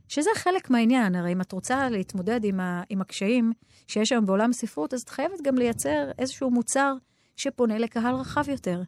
שזה 0.08 0.30
חלק 0.34 0.70
מהעניין, 0.70 1.14
הרי 1.14 1.32
אם 1.32 1.40
את 1.40 1.52
רוצה 1.52 1.88
להתמודד 1.88 2.44
עם, 2.44 2.60
ה, 2.60 2.82
עם 2.88 3.00
הקשיים 3.00 3.52
שיש 3.86 4.12
היום 4.12 4.26
בעולם 4.26 4.50
הספרות, 4.50 4.94
אז 4.94 5.02
את 5.02 5.08
חייבת 5.08 5.42
גם 5.42 5.58
לייצר 5.58 6.10
איזשהו 6.18 6.50
מוצר 6.50 6.94
שפונה 7.36 7.78
לקהל 7.78 8.14
רחב 8.14 8.48
יותר. 8.48 8.82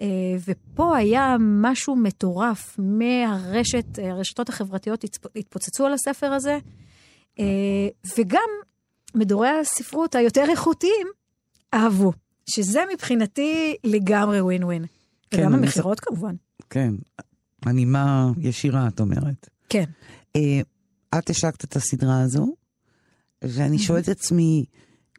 אה, 0.00 0.06
ופה 0.48 0.96
היה 0.96 1.36
משהו 1.40 1.96
מטורף 1.96 2.76
מהרשת, 2.78 3.98
הרשתות 4.02 4.48
החברתיות 4.48 5.04
התפוצצו 5.36 5.86
על 5.86 5.92
הספר 5.92 6.26
הזה, 6.26 6.58
אה, 7.38 7.88
וגם 8.18 8.48
מדורי 9.14 9.48
הספרות 9.48 10.14
היותר 10.14 10.44
איכותיים 10.50 11.06
אהבו, 11.74 12.12
שזה 12.50 12.80
מבחינתי 12.94 13.76
לגמרי 13.84 14.40
ווין 14.40 14.64
ווין. 14.64 14.84
כן, 15.30 15.40
וגם 15.40 15.54
המכירות 15.54 16.00
כמובן. 16.00 16.34
כן. 16.70 16.94
הנימה 17.62 18.30
ישירה, 18.38 18.88
את 18.88 19.00
אומרת. 19.00 19.48
כן. 19.68 19.84
אה, 20.36 20.60
את 21.18 21.30
השקת 21.30 21.64
את 21.64 21.76
הסדרה 21.76 22.20
הזו, 22.20 22.54
ואני 23.42 23.78
שואלת 23.78 24.04
את 24.04 24.08
עצמי, 24.08 24.64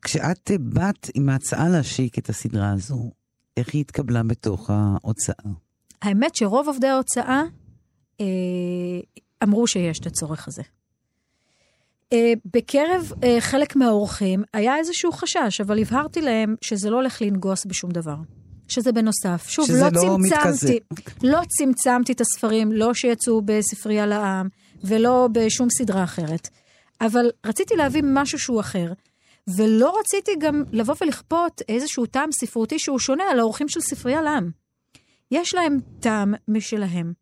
כשאת 0.02 0.52
אה, 0.52 0.58
באת 0.60 1.10
עם 1.14 1.30
ההצעה 1.30 1.70
להשיק 1.70 2.20
את 2.20 2.30
הסדרה 2.30 2.72
הזו, 2.72 3.12
איך 3.60 3.74
היא 3.74 3.82
התקבלה 3.82 4.24
בתוך 4.24 4.70
ההוצאה? 4.70 5.52
האמת 6.02 6.36
שרוב 6.36 6.68
עובדי 6.68 6.88
ההוצאה 6.88 7.44
אה, 8.22 8.26
אמרו 9.44 9.68
שיש 9.68 10.00
את 10.00 10.06
הצורך 10.06 10.48
הזה. 10.48 10.62
אה, 12.14 12.34
בקרב 12.54 13.12
אה, 13.24 13.38
חלק 13.40 13.76
מהאורחים 13.76 14.44
היה 14.54 14.78
איזשהו 14.78 15.12
חשש, 15.12 15.62
אבל 15.62 15.82
הבהרתי 15.82 16.22
להם 16.22 16.56
שזה 16.62 16.90
לא 16.90 16.96
הולך 16.96 17.22
לנגוס 17.22 17.66
בשום 17.66 17.92
דבר. 17.92 18.16
שזה 18.68 18.92
בנוסף. 18.92 19.46
שוב, 19.48 19.68
שזה 19.68 19.90
לא, 19.94 20.08
לא 20.08 20.18
מתכזה. 20.20 20.68
צמצמתי, 20.68 21.28
לא 21.28 21.40
צמצמתי 21.58 22.12
את 22.12 22.22
הספרים, 22.22 22.72
לא 22.72 22.94
שיצאו 22.94 23.42
בספרייה 23.46 24.06
לעם 24.06 24.48
ולא 24.84 25.28
בשום 25.32 25.70
סדרה 25.70 26.04
אחרת. 26.04 26.50
אבל 27.02 27.30
רציתי 27.46 27.76
להביא 27.76 28.02
משהו 28.06 28.40
שהוא 28.40 28.60
אחר, 28.60 28.94
ולא 29.56 30.00
רציתי 30.00 30.32
גם 30.40 30.64
לבוא 30.72 30.96
ולכפות 31.02 31.62
איזשהו 31.70 32.06
טעם 32.06 32.30
ספרותי 32.32 32.80
שהוא 32.80 33.00
שונה 33.00 33.24
על 33.24 33.40
האורחים 33.40 33.70
של 33.70 33.82
ספרייה 33.82 34.22
לעם. 34.22 34.52
יש 35.32 35.54
להם 35.54 35.78
טעם 36.00 36.34
משלהם. 36.48 37.14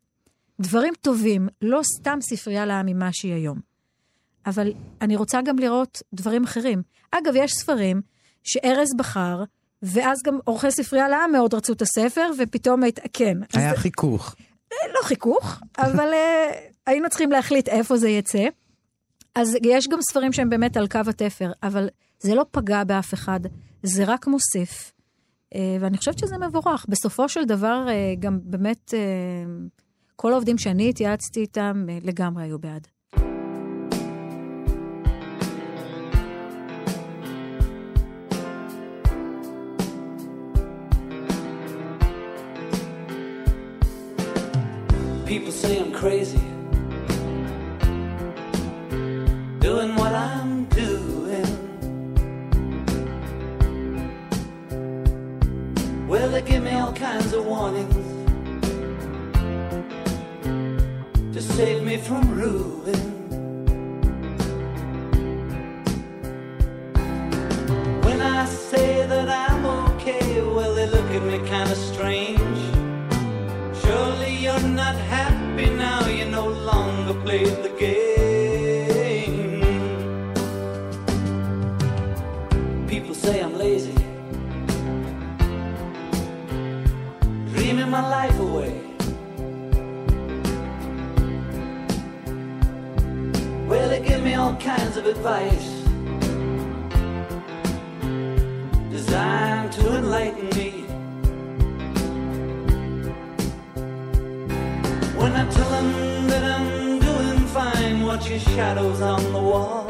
דברים 0.62 0.94
טובים, 1.02 1.48
לא 1.62 1.82
סתם 1.84 2.20
ספרייה 2.22 2.66
לעם 2.66 2.86
ממה 2.86 3.10
שהיא 3.14 3.34
היום. 3.34 3.60
אבל 4.46 4.74
אני 5.02 5.16
רוצה 5.16 5.42
גם 5.42 5.60
לראות 5.60 6.02
דברים 6.14 6.44
אחרים. 6.44 6.82
אגב, 7.12 7.34
יש 7.36 7.52
ספרים 7.52 8.02
שארז 8.44 8.88
בחר, 8.98 9.44
ואז 9.84 10.18
גם 10.26 10.40
עורכי 10.44 10.72
ספרייה 10.72 11.10
לעם 11.10 11.32
מאוד 11.32 11.54
רצו 11.54 11.74
את 11.74 11.82
הספר, 11.82 12.32
ופתאום 12.40 12.84
היית... 12.84 13.00
כן. 13.14 13.38
אז 13.54 13.62
היה 13.62 13.78
חיכוך. 13.78 14.36
לא 14.72 15.02
חיכוך, 15.04 15.60
אבל 15.78 16.10
uh, 16.10 16.56
היינו 16.86 17.10
צריכים 17.10 17.32
להחליט 17.32 17.70
איפה 17.70 17.98
זה 17.98 18.10
יצא. 18.10 18.44
אז 19.36 19.58
יש 19.64 19.88
גם 19.88 20.00
ספרים 20.02 20.34
שהם 20.34 20.50
באמת 20.50 20.78
על 20.78 20.88
קו 20.88 21.00
התפר, 21.08 21.52
אבל 21.64 21.90
זה 22.20 22.36
לא 22.36 22.46
פגע 22.52 22.84
באף 22.84 23.14
אחד, 23.14 23.40
זה 23.84 24.04
רק 24.08 24.28
מוסיף. 24.28 24.92
Uh, 25.54 25.58
ואני 25.82 25.98
חושבת 25.98 26.20
שזה 26.20 26.38
מבורך. 26.38 26.86
בסופו 26.90 27.30
של 27.30 27.46
דבר, 27.46 27.86
uh, 27.88 28.20
גם 28.20 28.40
באמת, 28.44 28.94
uh, 28.94 29.78
כל 30.16 30.32
העובדים 30.32 30.58
שאני 30.58 30.90
התייעצתי 30.90 31.40
איתם 31.40 31.86
לגמרי 32.04 32.44
היו 32.44 32.60
בעד. 32.60 32.88
People 45.26 45.52
say 45.52 45.74
I'm 45.84 45.92
crazy. 46.02 46.46
Doing 49.66 49.92
what 50.00 50.14
I'm 50.14 50.47
of 57.38 57.46
warnings 57.46 57.94
to 61.34 61.42
save 61.42 61.84
me 61.84 61.98
from 61.98 62.34
ruin. 62.34 63.17
All 94.48 94.56
kinds 94.56 94.96
of 94.96 95.06
advice 95.06 95.68
designed 98.90 99.74
to 99.74 99.98
enlighten 99.98 100.48
me. 100.60 100.72
When 105.20 105.34
I 105.34 105.44
tell 105.50 105.70
them 105.70 106.28
that 106.30 106.44
I'm 106.56 107.00
doing 107.00 107.40
fine, 107.48 108.06
watch 108.06 108.30
your 108.30 108.40
shadows 108.40 109.02
on 109.02 109.22
the 109.34 109.44
wall. 109.50 109.86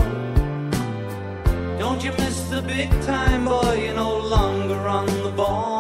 Don't 1.77 2.03
you 2.03 2.11
miss 2.13 2.49
the 2.49 2.63
big 2.63 2.89
time, 3.03 3.45
boy, 3.45 3.73
you're 3.83 3.93
no 3.93 4.17
longer 4.17 4.81
on 4.87 5.05
the 5.05 5.33
ball. 5.37 5.76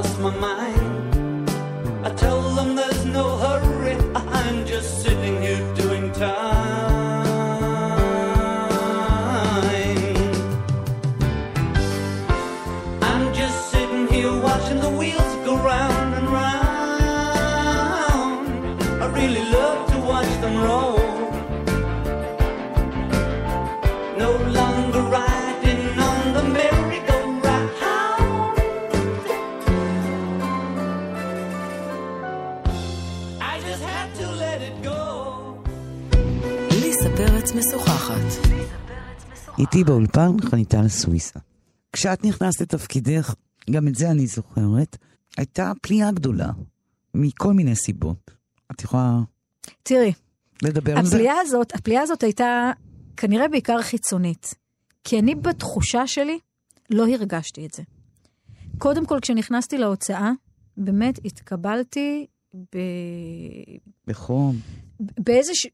Lost 0.00 0.18
my 0.20 0.30
mind. 0.30 0.59
איתי 39.70 39.84
באולפן 39.84 40.30
חניטל 40.50 40.88
סוויסה. 40.88 41.40
כשאת 41.92 42.24
נכנסת 42.24 42.60
לתפקידך, 42.60 43.34
גם 43.70 43.88
את 43.88 43.94
זה 43.94 44.10
אני 44.10 44.26
זוכרת, 44.26 44.96
הייתה 45.36 45.72
פליאה 45.82 46.12
גדולה, 46.12 46.50
מכל 47.14 47.52
מיני 47.52 47.76
סיבות. 47.76 48.30
את 48.72 48.82
יכולה 48.82 49.20
תראי, 49.82 50.12
לדבר 50.62 50.98
על 50.98 51.06
זה? 51.06 51.16
הפליאה 51.16 51.34
הזאת, 51.40 51.74
הפליאה 51.74 52.02
הזאת 52.02 52.22
הייתה 52.22 52.70
כנראה 53.16 53.48
בעיקר 53.48 53.82
חיצונית. 53.82 54.54
כי 55.04 55.18
אני 55.18 55.34
בתחושה 55.34 56.06
שלי 56.06 56.38
לא 56.90 57.08
הרגשתי 57.08 57.66
את 57.66 57.74
זה. 57.74 57.82
קודם 58.78 59.06
כל, 59.06 59.18
כשנכנסתי 59.22 59.78
להוצאה, 59.78 60.30
באמת 60.76 61.18
התקבלתי 61.24 62.26
ב... 62.54 62.78
בחום. 64.06 64.56
באיזשהו... 65.00 65.70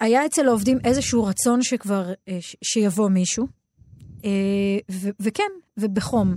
היה 0.00 0.26
אצל 0.26 0.48
העובדים 0.48 0.78
איזשהו 0.84 1.24
רצון 1.24 1.62
שכבר... 1.62 2.12
אה, 2.28 2.38
ש- 2.40 2.56
שיבוא 2.64 3.08
מישהו. 3.08 3.46
אה, 4.24 4.30
ו- 4.90 5.08
וכן, 5.20 5.42
ובחום. 5.76 6.36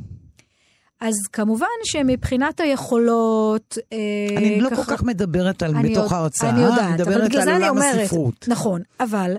אז 1.00 1.13
כמובן 1.34 1.65
שמבחינת 1.84 2.60
היכולות... 2.60 3.78
אה, 3.94 3.98
אני 4.38 4.62
לא 4.62 4.70
כל 4.70 4.76
ככה- 4.76 4.98
כך 4.98 5.04
מדברת 5.04 5.63
על 5.63 5.72
בתוך 5.74 6.04
יודע- 6.04 6.15
ההוצאה, 6.15 6.50
אני 6.50 6.62
יודעת, 6.62 6.80
אני 7.00 7.04
אבל 7.04 7.26
בגלל 7.28 7.44
זה 7.44 7.56
אני 7.56 7.70
אומרת. 7.70 8.02
הספרות. 8.06 8.46
נכון, 8.48 8.82
אבל 9.00 9.36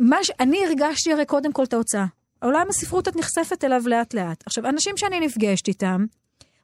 מה 0.00 0.16
ש... 0.24 0.30
אני 0.40 0.58
הרגשתי 0.66 1.12
הרי 1.12 1.24
קודם 1.26 1.52
כל 1.52 1.64
את 1.64 1.72
ההוצאה. 1.72 2.06
עולם 2.42 2.66
הספרות 2.68 3.08
את 3.08 3.16
נחשפת 3.16 3.64
אליו 3.64 3.82
לאט 3.86 4.14
לאט. 4.14 4.42
עכשיו, 4.46 4.68
אנשים 4.68 4.92
שאני 4.96 5.20
נפגשת 5.20 5.68
איתם, 5.68 6.04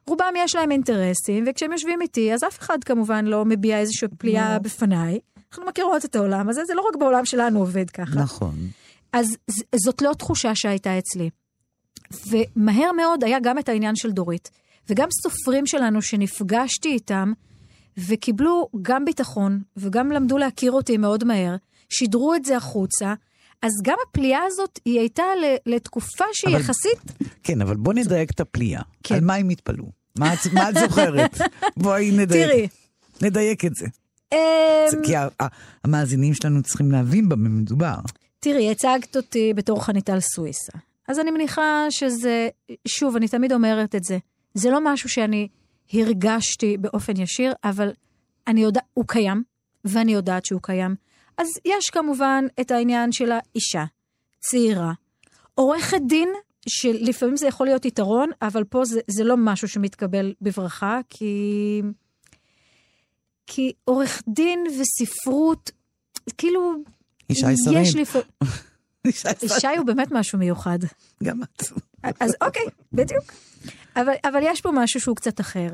רובם 0.07 0.33
יש 0.37 0.55
להם 0.55 0.71
אינטרסים, 0.71 1.43
וכשהם 1.47 1.71
יושבים 1.71 2.01
איתי, 2.01 2.33
אז 2.33 2.43
אף 2.43 2.59
אחד 2.59 2.83
כמובן 2.83 3.25
לא 3.25 3.45
מביע 3.45 3.79
איזושהי 3.79 4.07
פליאה 4.17 4.59
בפניי. 4.59 5.19
אנחנו 5.51 5.65
מכירות 5.65 6.05
את 6.05 6.15
העולם 6.15 6.49
הזה, 6.49 6.65
זה 6.65 6.73
לא 6.73 6.81
רק 6.89 6.95
בעולם 6.95 7.25
שלנו 7.25 7.59
עובד 7.59 7.89
ככה. 7.89 8.19
נכון. 8.19 8.55
אז 9.13 9.37
זאת 9.75 10.01
לא 10.01 10.13
תחושה 10.13 10.55
שהייתה 10.55 10.97
אצלי. 10.97 11.29
ומהר 12.29 12.91
מאוד 12.91 13.23
היה 13.23 13.39
גם 13.39 13.59
את 13.59 13.69
העניין 13.69 13.95
של 13.95 14.11
דורית, 14.11 14.49
וגם 14.89 15.07
סופרים 15.21 15.65
שלנו 15.65 16.01
שנפגשתי 16.01 16.89
איתם, 16.89 17.33
וקיבלו 17.97 18.69
גם 18.81 19.05
ביטחון, 19.05 19.61
וגם 19.77 20.11
למדו 20.11 20.37
להכיר 20.37 20.71
אותי 20.71 20.97
מאוד 20.97 21.23
מהר, 21.23 21.55
שידרו 21.89 22.35
את 22.35 22.45
זה 22.45 22.57
החוצה, 22.57 23.13
אז 23.63 23.71
גם 23.83 23.97
הפליאה 24.09 24.39
הזאת, 24.47 24.79
היא 24.85 24.99
הייתה 24.99 25.23
לתקופה 25.65 26.25
שהיא 26.33 26.55
אבל- 26.55 26.61
יחסית... 26.63 26.99
כן, 27.43 27.61
אבל 27.61 27.75
בוא 27.75 27.93
נדייק 27.93 28.31
את 28.31 28.39
הפליאה. 28.39 28.81
כן. 29.03 29.15
על 29.15 29.21
מה 29.21 29.35
הם 29.35 29.49
התפלאו? 29.49 29.85
מה 30.19 30.33
מה 30.53 30.69
את 30.69 30.75
זוכרת? 30.75 31.37
בואי 31.77 32.11
נדייק. 32.11 32.47
תראי, 32.47 32.67
נדייק 33.21 33.65
את 33.65 33.75
זה. 33.75 33.85
אמ, 34.33 34.37
זה 34.89 34.97
כי 35.03 35.13
המאזינים 35.83 36.33
שלנו 36.33 36.63
צריכים 36.63 36.91
להבין 36.91 37.29
במה 37.29 37.49
מדובר. 37.49 37.95
תראי, 38.39 38.71
הצגת 38.71 39.15
אותי 39.17 39.53
בתור 39.55 39.83
חניטל 39.85 40.19
סוויסה. 40.19 40.71
אז 41.07 41.19
אני 41.19 41.31
מניחה 41.31 41.85
שזה, 41.89 42.49
שוב, 42.87 43.15
אני 43.15 43.27
תמיד 43.27 43.51
אומרת 43.53 43.95
את 43.95 44.03
זה, 44.03 44.17
זה 44.53 44.69
לא 44.69 44.93
משהו 44.93 45.09
שאני 45.09 45.47
הרגשתי 45.93 46.77
באופן 46.77 47.21
ישיר, 47.21 47.53
אבל 47.63 47.91
אני 48.47 48.61
יודעת, 48.61 48.83
הוא 48.93 49.05
קיים, 49.07 49.43
ואני 49.85 50.13
יודעת 50.13 50.45
שהוא 50.45 50.59
קיים. 50.63 50.95
אז 51.37 51.47
יש 51.65 51.89
כמובן 51.89 52.45
את 52.61 52.71
העניין 52.71 53.11
של 53.11 53.31
האישה, 53.31 53.83
צעירה, 54.39 54.91
עורכת 55.55 56.01
דין, 56.07 56.29
שלפעמים 56.69 57.37
זה 57.37 57.47
יכול 57.47 57.67
להיות 57.67 57.85
יתרון, 57.85 58.29
אבל 58.41 58.63
פה 58.63 58.85
זה, 58.85 58.99
זה 59.07 59.23
לא 59.23 59.35
משהו 59.37 59.67
שמתקבל 59.67 60.33
בברכה, 60.41 60.99
כי... 61.09 61.81
כי 63.47 63.71
עורך 63.85 64.21
דין 64.27 64.63
וספרות, 64.79 65.71
כאילו, 66.37 66.73
אישה 67.29 67.51
ישרים. 67.51 67.77
יש 67.77 67.95
לפעמים... 67.95 68.27
אישה. 69.05 69.29
ישי 69.43 69.77
הוא 69.77 69.85
באמת 69.85 70.07
משהו 70.11 70.39
מיוחד. 70.39 70.79
גם 71.23 71.43
את. 71.43 71.63
אז 72.19 72.35
אוקיי, 72.41 72.65
בדיוק. 72.93 73.33
אבל, 73.95 74.13
אבל 74.23 74.39
יש 74.43 74.61
פה 74.61 74.69
משהו 74.73 75.01
שהוא 75.01 75.15
קצת 75.15 75.39
אחר. 75.39 75.67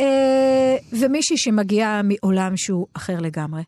אה, 0.00 0.76
ומישהי 0.92 1.36
שמגיעה 1.38 2.00
מעולם 2.02 2.56
שהוא 2.56 2.86
אחר 2.94 3.20
לגמרי. 3.20 3.62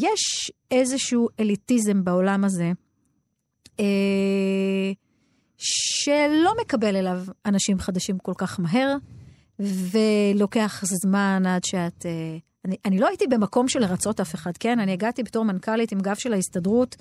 יש 0.00 0.52
איזשהו 0.70 1.28
אליטיזם 1.40 2.04
בעולם 2.04 2.44
הזה, 2.44 2.72
אה, 3.80 4.92
שלא 5.58 6.52
מקבל 6.60 6.96
אליו 6.96 7.22
אנשים 7.46 7.78
חדשים 7.78 8.18
כל 8.18 8.32
כך 8.38 8.60
מהר, 8.60 8.96
ולוקח 9.60 10.84
זמן 10.84 11.42
עד 11.46 11.64
שאת... 11.64 12.06
אה, 12.06 12.38
אני, 12.64 12.76
אני 12.84 12.98
לא 12.98 13.08
הייתי 13.08 13.26
במקום 13.26 13.68
של 13.68 13.80
לרצות 13.80 14.20
אף 14.20 14.34
אחד, 14.34 14.56
כן? 14.56 14.80
אני 14.80 14.92
הגעתי 14.92 15.22
בתור 15.22 15.44
מנכ"לית 15.44 15.92
עם 15.92 16.00
גב 16.00 16.14
של 16.14 16.32
ההסתדרות. 16.32 16.96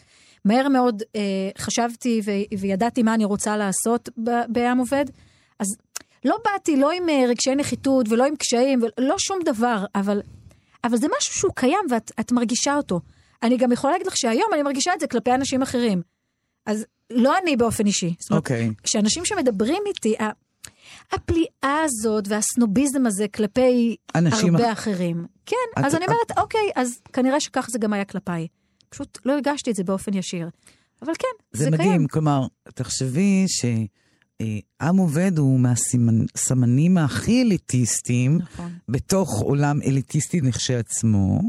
מהר 0.45 0.69
מאוד 0.69 1.03
אה, 1.15 1.49
חשבתי 1.57 2.21
ו, 2.25 2.31
וידעתי 2.59 3.03
מה 3.03 3.13
אני 3.13 3.25
רוצה 3.25 3.57
לעשות 3.57 4.09
בעם 4.47 4.77
עובד, 4.77 5.05
אז 5.59 5.67
לא 6.25 6.37
באתי 6.45 6.77
לא 6.77 6.91
עם 6.91 7.09
אה, 7.09 7.23
רגשי 7.27 7.55
נחיתות 7.55 8.05
ולא 8.09 8.25
עם 8.25 8.35
קשיים, 8.35 8.81
ולא 8.97 9.15
שום 9.17 9.39
דבר, 9.45 9.85
אבל, 9.95 10.21
אבל 10.83 10.97
זה 10.97 11.07
משהו 11.17 11.33
שהוא 11.33 11.51
קיים 11.55 11.79
ואת 11.89 12.11
את 12.19 12.31
מרגישה 12.31 12.75
אותו. 12.75 12.99
אני 13.43 13.57
גם 13.57 13.71
יכולה 13.71 13.93
להגיד 13.93 14.07
לך 14.07 14.17
שהיום 14.17 14.53
אני 14.53 14.63
מרגישה 14.63 14.93
את 14.93 14.99
זה 14.99 15.07
כלפי 15.07 15.33
אנשים 15.33 15.61
אחרים. 15.61 16.01
אז 16.65 16.85
לא 17.09 17.37
אני 17.43 17.55
באופן 17.57 17.85
אישי. 17.85 18.13
זאת 18.19 18.29
אומרת, 18.31 18.43
אוקיי. 18.43 18.69
כשאנשים 18.83 19.25
שמדברים 19.25 19.83
איתי, 19.87 20.15
הפליאה 21.11 21.81
הזאת 21.83 22.23
והסנוביזם 22.27 23.05
הזה 23.05 23.27
כלפי 23.27 23.95
אנשים 24.15 24.55
הרבה 24.55 24.71
אח- 24.71 24.77
אחרים. 24.79 25.25
כן, 25.45 25.55
את- 25.79 25.85
אז 25.85 25.95
אני 25.95 26.05
את- 26.05 26.09
אומרת, 26.09 26.37
אוקיי, 26.37 26.69
אז 26.75 27.01
כנראה 27.13 27.39
שכך 27.39 27.67
זה 27.69 27.79
גם 27.79 27.93
היה 27.93 28.05
כלפיי. 28.05 28.47
פשוט 28.89 29.17
לא 29.25 29.33
הרגשתי 29.33 29.71
את 29.71 29.75
זה 29.75 29.83
באופן 29.83 30.13
ישיר. 30.13 30.49
אבל 31.01 31.13
כן, 31.19 31.27
זה, 31.53 31.63
זה 31.63 31.71
מדהים, 31.71 31.89
קיים. 31.89 32.07
כלומר, 32.07 32.41
תחשבי 32.75 33.45
שעם 34.41 34.97
עובד 34.97 35.37
הוא 35.37 35.59
מהסמנים 35.59 36.97
הכי 36.97 37.41
אליטיסטיים 37.41 38.37
נכון. 38.37 38.71
בתוך 38.89 39.41
עולם 39.41 39.81
אליטיסטי 39.81 40.41
לכשעצמו. 40.41 41.41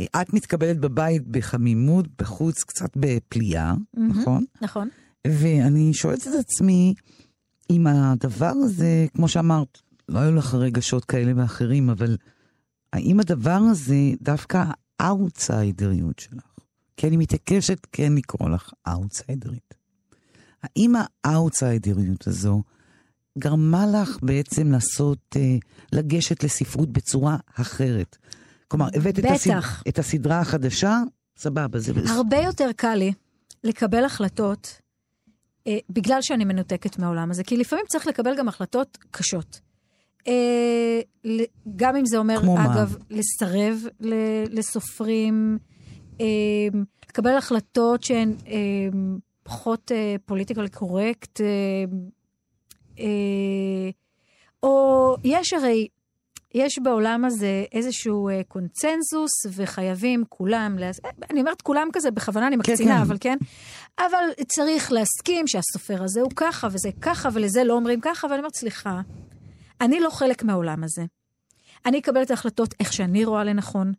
אה, 0.00 0.22
את 0.22 0.32
מתקבלת 0.32 0.78
בבית 0.78 1.28
בחמימות, 1.28 2.06
בחוץ 2.18 2.62
קצת 2.64 2.96
בפליאה, 2.96 3.74
מהמם. 3.94 4.20
נכון? 4.20 4.44
נכון. 4.62 4.88
ואני 5.26 5.94
שואלת 5.94 6.26
את 6.26 6.32
עצמי, 6.38 6.94
אם 7.70 7.86
הדבר 7.86 8.52
הזה, 8.64 9.06
כמו 9.14 9.28
שאמרת, 9.28 9.78
לא 10.08 10.18
היו 10.18 10.32
לך 10.32 10.54
רגשות 10.54 11.04
כאלה 11.04 11.32
ואחרים, 11.36 11.90
אבל 11.90 12.16
האם 12.92 13.20
הדבר 13.20 13.58
הזה 13.70 13.96
דווקא 14.22 14.64
האאוטסיידריות 15.00 16.18
שלך, 16.18 16.44
כי 16.96 17.06
אני 17.06 17.16
מתעקשת 17.16 17.86
כן 17.92 18.12
לקרוא 18.12 18.50
לך 18.50 18.72
אאוטסיידרית, 18.88 19.74
האם 20.66 20.94
האאוטסיידריות 21.24 22.26
הזו 22.26 22.62
גרמה 23.38 23.86
לך 23.86 24.18
בעצם 24.22 24.72
לעשות, 24.72 25.18
אה, 25.36 25.56
לגשת 25.92 26.44
לספרות 26.44 26.92
בצורה 26.92 27.36
אחרת? 27.54 28.16
כלומר, 28.68 28.88
הבאת 28.94 29.18
את, 29.18 29.24
הסד... 29.24 29.50
בטח. 29.50 29.82
את 29.88 29.98
הסדרה 29.98 30.40
החדשה, 30.40 30.98
סבבה, 31.38 31.78
זה 31.78 31.92
בסדר. 31.92 32.12
הרבה 32.12 32.36
יותר 32.36 32.70
קל 32.76 32.94
לי 32.94 33.12
לקבל 33.64 34.04
החלטות 34.04 34.80
אה, 35.66 35.78
בגלל 35.90 36.22
שאני 36.22 36.44
מנותקת 36.44 36.98
מהעולם 36.98 37.30
הזה, 37.30 37.44
כי 37.44 37.56
לפעמים 37.56 37.84
צריך 37.88 38.06
לקבל 38.06 38.36
גם 38.38 38.48
החלטות 38.48 38.98
קשות. 39.10 39.60
אה, 40.28 41.00
גם 41.76 41.96
אם 41.96 42.06
זה 42.06 42.18
אומר, 42.18 42.40
כמו 42.40 42.54
מה? 42.54 42.64
אגב, 42.64 42.96
לסרב 43.10 43.84
ל- 44.00 44.58
לסופרים, 44.58 45.58
אה, 46.20 46.26
לקבל 47.08 47.36
החלטות 47.36 48.02
שהן 48.02 48.34
אה, 48.46 48.54
פחות 49.46 49.90
פוליטיקל 50.26 50.68
קורקט, 50.68 51.40
אה, 51.40 51.46
אה, 52.98 53.90
או 54.62 55.16
יש 55.24 55.52
הרי, 55.52 55.88
יש 56.54 56.78
בעולם 56.78 57.24
הזה 57.24 57.64
איזשהו 57.72 58.28
אה, 58.28 58.40
קונצנזוס, 58.48 59.30
וחייבים 59.52 60.24
כולם, 60.28 60.78
להס... 60.78 61.00
אה, 61.04 61.10
אני 61.30 61.40
אומרת 61.40 61.62
כולם 61.62 61.88
כזה, 61.92 62.10
בכוונה 62.10 62.46
אני 62.46 62.56
כן, 62.56 62.60
מקצינה, 62.60 62.96
כן. 62.96 63.00
אבל 63.00 63.16
כן, 63.20 63.36
אבל 63.98 64.24
צריך 64.48 64.92
להסכים 64.92 65.46
שהסופר 65.46 66.02
הזה 66.02 66.20
הוא 66.20 66.30
ככה, 66.36 66.68
וזה 66.70 66.88
ככה, 67.00 67.28
ולזה 67.32 67.64
לא 67.64 67.74
אומרים 67.74 68.00
ככה, 68.00 68.26
ואני 68.26 68.38
אומרת, 68.38 68.54
סליחה, 68.54 69.00
אני 69.80 70.00
לא 70.00 70.10
חלק 70.10 70.42
מהעולם 70.42 70.84
הזה. 70.84 71.02
אני 71.86 71.98
אקבל 71.98 72.22
את 72.22 72.30
ההחלטות 72.30 72.74
איך 72.80 72.92
שאני 72.92 73.24
רואה 73.24 73.44
לנכון. 73.44 73.92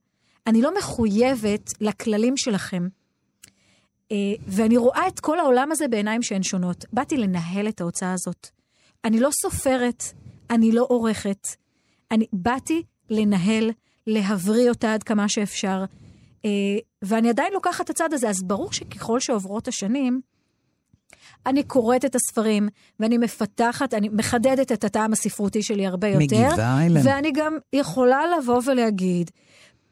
אני 0.47 0.61
לא 0.61 0.77
מחויבת 0.77 1.69
לכללים 1.81 2.37
שלכם. 2.37 2.87
אה, 4.11 4.17
ואני 4.47 4.77
רואה 4.77 5.07
את 5.07 5.19
כל 5.19 5.39
העולם 5.39 5.71
הזה 5.71 5.87
בעיניים 5.87 6.23
שהן 6.23 6.43
שונות. 6.43 6.85
באתי 6.93 7.17
לנהל 7.17 7.67
את 7.67 7.81
ההוצאה 7.81 8.13
הזאת. 8.13 8.47
אני 9.05 9.19
לא 9.19 9.29
סופרת, 9.41 10.03
אני 10.49 10.71
לא 10.71 10.85
עורכת. 10.89 11.47
אני 12.11 12.25
באתי 12.33 12.83
לנהל, 13.09 13.71
להבריא 14.07 14.69
אותה 14.69 14.93
עד 14.93 15.03
כמה 15.03 15.29
שאפשר. 15.29 15.85
אה, 16.45 16.49
ואני 17.01 17.29
עדיין 17.29 17.53
לוקחת 17.53 17.85
את 17.85 17.89
הצד 17.89 18.13
הזה, 18.13 18.29
אז 18.29 18.43
ברור 18.43 18.71
שככל 18.73 19.19
שעוברות 19.19 19.67
השנים, 19.67 20.21
אני 21.45 21.63
קוראת 21.63 22.05
את 22.05 22.15
הספרים, 22.15 22.69
ואני 22.99 23.17
מפתחת, 23.17 23.93
אני 23.93 24.09
מחדדת 24.09 24.71
את 24.71 24.83
הטעם 24.83 25.13
הספרותי 25.13 25.63
שלי 25.63 25.87
הרבה 25.87 26.07
יותר. 26.07 26.19
מגיבה 26.19 26.85
אליהם. 26.85 27.05
ואני 27.05 27.31
גם 27.31 27.57
יכולה 27.73 28.21
לבוא 28.37 28.61
ולהגיד, 28.65 29.31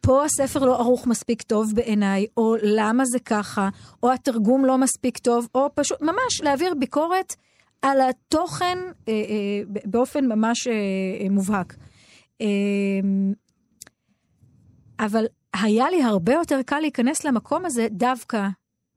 פה 0.06 0.26
הספר 0.26 0.66
לא 0.66 0.80
ערוך 0.80 1.08
מספיק 1.08 1.42
טוב 1.42 1.72
בעיניי, 1.76 2.26
או 2.38 2.56
למה 2.64 3.06
זה 3.06 3.20
ככה, 3.20 3.70
או 4.04 4.12
התרגום 4.12 4.66
לא 4.66 4.78
מספיק 4.78 5.18
טוב, 5.18 5.48
או 5.56 5.70
פשוט, 5.76 6.02
ממש 6.02 6.42
להעביר 6.44 6.74
ביקורת 6.80 7.36
על 7.82 8.02
התוכן 8.02 8.78
אה, 9.08 9.14
אה, 9.14 9.80
באופן 9.86 10.26
ממש 10.26 10.68
אה, 10.68 10.74
אה, 10.74 11.30
מובהק. 11.30 11.76
אה, 12.42 12.48
אבל 15.00 15.26
היה 15.54 15.90
לי 15.90 16.04
הרבה 16.04 16.34
יותר 16.34 16.60
קל 16.66 16.80
להיכנס 16.80 17.24
למקום 17.24 17.66
הזה 17.66 17.88
דווקא 17.92 18.48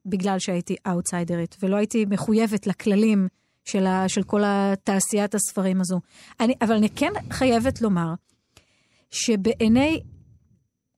בגלל 0.07 0.39
שהייתי 0.39 0.77
אאוטסיידרית, 0.87 1.57
ולא 1.63 1.77
הייתי 1.77 2.05
מחויבת 2.11 2.67
לכללים 2.67 3.29
של, 3.65 3.87
ה, 3.87 4.09
של 4.09 4.23
כל 4.23 4.43
התעשיית 4.45 5.35
הספרים 5.35 5.81
הזו. 5.81 6.01
אני, 6.41 6.55
אבל 6.63 6.75
אני 6.75 6.89
כן 6.91 7.13
חייבת 7.31 7.83
לומר 7.83 8.15
שבעיני, 9.11 10.01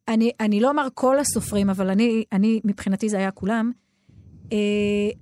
אני, 0.08 0.30
אני 0.40 0.60
לא 0.60 0.68
אומר 0.68 0.88
כל 0.94 1.18
הסופרים, 1.18 1.70
אבל 1.70 1.90
אני, 1.90 2.24
אני 2.32 2.60
מבחינתי 2.64 3.08
זה 3.08 3.16
היה 3.16 3.30
כולם, 3.30 3.72
אה, 4.52 4.58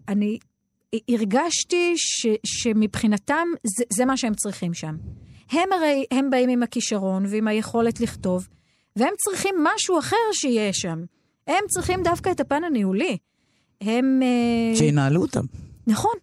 אני 0.08 0.38
הרגשתי 1.08 1.92
ש, 1.96 2.26
שמבחינתם 2.46 3.46
זה, 3.78 3.84
זה 3.92 4.04
מה 4.04 4.16
שהם 4.16 4.34
צריכים 4.34 4.74
שם. 4.74 4.96
הם 5.50 5.72
הרי, 5.72 6.04
הם 6.10 6.30
באים 6.30 6.48
עם 6.48 6.62
הכישרון 6.62 7.26
ועם 7.26 7.48
היכולת 7.48 8.00
לכתוב, 8.00 8.48
והם 8.96 9.14
צריכים 9.18 9.54
משהו 9.62 9.98
אחר 9.98 10.16
שיהיה 10.32 10.72
שם. 10.72 11.04
הם 11.46 11.64
צריכים 11.68 12.02
דווקא 12.02 12.30
את 12.30 12.40
הפן 12.40 12.64
הניהולי. 12.64 13.16
הם... 13.80 14.20
אה, 14.22 14.76
שינהלו 14.76 15.22
אותם. 15.22 15.44
נכון, 15.86 16.14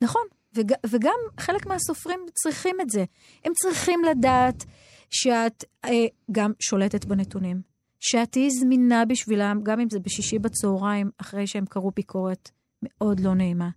נכון. 0.00 0.22
וג, 0.54 0.72
וגם 0.86 1.18
חלק 1.40 1.66
מהסופרים 1.66 2.20
צריכים 2.34 2.80
את 2.80 2.90
זה. 2.90 3.04
הם 3.44 3.52
צריכים 3.54 4.04
לדעת 4.04 4.64
שאת 5.10 5.64
אה, 5.84 6.06
גם 6.32 6.52
שולטת 6.60 7.04
בנתונים, 7.04 7.60
שאת 8.00 8.32
תהיי 8.32 8.50
זמינה 8.50 9.04
בשבילם, 9.04 9.60
גם 9.62 9.80
אם 9.80 9.90
זה 9.90 10.00
בשישי 10.00 10.38
בצהריים, 10.38 11.10
אחרי 11.18 11.46
שהם 11.46 11.64
קראו 11.66 11.90
ביקורת 11.96 12.50
מאוד 12.82 13.20
לא 13.20 13.34
נעימה. 13.34 13.68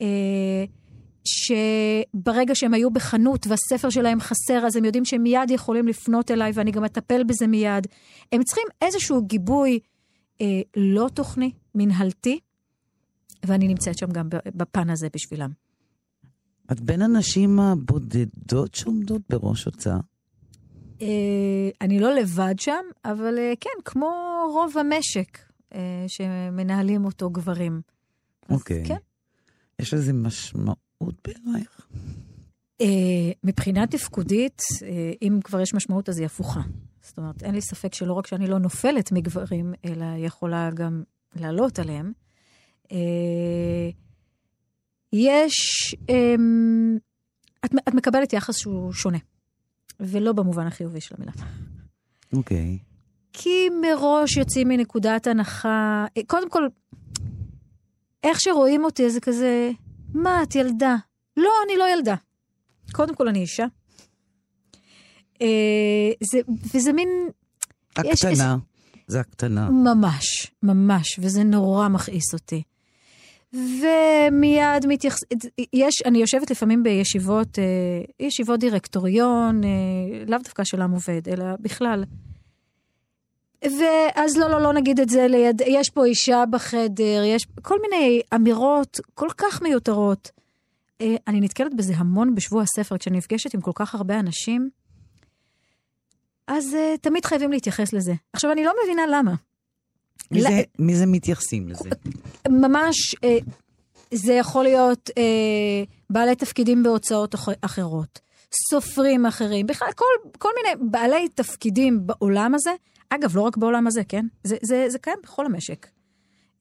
אה, 0.00 0.64
שברגע 1.24 2.54
שהם 2.54 2.74
היו 2.74 2.90
בחנות 2.90 3.46
והספר 3.46 3.90
שלהם 3.90 4.20
חסר, 4.20 4.66
אז 4.66 4.76
הם 4.76 4.84
יודעים 4.84 5.04
שהם 5.04 5.22
מיד 5.22 5.50
יכולים 5.50 5.88
לפנות 5.88 6.30
אליי 6.30 6.52
ואני 6.54 6.70
גם 6.70 6.84
אטפל 6.84 7.24
בזה 7.24 7.46
מיד. 7.46 7.86
הם 8.32 8.42
צריכים 8.42 8.64
איזשהו 8.82 9.26
גיבוי 9.26 9.78
אה, 10.40 10.60
לא 10.76 11.08
תוכני, 11.14 11.52
מנהלתי, 11.74 12.38
ואני 13.46 13.68
נמצאת 13.68 13.98
שם 13.98 14.10
גם 14.10 14.28
בפן 14.54 14.90
הזה 14.90 15.08
בשבילם. 15.14 15.50
את 16.72 16.80
בין 16.80 17.02
הנשים 17.02 17.60
הבודדות 17.60 18.74
שעומדות 18.74 19.22
בראש 19.30 19.64
הוצאה. 19.64 19.98
אה, 21.02 21.70
אני 21.80 22.00
לא 22.00 22.14
לבד 22.14 22.54
שם, 22.58 22.84
אבל 23.04 23.38
אה, 23.38 23.52
כן, 23.60 23.70
כמו 23.84 24.10
רוב 24.52 24.78
המשק 24.78 25.38
אה, 25.74 26.04
שמנהלים 26.08 27.04
אותו 27.04 27.30
גברים. 27.30 27.80
אוקיי. 28.50 28.84
כן. 28.86 28.96
יש 29.78 29.94
לזה 29.94 30.12
משמעות 30.12 31.14
בעינייך? 31.24 31.86
מבחינה 33.44 33.86
תפקודית, 33.86 34.62
אם 35.22 35.38
כבר 35.44 35.60
יש 35.60 35.74
משמעות, 35.74 36.08
אז 36.08 36.18
היא 36.18 36.26
הפוכה. 36.26 36.60
זאת 37.02 37.18
אומרת, 37.18 37.42
אין 37.42 37.54
לי 37.54 37.60
ספק 37.60 37.94
שלא 37.94 38.12
רק 38.12 38.26
שאני 38.26 38.46
לא 38.46 38.58
נופלת 38.58 39.12
מגברים, 39.12 39.74
אלא 39.84 40.04
יכולה 40.18 40.70
גם 40.74 41.02
לעלות 41.36 41.78
עליהם. 41.78 42.12
יש, 45.12 45.54
אה, 46.10 46.34
את, 47.64 47.70
את 47.88 47.94
מקבלת 47.94 48.32
יחס 48.32 48.56
שהוא 48.56 48.92
שונה, 48.92 49.18
ולא 50.00 50.32
במובן 50.32 50.66
החיובי 50.66 51.00
של 51.00 51.14
המילה. 51.18 51.32
אוקיי. 52.32 52.78
כי 53.32 53.68
מראש 53.82 54.36
יוצאים 54.36 54.68
מנקודת 54.68 55.26
הנחה, 55.26 56.06
קודם 56.26 56.50
כל, 56.50 56.62
איך 58.24 58.40
שרואים 58.40 58.84
אותי 58.84 59.10
זה 59.10 59.20
כזה, 59.20 59.70
מה, 60.14 60.42
את 60.42 60.54
ילדה? 60.54 60.96
לא, 61.36 61.50
אני 61.66 61.76
לא 61.78 61.84
ילדה. 61.96 62.14
קודם 62.92 63.14
כל, 63.14 63.28
אני 63.28 63.38
אישה. 63.40 63.64
אה, 65.42 65.46
זה, 66.32 66.38
וזה 66.74 66.92
מין, 66.92 67.08
יש- 68.04 68.24
הקטנה. 68.24 68.56
זה 69.06 69.20
הקטנה. 69.20 69.70
ממש, 69.70 70.52
ממש, 70.62 71.18
וזה 71.18 71.42
נורא 71.44 71.88
מכעיס 71.88 72.34
אותי. 72.34 72.62
ומיד 73.52 74.86
מתייחס... 74.88 75.20
יש, 75.72 76.02
אני 76.04 76.18
יושבת 76.18 76.50
לפעמים 76.50 76.82
בישיבות, 76.82 77.58
אה, 77.58 77.64
ישיבות 78.26 78.60
דירקטוריון, 78.60 79.64
אה, 79.64 79.68
לאו 80.26 80.38
דווקא 80.38 80.64
של 80.64 80.82
עם 80.82 80.90
עובד, 80.90 81.28
אלא 81.28 81.44
בכלל. 81.60 82.04
ואז 83.62 84.36
לא, 84.36 84.50
לא, 84.50 84.60
לא 84.60 84.72
נגיד 84.72 85.00
את 85.00 85.08
זה 85.08 85.26
ליד... 85.28 85.62
יש 85.66 85.90
פה 85.90 86.04
אישה 86.04 86.44
בחדר, 86.50 87.22
יש 87.26 87.46
כל 87.62 87.78
מיני 87.82 88.20
אמירות 88.34 89.00
כל 89.14 89.28
כך 89.36 89.62
מיותרות. 89.62 90.30
אה, 91.00 91.16
אני 91.28 91.40
נתקלת 91.40 91.74
בזה 91.74 91.92
המון 91.96 92.34
בשבוע 92.34 92.62
הספר, 92.62 92.98
כשאני 92.98 93.18
נפגשת 93.18 93.54
עם 93.54 93.60
כל 93.60 93.72
כך 93.74 93.94
הרבה 93.94 94.20
אנשים, 94.20 94.70
אז 96.46 96.74
אה, 96.74 96.94
תמיד 97.00 97.24
חייבים 97.24 97.52
להתייחס 97.52 97.92
לזה. 97.92 98.12
עכשיו, 98.32 98.52
אני 98.52 98.64
לא 98.64 98.72
מבינה 98.84 99.02
למה. 99.06 99.34
מי 100.30 100.42
לא- 100.42 100.50
זה- 100.50 100.62
מי 100.78 100.96
זה 100.96 101.06
מתייחסים 101.06 101.68
לזה? 101.68 101.90
ממש, 102.48 102.96
אה, 103.24 103.38
זה 104.14 104.32
יכול 104.32 104.64
להיות 104.64 105.10
אה, 105.18 105.22
בעלי 106.10 106.34
תפקידים 106.36 106.82
בהוצאות 106.82 107.34
אח- 107.34 107.48
אחרות, 107.60 108.20
סופרים 108.70 109.26
אחרים, 109.26 109.66
בכלל 109.66 109.88
כל, 109.96 110.04
כל 110.38 110.48
מיני 110.62 110.90
בעלי 110.90 111.28
תפקידים 111.28 112.06
בעולם 112.06 112.54
הזה. 112.54 112.70
אגב, 113.10 113.36
לא 113.36 113.42
רק 113.42 113.56
בעולם 113.56 113.86
הזה, 113.86 114.04
כן? 114.04 114.26
זה, 114.44 114.56
זה, 114.62 114.86
זה 114.88 114.98
קיים 114.98 115.18
בכל 115.22 115.46
המשק. 115.46 115.86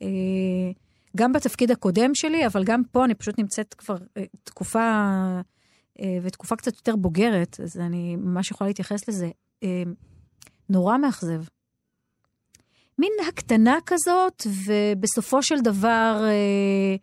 אה, 0.01 0.07
גם 1.17 1.33
בתפקיד 1.33 1.71
הקודם 1.71 2.11
שלי, 2.15 2.45
אבל 2.45 2.63
גם 2.63 2.81
פה 2.91 3.05
אני 3.05 3.15
פשוט 3.15 3.39
נמצאת 3.39 3.73
כבר 3.73 3.97
אה, 4.17 4.23
תקופה, 4.43 4.79
אה, 5.99 6.17
ותקופה 6.23 6.55
קצת 6.55 6.75
יותר 6.75 6.95
בוגרת, 6.95 7.59
אז 7.63 7.77
אני 7.77 8.15
ממש 8.15 8.51
יכולה 8.51 8.67
להתייחס 8.69 9.07
לזה. 9.09 9.29
אה, 9.63 9.83
נורא 10.69 10.97
מאכזב. 10.97 11.41
מין 12.99 13.11
הקטנה 13.27 13.77
כזאת, 13.85 14.47
ובסופו 14.65 15.43
של 15.43 15.61
דבר 15.63 16.23
אה, 16.25 16.95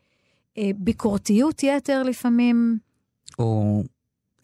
אה, 0.58 0.70
ביקורתיות 0.76 1.62
יתר 1.62 2.02
לפעמים. 2.02 2.78
או 3.38 3.82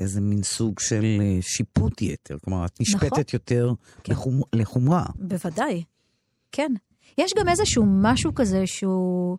איזה 0.01 0.21
מין 0.21 0.43
סוג 0.43 0.79
של 0.81 1.05
אה, 1.21 1.39
שיפוט 1.41 2.03
יתר, 2.03 2.37
כלומר, 2.45 2.67
את 2.67 2.81
נשפטת 2.81 3.05
נכון. 3.13 3.25
יותר 3.33 3.73
כן. 4.05 4.13
לחומ- 4.13 4.49
לחומרה. 4.53 5.05
בוודאי, 5.15 5.85
כן. 6.53 6.73
יש 7.19 7.33
גם 7.39 7.49
איזשהו 7.49 7.85
משהו 7.87 8.35
כזה 8.35 8.67
שהוא 8.67 9.39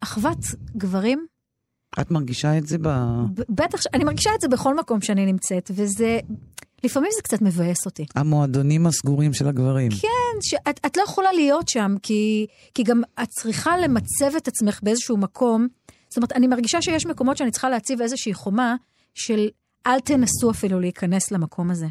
אחוות 0.00 0.38
גברים. 0.76 1.26
את 2.00 2.10
מרגישה 2.10 2.58
את 2.58 2.66
זה 2.66 2.78
ב... 2.78 2.88
בטח, 3.48 3.78
אני 3.94 4.04
מרגישה 4.04 4.30
את 4.34 4.40
זה 4.40 4.48
בכל 4.48 4.76
מקום 4.76 5.00
שאני 5.00 5.26
נמצאת, 5.26 5.70
וזה, 5.74 6.18
לפעמים 6.84 7.10
זה 7.16 7.22
קצת 7.22 7.42
מבאס 7.42 7.86
אותי. 7.86 8.06
המועדונים 8.14 8.86
הסגורים 8.86 9.34
של 9.34 9.48
הגברים. 9.48 9.90
כן, 9.90 10.40
שאת 10.40 10.80
את 10.86 10.96
לא 10.96 11.02
יכולה 11.02 11.32
להיות 11.32 11.68
שם, 11.68 11.94
כי, 12.02 12.46
כי 12.74 12.82
גם 12.82 13.02
את 13.22 13.28
צריכה 13.28 13.78
למצב 13.78 14.36
את 14.36 14.48
עצמך 14.48 14.80
באיזשהו 14.82 15.16
מקום. 15.16 15.66
זאת 16.08 16.16
אומרת, 16.16 16.32
אני 16.32 16.46
מרגישה 16.46 16.82
שיש 16.82 17.06
מקומות 17.06 17.36
שאני 17.36 17.50
צריכה 17.50 17.68
להציב 17.70 18.00
איזושהי 18.00 18.34
חומה 18.34 18.76
של 19.14 19.48
אל 19.86 20.00
תנסו 20.00 20.50
אפילו 20.50 20.80
להיכנס 20.80 21.30
למקום 21.30 21.70
הזה. 21.70 21.86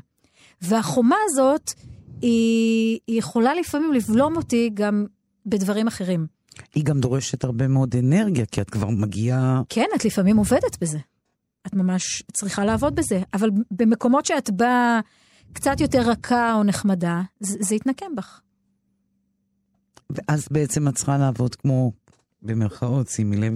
והחומה 0.62 1.16
הזאת, 1.30 1.72
היא, 2.22 3.00
היא 3.08 3.20
יכולה 3.20 3.56
לפעמים 3.56 3.94
לבלום 3.94 4.38
אותי 4.38 4.70
גם 4.74 5.06
בדברים 5.46 5.88
אחרים. 5.88 6.28
היא 6.76 6.84
גם 6.84 7.00
דורשת 7.00 7.44
הרבה 7.44 7.68
מאוד 7.68 7.96
אנרגיה, 7.96 8.46
כי 8.46 8.62
את 8.62 8.70
כבר 8.70 8.90
מגיעה... 8.90 9.62
כן, 9.70 9.86
את 9.96 10.06
לפעמים 10.06 10.38
עובדת 10.38 10.78
בזה. 10.82 10.98
את 11.68 11.74
ממש 11.74 12.24
צריכה 12.34 12.66
לעבוד 12.66 12.96
בזה, 12.96 13.22
אבל 13.34 13.50
במקומות 13.72 14.26
שאת 14.26 14.50
באה 14.50 15.00
קצת 15.54 15.82
יותר 15.82 16.02
רכה 16.02 16.54
או 16.54 16.64
נחמדה, 16.64 17.22
זה, 17.40 17.58
זה 17.62 17.76
יתנקם 17.76 18.16
בך. 18.18 18.42
ואז 20.10 20.48
בעצם 20.52 20.88
את 20.88 20.96
צריכה 20.96 21.18
לעבוד 21.18 21.56
כמו, 21.56 21.92
במרכאות, 22.42 23.08
שימי 23.08 23.38
לב, 23.38 23.54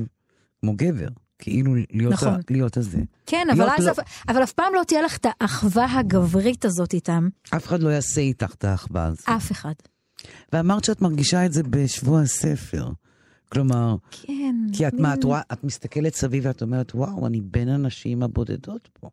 כמו 0.60 0.74
גבר. 0.76 1.08
כאילו 1.40 1.76
להיות, 1.92 2.14
נכון. 2.14 2.28
ה, 2.34 2.38
להיות 2.50 2.78
הזה. 2.78 2.98
כן, 3.26 3.48
להיות 3.54 3.70
אבל, 3.70 3.86
לא- 3.86 3.92
אף, 3.92 4.00
אבל 4.28 4.44
אף 4.44 4.52
פעם 4.52 4.74
לא 4.76 4.82
תהיה 4.88 5.02
לך 5.02 5.18
את 5.18 5.26
האחווה 5.40 6.00
הגברית 6.00 6.66
הזאת 6.66 6.94
איתם. 6.94 7.30
אף 7.56 7.68
אחד 7.68 7.82
לא 7.84 7.90
יעשה 7.90 8.22
איתך 8.22 8.54
את 8.54 8.64
האחווה 8.64 9.06
הזאת. 9.06 9.30
אף 9.30 9.52
אחד. 9.52 9.74
ואמרת 10.54 10.84
שאת 10.84 11.02
מרגישה 11.02 11.46
את 11.46 11.54
זה 11.54 11.64
בשבוע 11.64 12.22
הספר. 12.22 12.90
כלומר, 13.52 13.96
כן. 14.12 14.56
כי 14.74 14.88
את, 14.88 14.94
מין- 14.94 15.02
מה, 15.02 15.14
את 15.14 15.24
רואה, 15.24 15.42
את 15.54 15.64
מסתכלת 15.64 16.16
סביב 16.16 16.46
ואת 16.46 16.62
אומרת, 16.62 16.96
וואו, 16.96 17.28
אני 17.28 17.42
בין 17.42 17.70
הנשים 17.70 18.24
הבודדות 18.24 18.90
פה. 19.00 19.10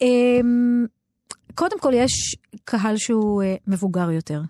אמ, 0.00 0.86
קודם 1.54 1.80
כל, 1.80 1.92
יש 1.94 2.36
קהל 2.64 2.96
שהוא 2.96 3.42
אה, 3.42 3.54
מבוגר 3.66 4.10
יותר. 4.10 4.40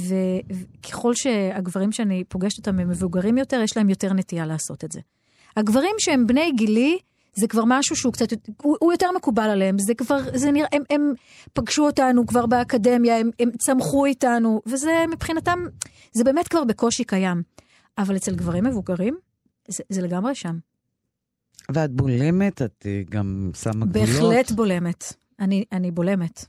וככל 0.00 1.14
שהגברים 1.14 1.92
שאני 1.92 2.24
פוגשת 2.24 2.58
אותם 2.58 2.78
הם 2.78 2.88
מבוגרים 2.88 3.38
יותר, 3.38 3.60
יש 3.64 3.76
להם 3.76 3.90
יותר 3.90 4.12
נטייה 4.12 4.46
לעשות 4.46 4.84
את 4.84 4.92
זה. 4.92 5.00
הגברים 5.56 5.94
שהם 5.98 6.26
בני 6.26 6.52
גילי, 6.56 6.98
זה 7.34 7.48
כבר 7.48 7.62
משהו 7.66 7.96
שהוא 7.96 8.12
קצת, 8.12 8.26
הוא, 8.62 8.76
הוא 8.80 8.92
יותר 8.92 9.06
מקובל 9.16 9.42
עליהם, 9.50 9.76
זה 9.78 9.94
כבר, 9.94 10.18
זה 10.34 10.50
נראה, 10.50 10.68
הם, 10.72 10.82
הם 10.90 11.12
פגשו 11.52 11.86
אותנו 11.86 12.26
כבר 12.26 12.46
באקדמיה, 12.46 13.18
הם, 13.18 13.30
הם 13.40 13.50
צמחו 13.58 14.04
איתנו, 14.06 14.62
וזה 14.66 15.04
מבחינתם, 15.10 15.58
זה 16.12 16.24
באמת 16.24 16.48
כבר 16.48 16.64
בקושי 16.64 17.04
קיים. 17.04 17.42
אבל 17.98 18.16
אצל 18.16 18.34
גברים 18.34 18.64
מבוגרים, 18.64 19.18
זה, 19.68 19.82
זה 19.88 20.02
לגמרי 20.02 20.34
שם. 20.34 20.58
ואת 21.74 21.90
בולמת, 21.90 22.62
את 22.62 22.86
אה, 22.86 23.02
גם 23.10 23.50
שמה 23.54 23.86
גבולות. 23.86 23.92
בהחלט 23.92 24.50
בולמת. 24.50 25.12
אני, 25.40 25.64
אני 25.72 25.90
בולמת. 25.90 26.44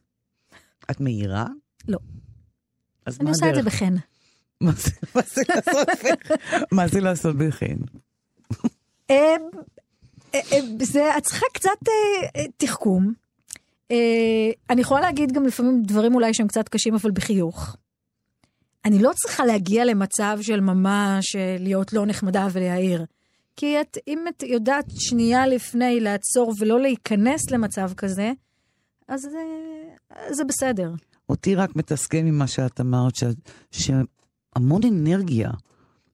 את 0.91 0.99
מהירה? 0.99 1.45
לא. 1.87 1.97
אז 3.05 3.15
אני 3.17 3.23
מה 3.25 3.29
עושה 3.29 3.49
את 3.49 3.55
זה 3.55 3.59
הדרך? 3.61 3.73
בחן. 3.73 3.95
מה 4.61 4.71
זה- 4.71 4.91
בחן? 5.15 5.51
מה 6.75 6.87
זה 6.87 6.99
לעשות 6.99 7.35
בחן? 7.35 7.75
אה, 9.09 9.35
אה, 10.35 10.41
זה, 10.81 11.17
את 11.17 11.23
צריכה 11.23 11.45
קצת 11.53 11.69
תחכום. 12.57 13.13
אני 14.69 14.81
יכולה 14.81 15.01
להגיד 15.01 15.31
גם 15.31 15.45
לפעמים 15.45 15.83
דברים 15.83 16.15
אולי 16.15 16.33
שהם 16.33 16.47
קצת 16.47 16.69
קשים, 16.69 16.95
אבל 16.95 17.11
בחיוך. 17.11 17.75
אני 18.85 18.99
לא 19.01 19.11
צריכה 19.15 19.45
להגיע 19.45 19.85
למצב 19.85 20.37
של 20.41 20.59
ממש 20.59 21.35
להיות 21.59 21.93
לא 21.93 22.05
נחמדה 22.05 22.47
ולהעיר. 22.51 23.05
כי 23.55 23.81
את, 23.81 23.97
אם 24.07 24.19
את 24.29 24.43
יודעת 24.43 24.85
שנייה 24.99 25.47
לפני 25.47 25.99
לעצור 25.99 26.53
ולא 26.59 26.79
להיכנס 26.81 27.51
למצב 27.51 27.91
כזה, 27.97 28.31
אז 29.07 29.25
אה, 29.25 30.33
זה 30.33 30.43
בסדר. 30.43 30.91
אותי 31.29 31.55
רק 31.55 31.75
מתסכל 31.75 32.17
ממה 32.23 32.47
שאת 32.47 32.81
אמרת, 32.81 33.15
ש- 33.15 33.23
שהמון 33.71 34.81
אנרגיה 34.87 35.49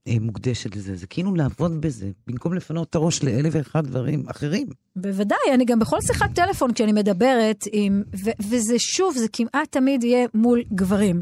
אה, 0.07 0.15
מוקדשת 0.21 0.75
לזה. 0.75 0.95
זה 0.95 1.07
כאילו 1.07 1.35
לעבוד 1.35 1.81
בזה, 1.81 2.11
במקום 2.27 2.53
לפנות 2.53 2.89
את 2.89 2.95
הראש 2.95 3.23
לאלף 3.23 3.53
ואחד 3.55 3.87
דברים 3.87 4.23
אחרים. 4.29 4.67
בוודאי, 4.95 5.37
אני 5.53 5.65
גם 5.65 5.79
בכל 5.79 5.97
שיחת 6.01 6.29
טלפון 6.35 6.73
כשאני 6.73 6.91
מדברת 6.91 7.63
עם, 7.71 8.03
ו- 8.25 8.43
וזה 8.49 8.75
שוב, 8.79 9.17
זה 9.17 9.27
כמעט 9.33 9.71
תמיד 9.71 10.03
יהיה 10.03 10.27
מול 10.33 10.63
גברים. 10.73 11.21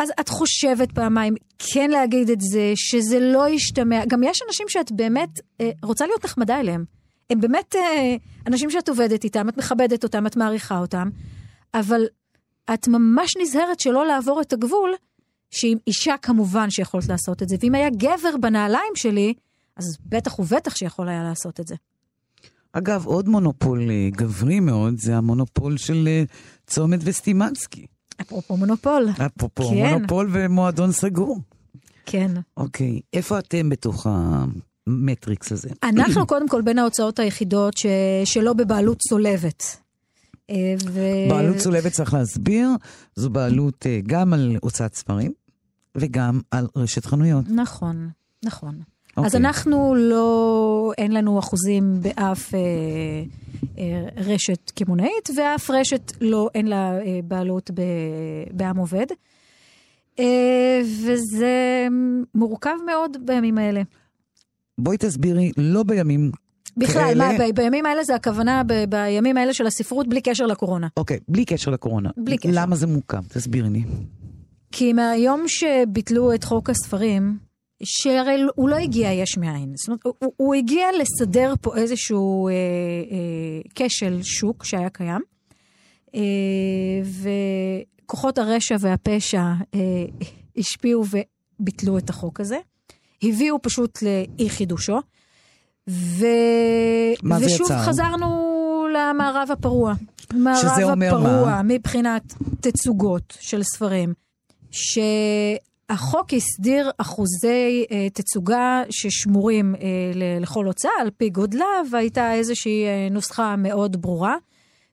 אז 0.00 0.12
את 0.20 0.28
חושבת 0.28 0.92
פעמיים 0.92 1.34
כן 1.58 1.90
להגיד 1.90 2.30
את 2.30 2.40
זה, 2.40 2.72
שזה 2.74 3.20
לא 3.20 3.48
ישתמע. 3.48 4.04
גם 4.08 4.22
יש 4.22 4.42
אנשים 4.48 4.66
שאת 4.68 4.92
באמת 4.92 5.40
אה, 5.60 5.70
רוצה 5.82 6.06
להיות 6.06 6.24
נחמדה 6.24 6.60
אליהם. 6.60 6.84
הם 7.30 7.40
באמת 7.40 7.74
אה, 7.76 8.16
אנשים 8.46 8.70
שאת 8.70 8.88
עובדת 8.88 9.24
איתם, 9.24 9.48
את 9.48 9.56
מכבדת 9.56 10.04
אותם, 10.04 10.26
את 10.26 10.36
מעריכה 10.36 10.78
אותם, 10.78 11.08
אבל 11.74 12.06
את 12.74 12.88
ממש 12.88 13.36
נזהרת 13.42 13.80
שלא 13.80 14.06
לעבור 14.06 14.40
את 14.40 14.52
הגבול, 14.52 14.90
שעם 15.50 15.78
אישה 15.86 16.14
כמובן 16.22 16.70
שיכולת 16.70 17.08
לעשות 17.08 17.42
את 17.42 17.48
זה, 17.48 17.56
ואם 17.60 17.74
היה 17.74 17.90
גבר 17.90 18.36
בנעליים 18.40 18.92
שלי, 18.94 19.34
אז 19.76 19.96
בטח 20.06 20.38
ובטח 20.38 20.76
שיכול 20.76 21.08
היה 21.08 21.22
לעשות 21.22 21.60
את 21.60 21.66
זה. 21.66 21.74
אגב, 22.72 23.06
עוד 23.06 23.28
מונופול 23.28 23.90
אה, 23.90 24.08
גברי 24.10 24.60
מאוד, 24.60 24.94
זה 24.98 25.16
המונופול 25.16 25.76
של 25.76 26.08
אה, 26.08 26.22
צומת 26.66 27.00
וסטימצקי. 27.04 27.86
אפרופו 28.20 28.56
מונופול. 28.56 29.08
אפרופו 29.26 29.68
כן. 29.70 29.94
מונופול 29.94 30.28
ומועדון 30.32 30.92
סגור. 30.92 31.38
כן. 32.06 32.30
אוקיי, 32.56 33.00
איפה 33.12 33.38
אתם 33.38 33.68
בתוך 33.68 34.06
המטריקס 34.86 35.52
הזה? 35.52 35.68
אנחנו 35.82 36.26
קודם 36.26 36.48
כל 36.48 36.62
בין 36.62 36.78
ההוצאות 36.78 37.18
היחידות 37.18 37.76
ש... 37.76 37.86
שלא 38.24 38.52
בבעלות 38.52 38.98
צולבת. 38.98 39.76
אה, 40.50 40.74
ו... 40.84 41.00
בעלות 41.28 41.56
צולבת 41.56 41.92
צריך 41.92 42.14
להסביר, 42.14 42.68
זו 43.16 43.30
בעלות 43.30 43.86
אה, 43.86 44.00
גם 44.06 44.32
על 44.32 44.56
הוצאת 44.60 44.94
ספרים 44.94 45.32
וגם 45.94 46.40
על 46.50 46.66
רשת 46.76 47.04
חנויות. 47.04 47.44
נכון, 47.48 48.10
נכון. 48.44 48.80
אוקיי. 49.16 49.26
אז 49.26 49.36
אנחנו 49.36 49.94
לא, 49.94 50.92
אין 50.98 51.12
לנו 51.12 51.38
אחוזים 51.38 51.94
באף 52.02 52.54
אה, 52.54 52.58
אה, 53.78 54.08
רשת 54.16 54.70
קמעונאית, 54.74 55.30
ואף 55.36 55.70
רשת 55.70 56.12
לא, 56.20 56.48
אין 56.54 56.66
לה 56.66 56.98
אה, 56.98 57.20
בעלות 57.24 57.70
ב, 57.74 57.80
בעם 58.52 58.76
עובד. 58.76 59.06
אה, 60.18 60.80
וזה 61.04 61.86
מורכב 62.34 62.74
מאוד 62.86 63.16
בימים 63.26 63.58
האלה. 63.58 63.82
בואי 64.78 64.96
תסבירי, 64.96 65.52
לא 65.56 65.82
בימים... 65.82 66.30
בכלל, 66.76 67.02
כאלה- 67.02 67.14
מה, 67.38 67.44
ב- 67.48 67.54
בימים 67.54 67.86
האלה 67.86 68.04
זה 68.04 68.14
הכוונה 68.14 68.62
ב- 68.66 68.84
בימים 68.88 69.36
האלה 69.36 69.54
של 69.54 69.66
הספרות 69.66 70.08
בלי 70.08 70.20
קשר 70.20 70.46
לקורונה. 70.46 70.88
אוקיי, 70.96 71.18
בלי 71.28 71.44
קשר 71.44 71.70
לקורונה. 71.70 72.10
בלי 72.16 72.36
קשר. 72.38 72.48
למה 72.52 72.76
זה 72.76 72.86
מורכב? 72.86 73.22
תסבירי 73.28 73.70
לי. 73.70 73.82
כי 74.72 74.92
מהיום 74.92 75.44
שביטלו 75.46 76.34
את 76.34 76.44
חוק 76.44 76.70
הספרים, 76.70 77.38
שהרי 77.82 78.42
הוא 78.54 78.68
לא 78.68 78.76
הגיע 78.76 79.12
יש 79.12 79.38
מאין. 79.38 79.72
זאת 79.76 79.88
אומרת, 79.88 80.00
הוא, 80.04 80.32
הוא 80.36 80.54
הגיע 80.54 80.86
לסדר 81.00 81.54
פה 81.60 81.76
איזשהו 81.76 82.48
אה, 82.48 82.52
אה, 82.52 83.86
כשל 83.88 84.22
שוק 84.22 84.64
שהיה 84.64 84.90
קיים, 84.90 85.20
אה, 86.14 86.20
וכוחות 88.04 88.38
הרשע 88.38 88.76
והפשע 88.80 89.42
אה, 89.74 89.80
השפיעו 90.56 91.04
וביטלו 91.60 91.98
את 91.98 92.10
החוק 92.10 92.40
הזה. 92.40 92.58
הביאו 93.22 93.62
פשוט 93.62 93.98
לאי 94.02 94.50
חידושו, 94.50 94.98
ו... 95.90 96.26
ושוב 97.40 97.66
יצר? 97.66 97.78
חזרנו 97.78 98.86
למערב 98.94 99.48
הפרוע. 99.52 99.94
מערב 100.34 101.02
הפרוע 101.02 101.44
מה? 101.44 101.62
מבחינת 101.62 102.34
תצוגות 102.60 103.36
של 103.40 103.62
ספרים. 103.62 104.14
שהחוק 105.90 106.34
הסדיר 106.34 106.90
אחוזי 106.98 107.84
אה, 107.90 108.10
תצוגה 108.10 108.82
ששמורים 108.90 109.74
אה, 109.74 109.80
ל- 110.14 110.42
לכל 110.42 110.66
הוצאה 110.66 110.90
על 111.00 111.10
פי 111.16 111.30
גודלה, 111.30 111.64
והייתה 111.90 112.34
איזושהי 112.34 112.84
אה, 112.86 113.08
נוסחה 113.10 113.56
מאוד 113.56 114.02
ברורה, 114.02 114.36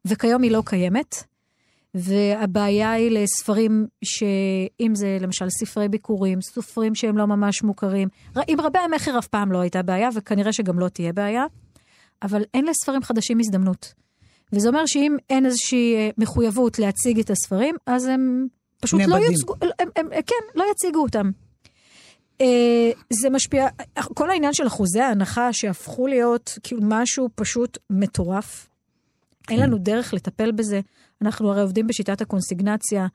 וכיום 0.05 0.41
היא 0.41 0.51
לא 0.51 0.63
קיימת. 0.65 1.15
והבעיה 1.93 2.91
היא 2.91 3.11
לספרים 3.11 3.87
שאם 4.03 4.95
זה 4.95 5.17
למשל 5.21 5.49
ספרי 5.49 5.89
ביקורים, 5.89 6.41
סופרים 6.41 6.95
שהם 6.95 7.17
לא 7.17 7.25
ממש 7.25 7.63
מוכרים, 7.63 8.07
עם 8.47 8.61
רבי 8.61 8.79
המכר 8.79 9.19
אף 9.19 9.27
פעם 9.27 9.51
לא 9.51 9.59
הייתה 9.59 9.81
בעיה, 9.81 10.09
וכנראה 10.13 10.53
שגם 10.53 10.79
לא 10.79 10.89
תהיה 10.89 11.13
בעיה, 11.13 11.45
אבל 12.23 12.43
אין 12.53 12.65
לספרים 12.65 13.03
חדשים 13.03 13.39
הזדמנות. 13.39 13.93
וזה 14.53 14.67
אומר 14.67 14.85
שאם 14.85 15.17
אין 15.29 15.45
איזושהי 15.45 15.95
אה, 15.95 16.09
מחויבות 16.17 16.79
להציג 16.79 17.19
את 17.19 17.29
הספרים, 17.29 17.75
אז 17.85 18.05
הם 18.05 18.47
פשוט 18.80 19.01
לא 19.01 19.07
נאבדים. 19.07 19.32
יוצגו, 19.32 19.53
הם, 19.61 19.69
הם, 19.80 19.89
הם, 19.95 20.21
כן, 20.21 20.36
לא 20.55 20.65
יציגו 20.71 21.01
אותם. 21.01 21.32
אה, 22.41 22.91
זה 23.09 23.30
משפיע, 23.30 23.67
כל 24.13 24.30
העניין 24.30 24.53
של 24.53 24.67
אחוזי 24.67 24.99
ההנחה 24.99 25.53
שהפכו 25.53 26.07
להיות 26.07 26.57
כאילו 26.63 26.82
משהו 26.84 27.30
פשוט 27.36 27.78
מטורף. 27.89 28.69
אין 29.49 29.59
לנו 29.59 29.78
דרך 29.78 30.13
לטפל 30.13 30.51
בזה. 30.51 30.82
אנחנו 31.21 31.51
הרי 31.51 31.61
עובדים 31.61 31.88
בשיטת 31.88 32.21
הקונסיגנציה. 32.21 33.07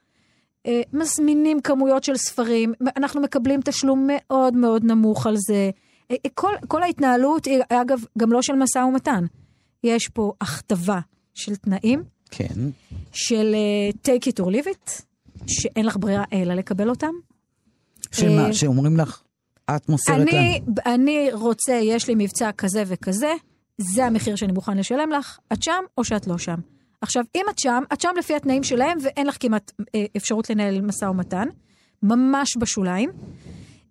אה, 0.67 0.81
מזמינים 0.93 1.61
כמויות 1.61 2.05
של 2.05 2.17
ספרים, 2.17 2.73
אנחנו 2.97 3.21
מקבלים 3.21 3.61
תשלום 3.65 4.09
מאוד 4.13 4.57
מאוד 4.57 4.85
נמוך 4.85 5.27
על 5.27 5.37
זה. 5.37 5.71
אה, 6.11 6.17
כל, 6.35 6.53
כל 6.69 6.83
ההתנהלות 6.83 7.45
היא, 7.45 7.61
אגב, 7.69 8.05
גם 8.19 8.33
לא 8.33 8.43
של 8.43 8.55
משא 8.55 8.79
ומתן. 8.79 9.25
יש 9.85 10.09
פה 10.09 10.33
הכתבה 10.41 11.01
של 11.35 11.57
תנאים, 11.57 12.03
כן. 12.31 12.55
של 13.13 13.55
uh, 13.55 13.97
take 14.07 14.33
it 14.33 14.45
or 14.45 14.49
leave 14.49 14.67
it, 14.67 15.03
שאין 15.47 15.87
לך 15.87 15.97
ברירה 16.01 16.25
אלא 16.33 16.55
לקבל 16.55 16.91
אותם. 16.91 17.13
שמה, 18.13 18.47
אה, 18.47 18.53
שאומרים 18.53 18.97
לך, 18.97 19.23
את 19.77 19.89
מוסרת 19.89 20.17
להם. 20.17 20.29
אני, 20.29 20.61
אני 20.87 21.29
רוצה, 21.33 21.73
יש 21.73 22.09
לי 22.09 22.15
מבצע 22.17 22.53
כזה 22.53 22.83
וכזה, 22.87 23.33
זה 23.79 24.07
המחיר 24.07 24.37
שאני 24.37 24.53
מוכן 24.53 24.79
לשלם 24.79 25.11
לך, 25.11 25.39
את 25.53 25.63
שם 25.63 25.85
או 25.99 26.05
שאת 26.05 26.27
לא 26.27 26.39
שם. 26.39 26.59
עכשיו, 27.01 27.25
אם 27.35 27.45
את 27.51 27.59
שם, 27.59 27.83
את 27.93 28.01
שם 28.01 28.09
לפי 28.19 28.35
התנאים 28.35 28.63
שלהם 28.63 28.99
ואין 29.03 29.27
לך 29.27 29.37
כמעט 29.41 29.73
אה, 29.95 30.05
אפשרות 30.17 30.51
לנהל 30.51 30.81
משא 30.81 31.05
ומתן, 31.05 31.49
ממש 32.03 32.57
בשוליים. 32.59 33.11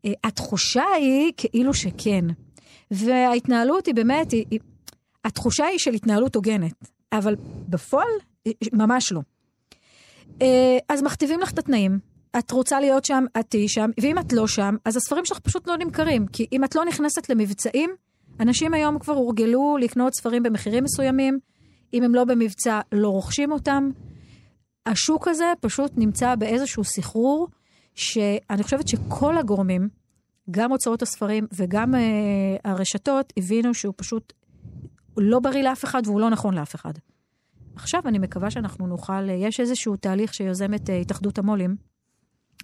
אה, 0.05 0.11
התחושה 0.23 0.83
היא 0.97 1.31
כאילו 1.37 1.73
שכן. 1.73 2.25
וההתנהלות 2.91 3.85
היא 3.85 3.95
באמת, 3.95 4.31
היא, 4.31 4.45
היא, 4.51 4.59
התחושה 5.25 5.65
היא 5.65 5.79
של 5.79 5.93
התנהלות 5.93 6.35
הוגנת, 6.35 6.89
אבל 7.13 7.35
בפועל, 7.69 8.07
אה, 8.47 8.51
ממש 8.73 9.11
לא. 9.11 9.21
אה, 10.41 10.77
אז 10.89 11.03
מכתיבים 11.03 11.39
לך 11.39 11.51
את 11.51 11.59
התנאים. 11.59 11.99
את 12.39 12.51
רוצה 12.51 12.79
להיות 12.79 13.05
שם, 13.05 13.23
את 13.39 13.45
תהיי 13.49 13.67
שם, 13.67 13.89
ואם 14.01 14.19
את 14.19 14.33
לא 14.33 14.47
שם, 14.47 14.75
אז 14.85 14.95
הספרים 14.95 15.25
שלך 15.25 15.39
פשוט 15.39 15.67
לא 15.67 15.77
נמכרים. 15.77 16.27
כי 16.27 16.45
אם 16.51 16.63
את 16.63 16.75
לא 16.75 16.85
נכנסת 16.85 17.29
למבצעים, 17.29 17.89
אנשים 18.39 18.73
היום 18.73 18.99
כבר 18.99 19.13
הורגלו 19.13 19.77
לקנות 19.81 20.13
ספרים 20.13 20.43
במחירים 20.43 20.83
מסוימים, 20.83 21.39
אם 21.93 22.03
הם 22.03 22.15
לא 22.15 22.23
במבצע, 22.23 22.79
לא 22.91 23.09
רוכשים 23.09 23.51
אותם. 23.51 23.89
השוק 24.85 25.27
הזה 25.27 25.53
פשוט 25.59 25.91
נמצא 25.97 26.35
באיזשהו 26.35 26.83
סחרור, 26.83 27.47
שאני 27.95 28.63
חושבת 28.63 28.87
שכל 28.87 29.37
הגורמים, 29.37 29.89
גם 30.51 30.71
הוצאות 30.71 31.01
הספרים 31.01 31.47
וגם 31.53 31.95
אה, 31.95 32.01
הרשתות, 32.63 33.33
הבינו 33.37 33.73
שהוא 33.73 33.93
פשוט 33.97 34.33
לא 35.17 35.39
בריא 35.39 35.63
לאף 35.63 35.83
אחד 35.83 36.01
והוא 36.05 36.21
לא 36.21 36.29
נכון 36.29 36.53
לאף 36.53 36.75
אחד. 36.75 36.93
עכשיו 37.75 38.01
אני 38.05 38.19
מקווה 38.19 38.51
שאנחנו 38.51 38.87
נוכל, 38.87 39.29
אה, 39.29 39.33
יש 39.33 39.59
איזשהו 39.59 39.95
תהליך 39.95 40.33
שיוזמת 40.33 40.89
אה, 40.89 40.97
התאחדות 40.97 41.37
המו"לים, 41.37 41.75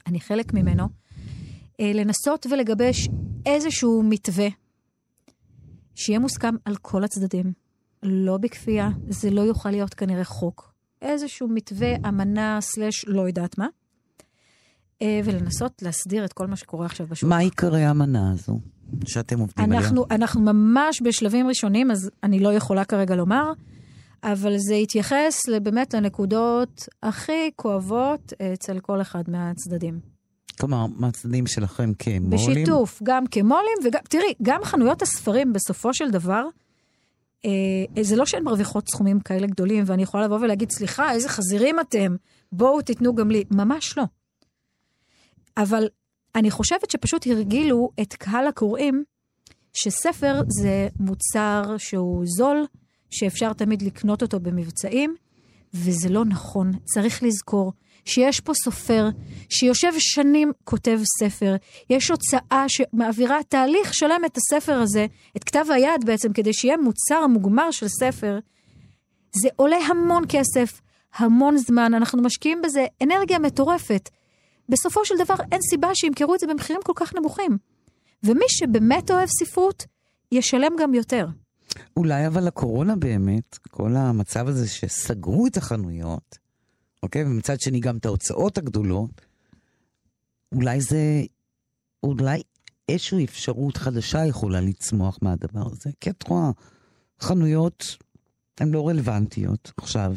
אני 0.07 0.19
חלק 0.19 0.53
ממנו, 0.53 0.87
אה, 1.79 1.91
לנסות 1.93 2.45
ולגבש 2.51 3.09
איזשהו 3.45 4.03
מתווה 4.03 4.47
שיהיה 5.95 6.19
מוסכם 6.19 6.55
על 6.65 6.75
כל 6.75 7.03
הצדדים, 7.03 7.53
לא 8.03 8.37
בכפייה, 8.37 8.89
זה 9.09 9.29
לא 9.29 9.41
יוכל 9.41 9.71
להיות 9.71 9.93
כנראה 9.93 10.23
חוק. 10.23 10.73
איזשהו 11.01 11.47
מתווה, 11.47 11.95
אמנה, 11.95 12.57
סלש, 12.61 13.05
לא 13.07 13.27
יודעת 13.27 13.57
מה, 13.57 13.67
ולנסות 15.03 15.81
להסדיר 15.81 16.25
את 16.25 16.33
כל 16.33 16.47
מה 16.47 16.55
שקורה 16.55 16.85
עכשיו 16.85 17.07
בשוק. 17.07 17.29
מה 17.29 17.37
עיקרי 17.37 17.83
האמנה 17.83 18.31
הזו 18.31 18.59
שאתם 19.05 19.39
עובדים 19.39 19.65
עליה? 19.65 19.79
אנחנו, 19.79 20.05
אנחנו 20.11 20.41
ממש 20.41 21.01
בשלבים 21.01 21.47
ראשונים, 21.47 21.91
אז 21.91 22.11
אני 22.23 22.39
לא 22.39 22.53
יכולה 22.53 22.85
כרגע 22.85 23.15
לומר, 23.15 23.53
אבל 24.23 24.57
זה 24.57 24.75
יתייחס 24.75 25.41
באמת 25.63 25.93
לנקודות 25.93 26.85
הכי 27.03 27.51
כואבות 27.55 28.33
אצל 28.53 28.79
כל 28.79 29.01
אחד 29.01 29.23
מהצדדים. 29.27 29.99
כלומר, 30.59 30.85
מהצדדים 30.95 31.47
שלכם 31.47 31.91
כמו"לים? 31.99 32.29
בשיתוף, 32.29 32.99
גם 33.03 33.27
כמו"לים 33.27 33.77
וגם, 33.83 34.01
תראי, 34.09 34.33
גם 34.41 34.63
חנויות 34.63 35.01
הספרים 35.01 35.53
בסופו 35.53 35.93
של 35.93 36.11
דבר, 36.11 36.43
אה, 37.45 38.03
זה 38.03 38.15
לא 38.15 38.25
שהן 38.25 38.43
מרוויחות 38.43 38.89
סכומים 38.89 39.19
כאלה 39.19 39.47
גדולים, 39.47 39.83
ואני 39.87 40.03
יכולה 40.03 40.25
לבוא 40.25 40.39
ולהגיד, 40.39 40.71
סליחה, 40.71 41.11
איזה 41.11 41.29
חזירים 41.29 41.79
אתם, 41.79 42.15
בואו 42.51 42.81
תיתנו 42.81 43.15
גם 43.15 43.31
לי. 43.31 43.43
ממש 43.51 43.97
לא. 43.97 44.03
אבל 45.57 45.87
אני 46.35 46.51
חושבת 46.51 46.91
שפשוט 46.91 47.27
הרגילו 47.27 47.89
את 48.01 48.13
קהל 48.13 48.47
הקוראים 48.47 49.03
שספר 49.73 50.41
זה 50.47 50.87
מוצר 50.99 51.75
שהוא 51.77 52.23
זול, 52.25 52.65
שאפשר 53.09 53.53
תמיד 53.53 53.81
לקנות 53.81 54.21
אותו 54.21 54.39
במבצעים, 54.39 55.15
וזה 55.73 56.09
לא 56.09 56.25
נכון. 56.25 56.71
צריך 56.85 57.23
לזכור 57.23 57.73
שיש 58.05 58.39
פה 58.39 58.53
סופר 58.53 59.09
שיושב 59.49 59.91
שנים 59.97 60.51
כותב 60.63 60.99
ספר, 61.19 61.55
יש 61.89 62.11
הוצאה 62.11 62.65
שמעבירה 62.67 63.43
תהליך 63.49 63.93
שלם 63.93 64.21
את 64.25 64.37
הספר 64.37 64.73
הזה, 64.73 65.05
את 65.37 65.43
כתב 65.43 65.65
היד 65.69 66.05
בעצם, 66.05 66.33
כדי 66.33 66.53
שיהיה 66.53 66.77
מוצר 66.77 67.27
מוגמר 67.27 67.71
של 67.71 67.87
ספר. 67.87 68.39
זה 69.41 69.49
עולה 69.55 69.77
המון 69.77 70.23
כסף, 70.29 70.81
המון 71.15 71.57
זמן, 71.57 71.93
אנחנו 71.93 72.21
משקיעים 72.21 72.61
בזה 72.61 72.85
אנרגיה 73.03 73.39
מטורפת. 73.39 74.09
בסופו 74.69 75.05
של 75.05 75.15
דבר 75.17 75.35
אין 75.51 75.59
סיבה 75.69 75.95
שימכרו 75.95 76.35
את 76.35 76.39
זה 76.39 76.47
במחירים 76.47 76.81
כל 76.85 76.93
כך 76.95 77.15
נמוכים. 77.15 77.57
ומי 78.23 78.45
שבאמת 78.47 79.11
אוהב 79.11 79.29
ספרות, 79.39 79.85
ישלם 80.31 80.71
גם 80.79 80.93
יותר. 80.93 81.27
אולי 81.97 82.27
אבל 82.27 82.47
הקורונה 82.47 82.95
באמת, 82.95 83.57
כל 83.69 83.95
המצב 83.95 84.47
הזה 84.47 84.67
שסגרו 84.67 85.47
את 85.47 85.57
החנויות, 85.57 86.37
אוקיי? 87.03 87.23
ומצד 87.23 87.61
שני 87.61 87.79
גם 87.79 87.97
את 87.97 88.05
ההוצאות 88.05 88.57
הגדולות, 88.57 89.21
אולי 90.51 90.81
זה, 90.81 91.23
אולי 92.03 92.41
איזושהי 92.89 93.25
אפשרות 93.25 93.77
חדשה 93.77 94.25
יכולה 94.25 94.61
לצמוח 94.61 95.19
מהדבר 95.21 95.67
הזה. 95.71 95.89
כי 96.01 96.09
את 96.09 96.27
רואה, 96.27 96.51
חנויות 97.21 97.97
הן 98.59 98.71
לא 98.71 98.87
רלוונטיות 98.87 99.71
עכשיו. 99.77 100.15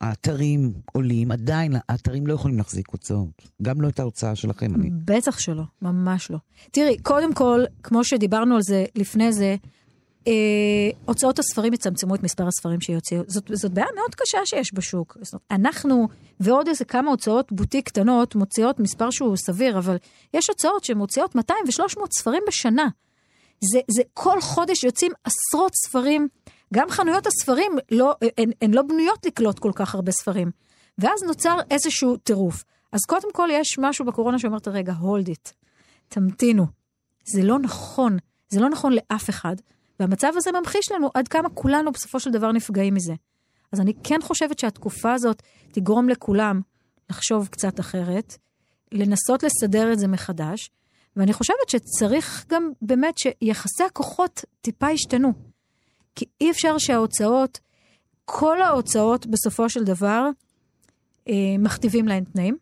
האתרים 0.00 0.72
עולים, 0.92 1.32
עדיין 1.32 1.72
האתרים 1.88 2.26
לא 2.26 2.32
יכולים 2.32 2.58
להחזיק 2.58 2.90
הוצאות. 2.90 3.42
גם 3.62 3.80
לא 3.80 3.88
את 3.88 4.00
ההוצאה 4.00 4.36
שלכם. 4.36 4.74
אני... 4.74 4.90
בטח 5.04 5.38
שלא, 5.38 5.62
ממש 5.82 6.30
לא. 6.30 6.38
תראי, 6.70 6.98
קודם 7.02 7.34
כל, 7.34 7.64
כמו 7.82 8.04
שדיברנו 8.04 8.54
על 8.54 8.62
זה 8.62 8.84
לפני 8.94 9.32
זה, 9.32 9.56
הוצאות 11.04 11.38
הספרים 11.38 11.72
יצמצמו 11.72 12.14
את 12.14 12.22
מספר 12.22 12.46
הספרים 12.46 12.80
שיוציאו. 12.80 13.22
זאת, 13.26 13.50
זאת 13.52 13.72
בעיה 13.72 13.86
מאוד 13.94 14.14
קשה 14.14 14.38
שיש 14.44 14.74
בשוק. 14.74 15.16
זאת 15.22 15.42
אנחנו 15.50 16.08
ועוד 16.40 16.68
איזה 16.68 16.84
כמה 16.84 17.10
הוצאות 17.10 17.52
בוטיק 17.52 17.88
קטנות 17.88 18.34
מוציאות 18.34 18.80
מספר 18.80 19.10
שהוא 19.10 19.36
סביר, 19.36 19.78
אבל 19.78 19.96
יש 20.34 20.48
הוצאות 20.48 20.84
שמוציאות 20.84 21.34
200 21.34 21.58
ו-300 21.66 22.00
ספרים 22.12 22.42
בשנה. 22.48 22.88
זה, 23.60 23.80
זה 23.90 24.02
כל 24.14 24.40
חודש 24.40 24.84
יוצאים 24.84 25.12
עשרות 25.24 25.72
ספרים. 25.74 26.28
גם 26.74 26.90
חנויות 26.90 27.26
הספרים, 27.26 27.72
לא, 27.90 28.14
הן, 28.38 28.50
הן 28.62 28.74
לא 28.74 28.82
בנויות 28.82 29.26
לקלוט 29.26 29.58
כל 29.58 29.72
כך 29.74 29.94
הרבה 29.94 30.12
ספרים. 30.12 30.50
ואז 30.98 31.22
נוצר 31.26 31.56
איזשהו 31.70 32.16
טירוף. 32.16 32.64
אז 32.92 33.00
קודם 33.04 33.32
כל 33.32 33.48
יש 33.52 33.78
משהו 33.78 34.04
בקורונה 34.04 34.38
שאומרת, 34.38 34.68
רגע, 34.68 34.92
hold 34.92 35.28
it, 35.28 35.52
תמתינו. 36.08 36.66
זה 37.24 37.42
לא 37.42 37.58
נכון, 37.58 38.16
זה 38.48 38.60
לא 38.60 38.70
נכון 38.70 38.92
לאף 38.92 39.30
אחד. 39.30 39.56
והמצב 40.00 40.32
הזה 40.36 40.50
ממחיש 40.52 40.92
לנו 40.92 41.10
עד 41.14 41.28
כמה 41.28 41.48
כולנו 41.48 41.92
בסופו 41.92 42.20
של 42.20 42.30
דבר 42.30 42.52
נפגעים 42.52 42.94
מזה. 42.94 43.14
אז 43.72 43.80
אני 43.80 43.92
כן 44.04 44.18
חושבת 44.22 44.58
שהתקופה 44.58 45.12
הזאת 45.12 45.42
תגרום 45.72 46.08
לכולם 46.08 46.60
לחשוב 47.10 47.48
קצת 47.48 47.80
אחרת, 47.80 48.36
לנסות 48.92 49.42
לסדר 49.42 49.92
את 49.92 49.98
זה 49.98 50.08
מחדש, 50.08 50.70
ואני 51.16 51.32
חושבת 51.32 51.68
שצריך 51.68 52.44
גם 52.48 52.70
באמת 52.82 53.14
שיחסי 53.18 53.84
הכוחות 53.84 54.44
טיפה 54.60 54.90
ישתנו. 54.90 55.32
כי 56.14 56.24
אי 56.40 56.50
אפשר 56.50 56.78
שההוצאות, 56.78 57.58
כל 58.24 58.62
ההוצאות 58.62 59.26
בסופו 59.26 59.68
של 59.68 59.84
דבר, 59.84 60.28
אה, 61.28 61.34
מכתיבים 61.58 62.08
להן 62.08 62.24
תנאים. 62.24 62.56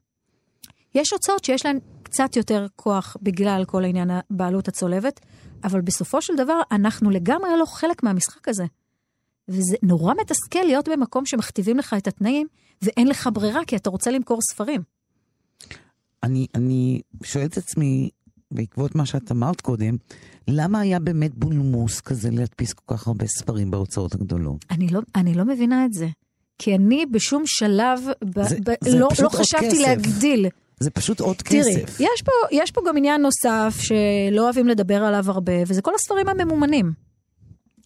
יש 0.95 1.12
הוצאות 1.12 1.45
שיש 1.45 1.66
להן 1.66 1.78
קצת 2.03 2.37
יותר 2.37 2.66
כוח 2.76 3.16
בגלל 3.22 3.64
כל 3.64 3.84
העניין 3.84 4.11
הבעלות 4.11 4.68
הצולבת, 4.68 5.20
אבל 5.65 5.81
בסופו 5.81 6.23
של 6.23 6.37
דבר, 6.37 6.61
אנחנו 6.73 7.11
לגמרי 7.11 7.51
לא 7.61 7.65
חלק 7.67 8.03
מהמשחק 8.03 8.49
הזה. 8.49 8.65
וזה 9.49 9.77
נורא 9.83 10.15
מתסכל 10.21 10.63
להיות 10.67 10.89
במקום 10.89 11.27
שמכתיבים 11.27 11.79
לך 11.79 11.95
את 11.99 12.07
התנאים, 12.07 12.47
ואין 12.83 13.09
לך 13.09 13.29
ברירה, 13.33 13.61
כי 13.67 13.77
אתה 13.77 13.91
רוצה 13.91 14.11
למכור 14.11 14.39
ספרים. 14.51 14.83
אני, 16.23 16.47
אני 16.55 17.01
שואל 17.23 17.47
את 17.47 17.57
עצמי, 17.57 18.11
בעקבות 18.51 18.95
מה 18.95 19.07
שאת 19.07 19.31
אמרת 19.33 19.61
קודם, 19.61 19.97
למה 20.49 20.81
היה 20.81 20.99
באמת 21.01 21.35
בולמוס 21.35 22.01
כזה 22.01 22.31
להדפיס 22.31 22.73
כל 22.73 22.95
כך 22.97 23.07
הרבה 23.07 23.27
ספרים 23.27 23.71
בהוצאות 23.71 24.15
הגדולות? 24.15 24.65
אני 24.71 24.89
לא, 24.89 25.01
אני 25.15 25.35
לא 25.35 25.45
מבינה 25.45 25.85
את 25.85 25.93
זה. 25.93 26.09
כי 26.59 26.75
אני 26.75 27.07
בשום 27.07 27.43
שלב 27.47 28.01
ב, 28.25 28.43
זה- 28.49 28.57
ב, 28.65 28.71
זה 28.85 28.91
לא, 28.99 28.99
לא 28.99 29.07
עוד 29.07 29.35
חשבתי 29.35 29.67
כסף. 29.71 29.79
להגדיל. 29.81 30.47
זה 30.81 30.91
פשוט 30.91 31.20
עוד 31.20 31.37
תראי, 31.37 31.61
כסף. 31.61 32.01
יש 32.01 32.22
פה, 32.24 32.33
יש 32.51 32.70
פה 32.70 32.81
גם 32.89 32.97
עניין 32.97 33.22
נוסף 33.22 33.81
שלא 33.81 34.45
אוהבים 34.45 34.68
לדבר 34.68 35.05
עליו 35.05 35.31
הרבה, 35.31 35.53
וזה 35.66 35.83
כל 35.83 35.95
הספרים 35.95 36.29
הממומנים. 36.29 36.93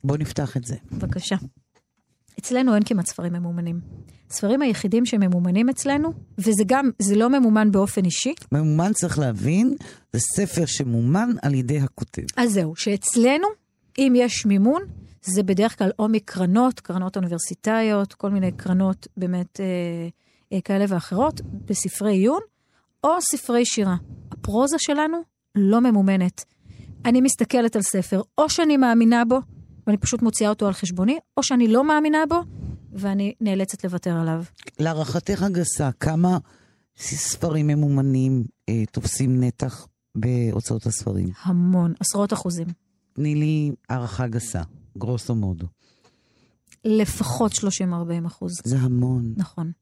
בוא 0.04 0.16
נפתח 0.16 0.56
את 0.56 0.64
זה. 0.64 0.76
בבקשה. 0.92 1.36
אצלנו 2.38 2.74
אין 2.74 2.82
כמעט 2.84 3.06
ספרים 3.06 3.32
ממומנים. 3.32 3.80
הספרים 4.30 4.62
היחידים 4.62 5.06
שממומנים 5.06 5.68
אצלנו, 5.68 6.12
וזה 6.38 6.62
גם, 6.66 6.90
זה 6.98 7.16
לא 7.16 7.30
ממומן 7.30 7.72
באופן 7.72 8.04
אישי, 8.04 8.34
ממומן, 8.52 8.92
צריך 8.92 9.18
להבין, 9.18 9.76
זה 10.12 10.20
ספר 10.36 10.66
שמומן 10.66 11.30
על 11.42 11.54
ידי 11.54 11.80
הכותב. 11.80 12.22
אז 12.36 12.52
זהו, 12.52 12.76
שאצלנו, 12.76 13.46
אם 13.98 14.12
יש 14.16 14.46
מימון, 14.46 14.82
זה 15.22 15.42
בדרך 15.42 15.78
כלל 15.78 15.90
או 15.98 16.08
מקרנות, 16.08 16.80
קרנות 16.80 17.16
אוניברסיטאיות, 17.16 18.14
כל 18.14 18.30
מיני 18.30 18.52
קרנות 18.52 19.06
באמת 19.16 19.60
אה, 19.60 19.66
אה, 20.52 20.60
כאלה 20.60 20.84
ואחרות, 20.88 21.40
בספרי 21.44 22.12
עיון, 22.12 22.40
או 23.04 23.10
ספרי 23.20 23.64
שירה. 23.64 23.96
הפרוזה 24.30 24.76
שלנו 24.78 25.18
לא 25.54 25.80
ממומנת. 25.80 26.44
אני 27.04 27.20
מסתכלת 27.20 27.76
על 27.76 27.82
ספר, 27.82 28.22
או 28.38 28.50
שאני 28.50 28.76
מאמינה 28.76 29.24
בו, 29.24 29.38
ואני 29.86 29.98
פשוט 29.98 30.22
מוציאה 30.22 30.50
אותו 30.50 30.66
על 30.66 30.72
חשבוני, 30.72 31.18
או 31.36 31.42
שאני 31.42 31.68
לא 31.68 31.84
מאמינה 31.84 32.18
בו, 32.28 32.40
ואני 32.92 33.34
נאלצת 33.40 33.84
לוותר 33.84 34.16
עליו. 34.20 34.42
להערכתך 34.78 35.42
הגסה, 35.42 35.90
כמה 35.92 36.38
ספרים 36.96 37.66
ממומנים 37.66 38.44
אה, 38.68 38.82
תופסים 38.92 39.44
נתח 39.44 39.86
בהוצאות 40.14 40.86
הספרים? 40.86 41.28
המון, 41.42 41.94
עשרות 42.00 42.32
אחוזים. 42.32 42.66
תני 43.12 43.34
לי 43.34 43.72
הערכה 43.88 44.26
גסה, 44.26 44.62
גרוסו 44.98 45.34
מודו. 45.34 45.66
לפחות 46.84 47.52
30-40 47.52 48.26
אחוז. 48.26 48.52
זה 48.64 48.78
המון. 48.78 49.34
נכון. 49.36 49.72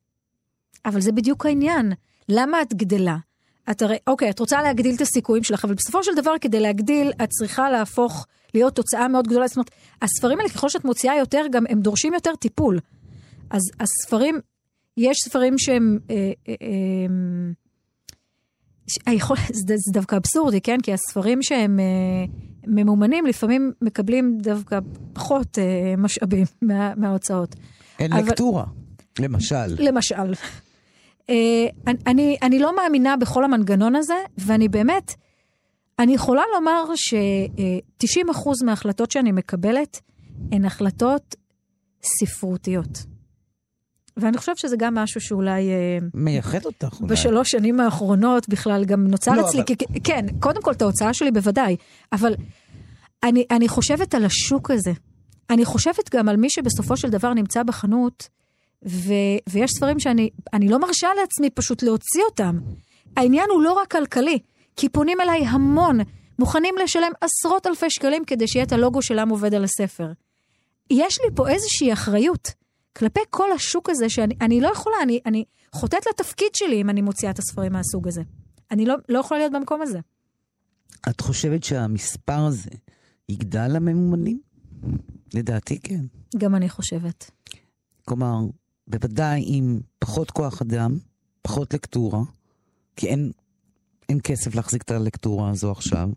אבל 0.85 1.01
זה 1.01 1.13
בדיוק 1.13 1.47
העניין. 1.47 1.93
למה 2.29 2.63
את 2.63 2.75
גדלה? 2.75 3.17
את 3.71 3.83
הרי, 3.83 3.97
אוקיי, 4.07 4.31
את 4.31 4.39
רוצה 4.39 4.63
להגדיל 4.63 4.95
את 4.97 5.01
הסיכויים 5.01 5.45
שלך, 5.45 5.65
אבל 5.65 5.75
בסופו 5.75 6.03
של 6.03 6.11
דבר, 6.17 6.33
כדי 6.41 6.61
להגדיל, 6.61 7.13
את 7.25 7.29
צריכה 7.31 7.71
להפוך, 7.71 8.27
להיות 8.55 8.75
תוצאה 8.75 9.09
מאוד 9.09 9.29
גדולה. 9.29 9.49
זאת 9.49 9.57
אומרת, 9.57 9.71
הספרים 10.03 10.39
האלה, 10.39 10.51
ככל 10.51 10.69
שאת 10.69 10.85
מוציאה 10.85 11.17
יותר, 11.19 11.45
גם 11.51 11.65
הם 11.69 11.81
דורשים 11.81 12.15
יותר 12.15 12.35
טיפול. 12.35 12.79
אז 13.51 13.63
הספרים, 13.81 14.41
יש 14.97 15.17
ספרים 15.25 15.55
שהם... 15.59 15.99
אה, 16.11 16.15
אה, 16.49 16.55
אה, 16.63 17.07
ש- 18.89 18.99
היכול, 19.07 19.37
זה, 19.67 19.75
זה 19.77 19.93
דווקא 19.93 20.17
אבסורדי, 20.17 20.61
כן? 20.61 20.79
כי 20.83 20.93
הספרים 20.93 21.43
שהם 21.43 21.81
אה, 21.81 21.85
ממומנים, 22.67 23.27
לפעמים 23.27 23.73
מקבלים 23.83 24.39
דווקא 24.41 24.79
פחות 25.13 25.59
אה, 25.59 25.65
משאבים 25.99 26.45
מה, 26.63 26.93
מההוצאות. 26.97 27.55
אין 27.99 28.13
אבל- 28.13 28.23
לקטורה, 28.29 28.65
למשל. 29.19 29.67
למשל. 29.79 30.33
אה, 31.31 31.35
אני- 32.07 32.37
אני, 32.43 32.59
לא 32.59 32.77
מאמינה 32.77 33.17
בכל 33.17 33.45
המנגנון 33.45 33.97
הזה, 33.97 34.15
ואני 34.39 34.69
באמת, 34.69 35.15
אני 35.99 36.15
יכולה 36.15 36.43
לומר 36.55 36.85
ש-90% 36.95 38.49
מההחלטות 38.65 39.11
שאני 39.11 39.33
מקבלת 39.33 40.01
הן 40.53 40.65
החלטות 40.65 41.37
ספרותיות. 42.03 43.05
ואני 44.17 44.39
חושבת 44.39 44.59
שזה 44.59 44.77
גם 44.79 44.95
משהו 44.95 45.21
שאולי 45.21 45.71
אה, 45.71 45.99
מייחד 46.15 46.65
אותך 46.65 46.97
אולי. 47.01 47.13
בשלוש 47.13 47.51
שנים 47.51 47.81
האחרונות 47.81 48.49
בכלל 48.49 48.85
גם 48.85 49.07
נוצר 49.07 49.33
לא, 49.35 49.49
אצלי, 49.49 49.61
אבל- 49.61 49.67
כי- 49.67 50.01
כן, 50.05 50.27
קודם 50.41 50.63
כל 50.63 50.73
את 50.73 50.83
ההוצאה 50.83 51.15
שלי 51.15 51.31
בוודאי, 51.31 51.77
אבל 52.13 52.35
אני, 53.23 53.45
אני 53.51 53.69
חושבת 53.69 54.15
על 54.15 54.25
השוק 54.25 54.71
הזה. 54.71 54.93
אני 55.51 55.65
חושבת 55.65 56.15
גם 56.15 56.29
על 56.29 56.37
מי 56.37 56.51
שבסופו 56.51 56.97
של 56.97 57.11
דבר 57.11 57.35
נמצא 57.35 57.63
בחנות, 57.63 58.29
ו, 58.87 59.13
ויש 59.49 59.71
ספרים 59.71 60.01
שאני 60.01 60.31
אני 60.53 60.69
לא 60.69 60.79
מרשה 60.79 61.09
לעצמי 61.21 61.51
פשוט 61.51 61.83
להוציא 61.83 62.23
אותם. 62.31 62.59
העניין 63.17 63.51
הוא 63.51 63.63
לא 63.63 63.73
רק 63.73 63.91
כלכלי, 63.91 64.39
כי 64.77 64.89
פונים 64.89 65.21
אליי 65.21 65.47
המון, 65.47 65.99
מוכנים 66.39 66.75
לשלם 66.85 67.13
עשרות 67.21 67.67
אלפי 67.67 67.91
שקלים 67.91 68.25
כדי 68.25 68.49
שיהיה 68.49 68.65
את 68.65 68.73
הלוגו 68.73 69.03
שלהם 69.03 69.29
עובד 69.29 69.55
על 69.55 69.65
הספר. 69.65 70.13
יש 70.91 71.19
לי 71.25 71.31
פה 71.35 71.49
איזושהי 71.49 71.93
אחריות 71.93 72.55
כלפי 72.97 73.21
כל 73.31 73.53
השוק 73.53 73.91
הזה, 73.91 74.09
שאני 74.09 74.35
אני 74.41 74.61
לא 74.61 74.69
יכולה, 74.69 74.97
אני, 75.03 75.21
אני 75.27 75.45
חוטאת 75.73 76.07
לתפקיד 76.07 76.49
שלי 76.55 76.81
אם 76.81 76.91
אני 76.91 77.03
מוציאה 77.03 77.31
את 77.31 77.39
הספרים 77.39 77.73
מהסוג 77.73 78.09
הזה. 78.09 78.23
אני 78.71 78.87
לא, 78.87 78.95
לא 79.09 79.19
יכולה 79.19 79.41
להיות 79.41 79.53
במקום 79.53 79.83
הזה. 79.83 79.99
את 81.09 81.21
חושבת 81.21 81.65
שהמספר 81.65 82.41
הזה 82.47 82.71
יגדל 83.29 83.69
לממומנים? 83.69 84.41
לדעתי 85.35 85.79
כן. 85.81 86.05
גם 86.39 86.55
אני 86.55 86.69
חושבת. 86.69 87.31
כלומר, 88.05 88.35
בוודאי 88.89 89.43
עם 89.47 89.81
פחות 89.99 90.31
כוח 90.31 90.63
אדם, 90.63 90.99
פחות 91.43 91.75
לקטורה, 91.75 92.21
כי 92.97 93.07
אין, 93.07 93.31
אין 94.09 94.19
כסף 94.25 94.55
להחזיק 94.55 94.83
את 94.83 94.91
הלקטורה 94.91 95.51
הזו 95.51 95.71
עכשיו, 95.71 96.09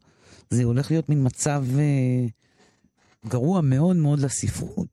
זה 0.50 0.64
הולך 0.64 0.92
להיות 0.92 1.10
מין 1.10 1.26
מצב 1.26 1.66
אה, 1.80 2.26
גרוע 3.28 3.62
מאוד 3.62 3.96
מאוד 3.96 4.20
לספרות, 4.20 4.88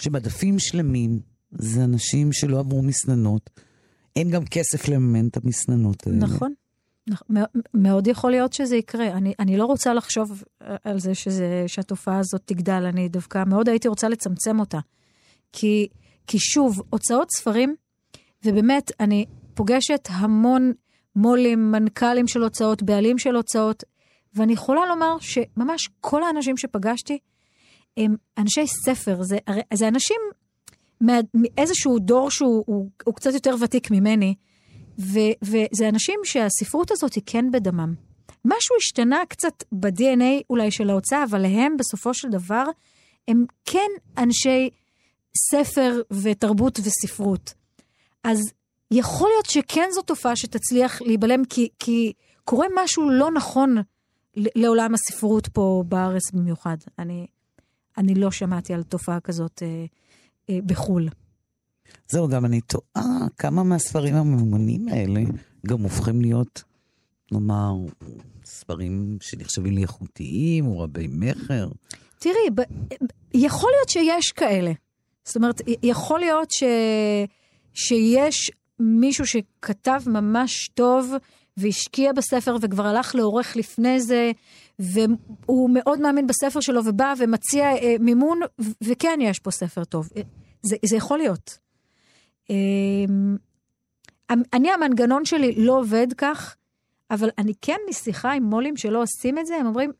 שמדפים 0.00 0.58
שלמים 0.58 1.20
זה 1.52 1.84
אנשים 1.84 2.32
שלא 2.32 2.58
עברו 2.58 2.82
מסננות, 2.82 3.50
אין 4.16 4.30
גם 4.30 4.44
כסף 4.44 4.88
לממן 4.88 5.28
את 5.28 5.36
המסננות 5.44 6.06
האלה. 6.06 6.18
נכון. 6.18 6.54
נכ- 7.10 7.22
מא- 7.28 7.40
מאוד 7.74 8.06
יכול 8.06 8.30
להיות 8.30 8.52
שזה 8.52 8.76
יקרה. 8.76 9.08
אני, 9.08 9.32
אני 9.38 9.56
לא 9.56 9.64
רוצה 9.64 9.94
לחשוב 9.94 10.42
אה, 10.62 10.76
על 10.84 11.00
זה 11.00 11.14
שזה, 11.14 11.64
שהתופעה 11.66 12.18
הזאת 12.18 12.42
תגדל, 12.44 12.84
אני 12.88 13.08
דווקא 13.08 13.44
מאוד 13.46 13.68
הייתי 13.68 13.88
רוצה 13.88 14.08
לצמצם 14.08 14.60
אותה. 14.60 14.78
כי, 15.52 15.88
כי 16.26 16.38
שוב, 16.38 16.82
הוצאות 16.90 17.30
ספרים, 17.30 17.74
ובאמת, 18.44 18.90
אני 19.00 19.24
פוגשת 19.54 20.08
המון 20.10 20.72
מו"לים, 21.16 21.72
מנכ"לים 21.72 22.28
של 22.28 22.42
הוצאות, 22.42 22.82
בעלים 22.82 23.18
של 23.18 23.36
הוצאות, 23.36 23.84
ואני 24.34 24.52
יכולה 24.52 24.86
לומר 24.86 25.16
שממש 25.20 25.88
כל 26.00 26.22
האנשים 26.22 26.56
שפגשתי 26.56 27.18
הם 27.96 28.16
אנשי 28.38 28.66
ספר, 28.66 29.22
זה, 29.22 29.38
הרי- 29.46 29.60
זה 29.74 29.88
אנשים 29.88 30.16
מה- 31.00 31.20
מאיזשהו 31.34 31.98
דור 31.98 32.30
שהוא 32.30 32.64
הוא, 32.66 32.90
הוא 33.04 33.14
קצת 33.14 33.34
יותר 33.34 33.54
ותיק 33.60 33.90
ממני, 33.90 34.34
ו, 34.98 35.18
וזה 35.42 35.88
אנשים 35.88 36.20
שהספרות 36.24 36.90
הזאת 36.90 37.14
היא 37.14 37.22
כן 37.26 37.50
בדמם. 37.50 37.94
משהו 38.44 38.76
השתנה 38.80 39.18
קצת 39.28 39.64
ב-DNA 39.72 40.42
אולי 40.50 40.70
של 40.70 40.90
ההוצאה, 40.90 41.24
אבל 41.24 41.44
הם 41.44 41.76
בסופו 41.76 42.14
של 42.14 42.28
דבר, 42.28 42.64
הם 43.28 43.44
כן 43.64 43.90
אנשי 44.18 44.70
ספר 45.50 46.00
ותרבות 46.10 46.80
וספרות. 46.84 47.54
אז 48.24 48.38
יכול 48.90 49.28
להיות 49.28 49.46
שכן 49.46 49.88
זו 49.94 50.02
תופעה 50.02 50.36
שתצליח 50.36 51.02
להיבלם, 51.02 51.44
כי, 51.44 51.68
כי 51.78 52.12
קורה 52.44 52.66
משהו 52.76 53.10
לא 53.10 53.30
נכון 53.30 53.76
לעולם 54.36 54.94
הספרות 54.94 55.48
פה 55.48 55.84
בארץ 55.88 56.30
במיוחד. 56.32 56.76
אני, 56.98 57.26
אני 57.98 58.14
לא 58.14 58.30
שמעתי 58.30 58.74
על 58.74 58.82
תופעה 58.82 59.20
כזאת 59.20 59.62
אה, 59.62 59.84
אה, 60.50 60.58
בחו"ל. 60.66 61.08
זהו, 62.08 62.28
גם 62.28 62.44
אני 62.44 62.60
תוהה 62.60 63.26
כמה 63.38 63.62
מהספרים 63.62 64.14
הממומנים 64.14 64.88
האלה 64.88 65.20
גם 65.66 65.80
הופכים 65.82 66.20
להיות, 66.20 66.62
נאמר, 67.32 67.74
ספרים 68.44 69.18
שנחשבים 69.20 69.72
לי 69.72 69.82
איכותיים 69.82 70.66
או 70.66 70.78
רבי 70.78 71.06
מכר. 71.10 71.68
תראי, 72.18 72.50
ב, 72.54 72.60
יכול 73.34 73.70
להיות 73.76 73.88
שיש 73.88 74.32
כאלה. 74.32 74.72
זאת 75.26 75.36
אומרת, 75.36 75.60
יכול 75.82 76.20
להיות 76.20 76.50
ש, 76.50 76.62
שיש 77.74 78.50
מישהו 78.78 79.26
שכתב 79.26 80.00
ממש 80.06 80.68
טוב 80.74 81.12
והשקיע 81.56 82.12
בספר 82.12 82.56
וכבר 82.60 82.86
הלך 82.86 83.14
לעורך 83.14 83.56
לפני 83.56 84.00
זה, 84.00 84.30
והוא 84.78 85.70
מאוד 85.72 86.00
מאמין 86.00 86.26
בספר 86.26 86.60
שלו 86.60 86.80
ובא 86.84 87.14
ומציע 87.18 87.64
אה, 87.64 87.96
מימון, 88.00 88.40
וכן, 88.84 89.18
יש 89.22 89.38
פה 89.38 89.50
ספר 89.50 89.84
טוב. 89.84 90.08
אה, 90.16 90.22
זה, 90.62 90.76
זה 90.84 90.96
יכול 90.96 91.18
להיות. 91.18 91.58
אה, 92.50 92.56
אני, 94.52 94.70
המנגנון 94.70 95.24
שלי 95.24 95.54
לא 95.56 95.78
עובד 95.78 96.06
כך, 96.18 96.56
אבל 97.10 97.30
אני 97.38 97.52
כן 97.60 97.78
משיחה 97.90 98.32
עם 98.32 98.42
מו"לים 98.42 98.76
שלא 98.76 99.02
עושים 99.02 99.38
את 99.38 99.46
זה, 99.46 99.56
הם 99.56 99.66
אומרים, 99.66 99.90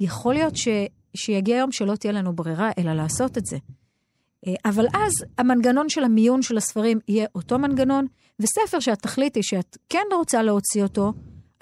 יכול 0.00 0.34
להיות 0.34 0.56
ש, 0.56 0.68
שיגיע 1.16 1.56
יום 1.56 1.72
שלא 1.72 1.94
תהיה 1.96 2.12
לנו 2.12 2.32
ברירה, 2.32 2.70
אלא 2.78 2.92
לעשות 2.92 3.38
את 3.38 3.46
זה. 3.46 3.56
אה, 4.46 4.54
אבל 4.64 4.86
אז 4.86 5.12
המנגנון 5.38 5.88
של 5.88 6.04
המיון 6.04 6.42
של 6.42 6.56
הספרים 6.56 6.98
יהיה 7.08 7.26
אותו 7.34 7.58
מנגנון, 7.58 8.06
וספר 8.40 8.80
שאת 8.80 8.98
תחליטי 9.02 9.42
שאת 9.42 9.76
כן 9.88 10.04
רוצה 10.12 10.42
להוציא 10.42 10.82
אותו, 10.82 11.12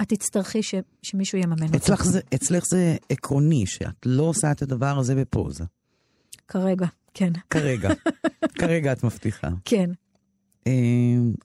את 0.02 0.08
תצטרכי 0.08 0.62
ש, 0.62 0.74
שמישהו 1.02 1.38
יממן 1.38 1.66
אותך. 1.66 1.74
אצלך 1.76 2.04
זה, 2.04 2.20
אצלך 2.34 2.64
זה 2.66 2.96
עקרוני, 3.08 3.66
שאת 3.66 4.06
לא 4.06 4.22
עושה 4.22 4.52
את 4.52 4.62
הדבר 4.62 4.98
הזה 4.98 5.14
בפוזה. 5.14 5.64
כרגע, 6.48 6.86
כן. 7.14 7.32
כרגע. 7.50 7.90
כרגע 8.60 8.92
את 8.92 9.04
מבטיחה. 9.04 9.48
כן. 9.64 9.90
Uh, 10.64 10.68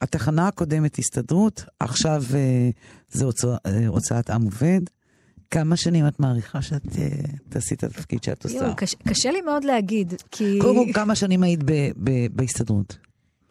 התחנה 0.02 0.48
הקודמת 0.48 1.00
הסתדרות, 1.00 1.66
עכשיו 1.80 2.24
uh, 2.30 2.36
זה 3.10 3.26
הוצא, 3.26 3.48
uh, 3.48 3.70
הוצאת 3.88 4.30
עם 4.30 4.42
עובד. 4.42 4.82
כמה 5.52 5.76
שנים 5.76 6.08
את 6.08 6.20
מעריכה 6.20 6.62
שאת 6.62 6.86
uh, 6.86 6.98
תעשי 7.50 7.76
את 7.76 7.84
התפקיד 7.84 8.24
שאת 8.24 8.44
עושה? 8.44 8.58
יו, 8.58 8.76
קש, 8.76 8.96
קשה 8.96 9.32
לי 9.32 9.42
מאוד 9.42 9.64
להגיד, 9.64 10.14
כי... 10.32 10.60
קודם 10.62 10.86
כל, 10.86 10.94
כמה 10.94 11.16
שנים 11.16 11.44
היית 11.44 11.64
ב, 11.64 11.72
ב, 12.04 12.12
בהסתדרות? 12.32 12.98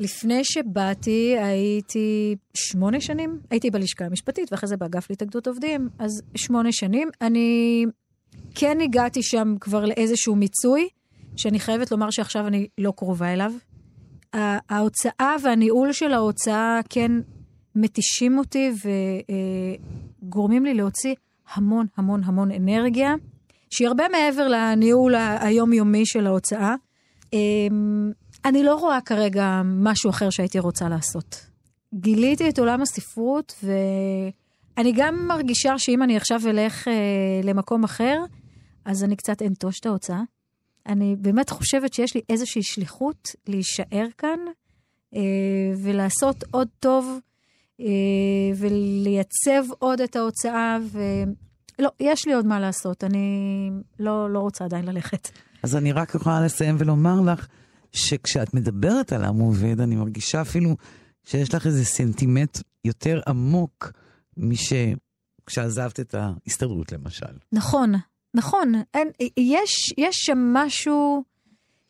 לפני 0.00 0.44
שבאתי 0.44 1.36
הייתי 1.38 2.36
שמונה 2.54 3.00
שנים, 3.00 3.40
הייתי 3.50 3.70
בלשכה 3.70 4.04
המשפטית 4.04 4.52
ואחרי 4.52 4.68
זה 4.68 4.76
באגף 4.76 5.10
להתאגדות 5.10 5.46
עובדים, 5.46 5.88
אז 5.98 6.22
שמונה 6.34 6.72
שנים. 6.72 7.08
אני 7.20 7.84
כן 8.54 8.80
הגעתי 8.80 9.22
שם 9.22 9.54
כבר 9.60 9.84
לאיזשהו 9.84 10.36
מיצוי, 10.36 10.88
שאני 11.36 11.60
חייבת 11.60 11.90
לומר 11.90 12.10
שעכשיו 12.10 12.46
אני 12.46 12.66
לא 12.78 12.92
קרובה 12.96 13.32
אליו. 13.32 13.52
ההוצאה 14.68 15.36
והניהול 15.42 15.92
של 15.92 16.12
ההוצאה 16.12 16.80
כן 16.88 17.12
מתישים 17.74 18.38
אותי 18.38 18.70
וגורמים 20.22 20.64
לי 20.64 20.74
להוציא 20.74 21.14
המון 21.54 21.86
המון 21.96 22.24
המון 22.24 22.50
אנרגיה, 22.50 23.14
שהיא 23.70 23.88
הרבה 23.88 24.04
מעבר 24.08 24.48
לניהול 24.48 25.14
היומיומי 25.40 26.06
של 26.06 26.26
ההוצאה. 26.26 26.74
אמ, 27.32 28.12
אני 28.44 28.62
לא 28.62 28.74
רואה 28.74 29.00
כרגע 29.00 29.62
משהו 29.64 30.10
אחר 30.10 30.30
שהייתי 30.30 30.58
רוצה 30.58 30.88
לעשות. 30.88 31.46
גיליתי 31.94 32.48
את 32.48 32.58
עולם 32.58 32.82
הספרות, 32.82 33.54
ואני 33.62 34.92
גם 34.96 35.26
מרגישה 35.28 35.78
שאם 35.78 36.02
אני 36.02 36.16
עכשיו 36.16 36.40
אלך 36.48 36.88
אה, 36.88 36.92
למקום 37.44 37.84
אחר, 37.84 38.24
אז 38.84 39.04
אני 39.04 39.16
קצת 39.16 39.42
אנטוש 39.42 39.80
את 39.80 39.86
ההוצאה. 39.86 40.22
אני 40.86 41.16
באמת 41.18 41.50
חושבת 41.50 41.94
שיש 41.94 42.14
לי 42.14 42.20
איזושהי 42.28 42.62
שליחות 42.62 43.28
להישאר 43.46 44.06
כאן 44.18 44.38
אה, 45.14 45.20
ולעשות 45.82 46.44
עוד 46.50 46.68
טוב 46.80 47.18
ולייצב 48.56 49.72
עוד 49.78 50.00
את 50.00 50.16
ההוצאה, 50.16 50.78
ולא, 50.92 51.90
יש 52.00 52.26
לי 52.26 52.34
עוד 52.34 52.46
מה 52.46 52.60
לעשות, 52.60 53.04
אני 53.04 53.70
לא, 53.98 54.30
לא 54.30 54.38
רוצה 54.38 54.64
עדיין 54.64 54.84
ללכת. 54.84 55.28
אז 55.62 55.76
אני 55.76 55.92
רק 55.92 56.14
יכולה 56.14 56.44
לסיים 56.44 56.76
ולומר 56.78 57.20
לך, 57.20 57.46
שכשאת 57.92 58.54
מדברת 58.54 59.12
על 59.12 59.24
עם 59.24 59.38
עובד, 59.38 59.80
אני 59.80 59.96
מרגישה 59.96 60.40
אפילו 60.40 60.76
שיש 61.24 61.54
לך 61.54 61.66
איזה 61.66 61.84
סנטימנט 61.84 62.58
יותר 62.84 63.20
עמוק 63.28 63.92
משכשעזבת 64.36 66.00
את 66.00 66.14
ההסתדרות, 66.14 66.92
למשל. 66.92 67.26
נכון, 67.52 67.92
נכון. 68.34 68.72
אין, 68.94 69.08
יש, 69.36 69.94
יש 69.98 70.16
שם 70.16 70.38
משהו 70.52 71.24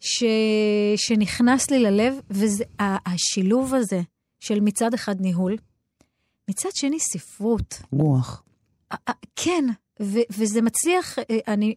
ש, 0.01 0.24
שנכנס 0.97 1.70
לי 1.70 1.78
ללב, 1.78 2.14
וזה 2.30 2.64
השילוב 2.80 3.74
הזה 3.74 4.01
של 4.41 4.61
מצד 4.61 4.95
אחד 4.95 5.20
ניהול, 5.20 5.57
מצד 6.51 6.68
שני 6.74 7.01
ספרות. 7.01 7.82
רוח. 7.92 8.42
כן, 9.36 9.64
וזה 10.30 10.62
מצליח, 10.62 11.18
אה, 11.18 11.38
אני, 11.48 11.74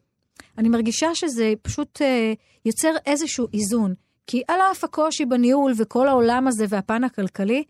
אני 0.58 0.70
מרגישה 0.70 1.16
שזה 1.16 1.54
פשוט 1.62 2.02
אה, 2.02 2.34
יוצר 2.66 2.94
איזשהו 3.06 3.48
איזון. 3.54 3.94
כי 4.28 4.42
על 4.48 4.60
אף 4.72 4.84
הקושי 4.84 5.26
בניהול 5.26 5.74
וכל 5.78 6.08
העולם 6.08 6.48
הזה 6.48 6.66
והפן 6.70 7.04
הכלכלי, 7.04 7.64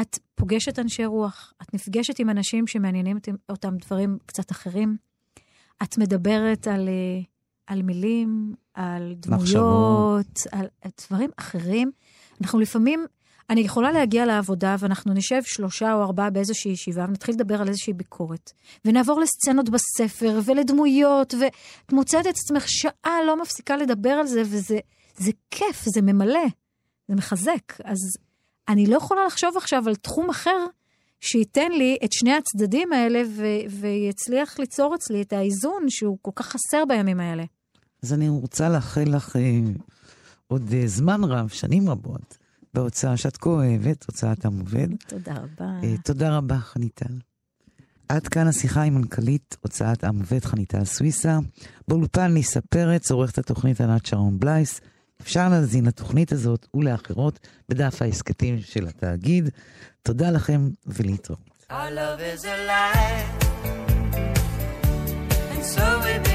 את 0.00 0.18
פוגשת 0.34 0.78
אנשי 0.78 1.04
רוח, 1.04 1.52
את 1.62 1.74
נפגשת 1.74 2.18
עם 2.18 2.30
אנשים 2.30 2.66
שמעניינים 2.66 3.18
אותם 3.48 3.76
דברים 3.76 4.18
קצת 4.26 4.50
אחרים. 4.50 4.96
את 5.82 5.98
מדברת 5.98 6.66
על, 6.66 6.88
אה, 6.88 7.20
על 7.66 7.82
מילים, 7.82 8.54
על 8.74 9.14
דמויות, 9.16 10.40
על, 10.52 10.66
על 10.82 10.90
דברים 11.06 11.30
אחרים. 11.36 11.90
אנחנו 12.40 12.60
לפעמים, 12.60 13.06
אני 13.50 13.60
יכולה 13.60 13.92
להגיע 13.92 14.26
לעבודה 14.26 14.76
ואנחנו 14.78 15.14
נשב 15.14 15.40
שלושה 15.44 15.94
או 15.94 16.02
ארבעה 16.02 16.30
באיזושהי 16.30 16.72
ישיבה 16.72 17.04
ונתחיל 17.08 17.34
לדבר 17.34 17.60
על 17.60 17.68
איזושהי 17.68 17.92
ביקורת. 17.92 18.52
ונעבור 18.84 19.20
לסצנות 19.20 19.70
בספר 19.70 20.40
ולדמויות, 20.44 21.34
ואת 21.40 21.92
מוצאת 21.92 22.26
את 22.26 22.34
עצמך 22.36 22.68
שעה 22.68 23.22
לא 23.26 23.42
מפסיקה 23.42 23.76
לדבר 23.76 24.10
על 24.10 24.26
זה, 24.26 24.42
וזה... 24.42 24.78
זה 25.18 25.30
כיף, 25.50 25.84
זה 25.84 26.02
ממלא, 26.02 26.46
זה 27.08 27.14
מחזק. 27.14 27.80
אז 27.84 27.98
אני 28.68 28.86
לא 28.86 28.96
יכולה 28.96 29.26
לחשוב 29.26 29.56
עכשיו 29.56 29.82
על 29.86 29.96
תחום 29.96 30.30
אחר 30.30 30.66
שייתן 31.20 31.72
לי 31.72 31.96
את 32.04 32.12
שני 32.12 32.32
הצדדים 32.34 32.92
האלה 32.92 33.22
ו- 33.28 33.70
ויצליח 33.80 34.58
ליצור 34.58 34.94
אצלי 34.94 35.22
את 35.22 35.32
האיזון 35.32 35.84
שהוא 35.88 36.18
כל 36.22 36.30
כך 36.34 36.46
חסר 36.46 36.84
בימים 36.88 37.20
האלה. 37.20 37.44
אז 38.02 38.12
אני 38.12 38.28
רוצה 38.28 38.68
לאחל 38.68 39.04
לך 39.06 39.36
אה, 39.36 39.60
עוד 40.46 40.72
אה, 40.72 40.82
זמן 40.86 41.24
רב, 41.24 41.48
שנים 41.48 41.90
רבות, 41.90 42.38
בהוצאה 42.78 43.16
שאת 43.16 43.36
כה 43.36 43.50
אוהבת, 43.50 44.04
הוצאת 44.06 44.44
המובד. 44.44 44.88
תודה 45.08 45.32
רבה. 45.32 45.70
אה, 45.82 45.94
תודה 46.04 46.36
רבה, 46.36 46.58
חניטל. 46.58 47.14
עד 48.08 48.28
כאן 48.28 48.48
השיחה 48.48 48.82
עם 48.82 48.94
מנכ"לית 48.94 49.56
הוצאת 49.60 50.04
עם 50.04 50.18
עובד 50.18 50.44
חניטל 50.44 50.84
סוויסה. 50.84 51.38
באולפן 51.88 52.32
ליסה 52.32 52.60
פרץ, 52.60 53.10
עורכת 53.10 53.38
התוכנית 53.38 53.80
ענת 53.80 54.06
שרון 54.06 54.38
בלייס. 54.38 54.80
אפשר 55.20 55.48
להזין 55.48 55.86
לתוכנית 55.86 56.32
הזאת 56.32 56.66
ולאחרות 56.74 57.38
בדף 57.68 58.02
ההסכתים 58.02 58.60
של 58.60 58.86
התאגיד. 58.86 59.48
תודה 60.02 60.30
לכם 60.30 60.68
ולהתראות. 60.86 61.40
Our 61.70 61.72
love 61.72 62.20
is 62.20 62.44
alive, 62.44 63.28
and 65.52 65.64
so 65.74 65.86
we 66.04 66.27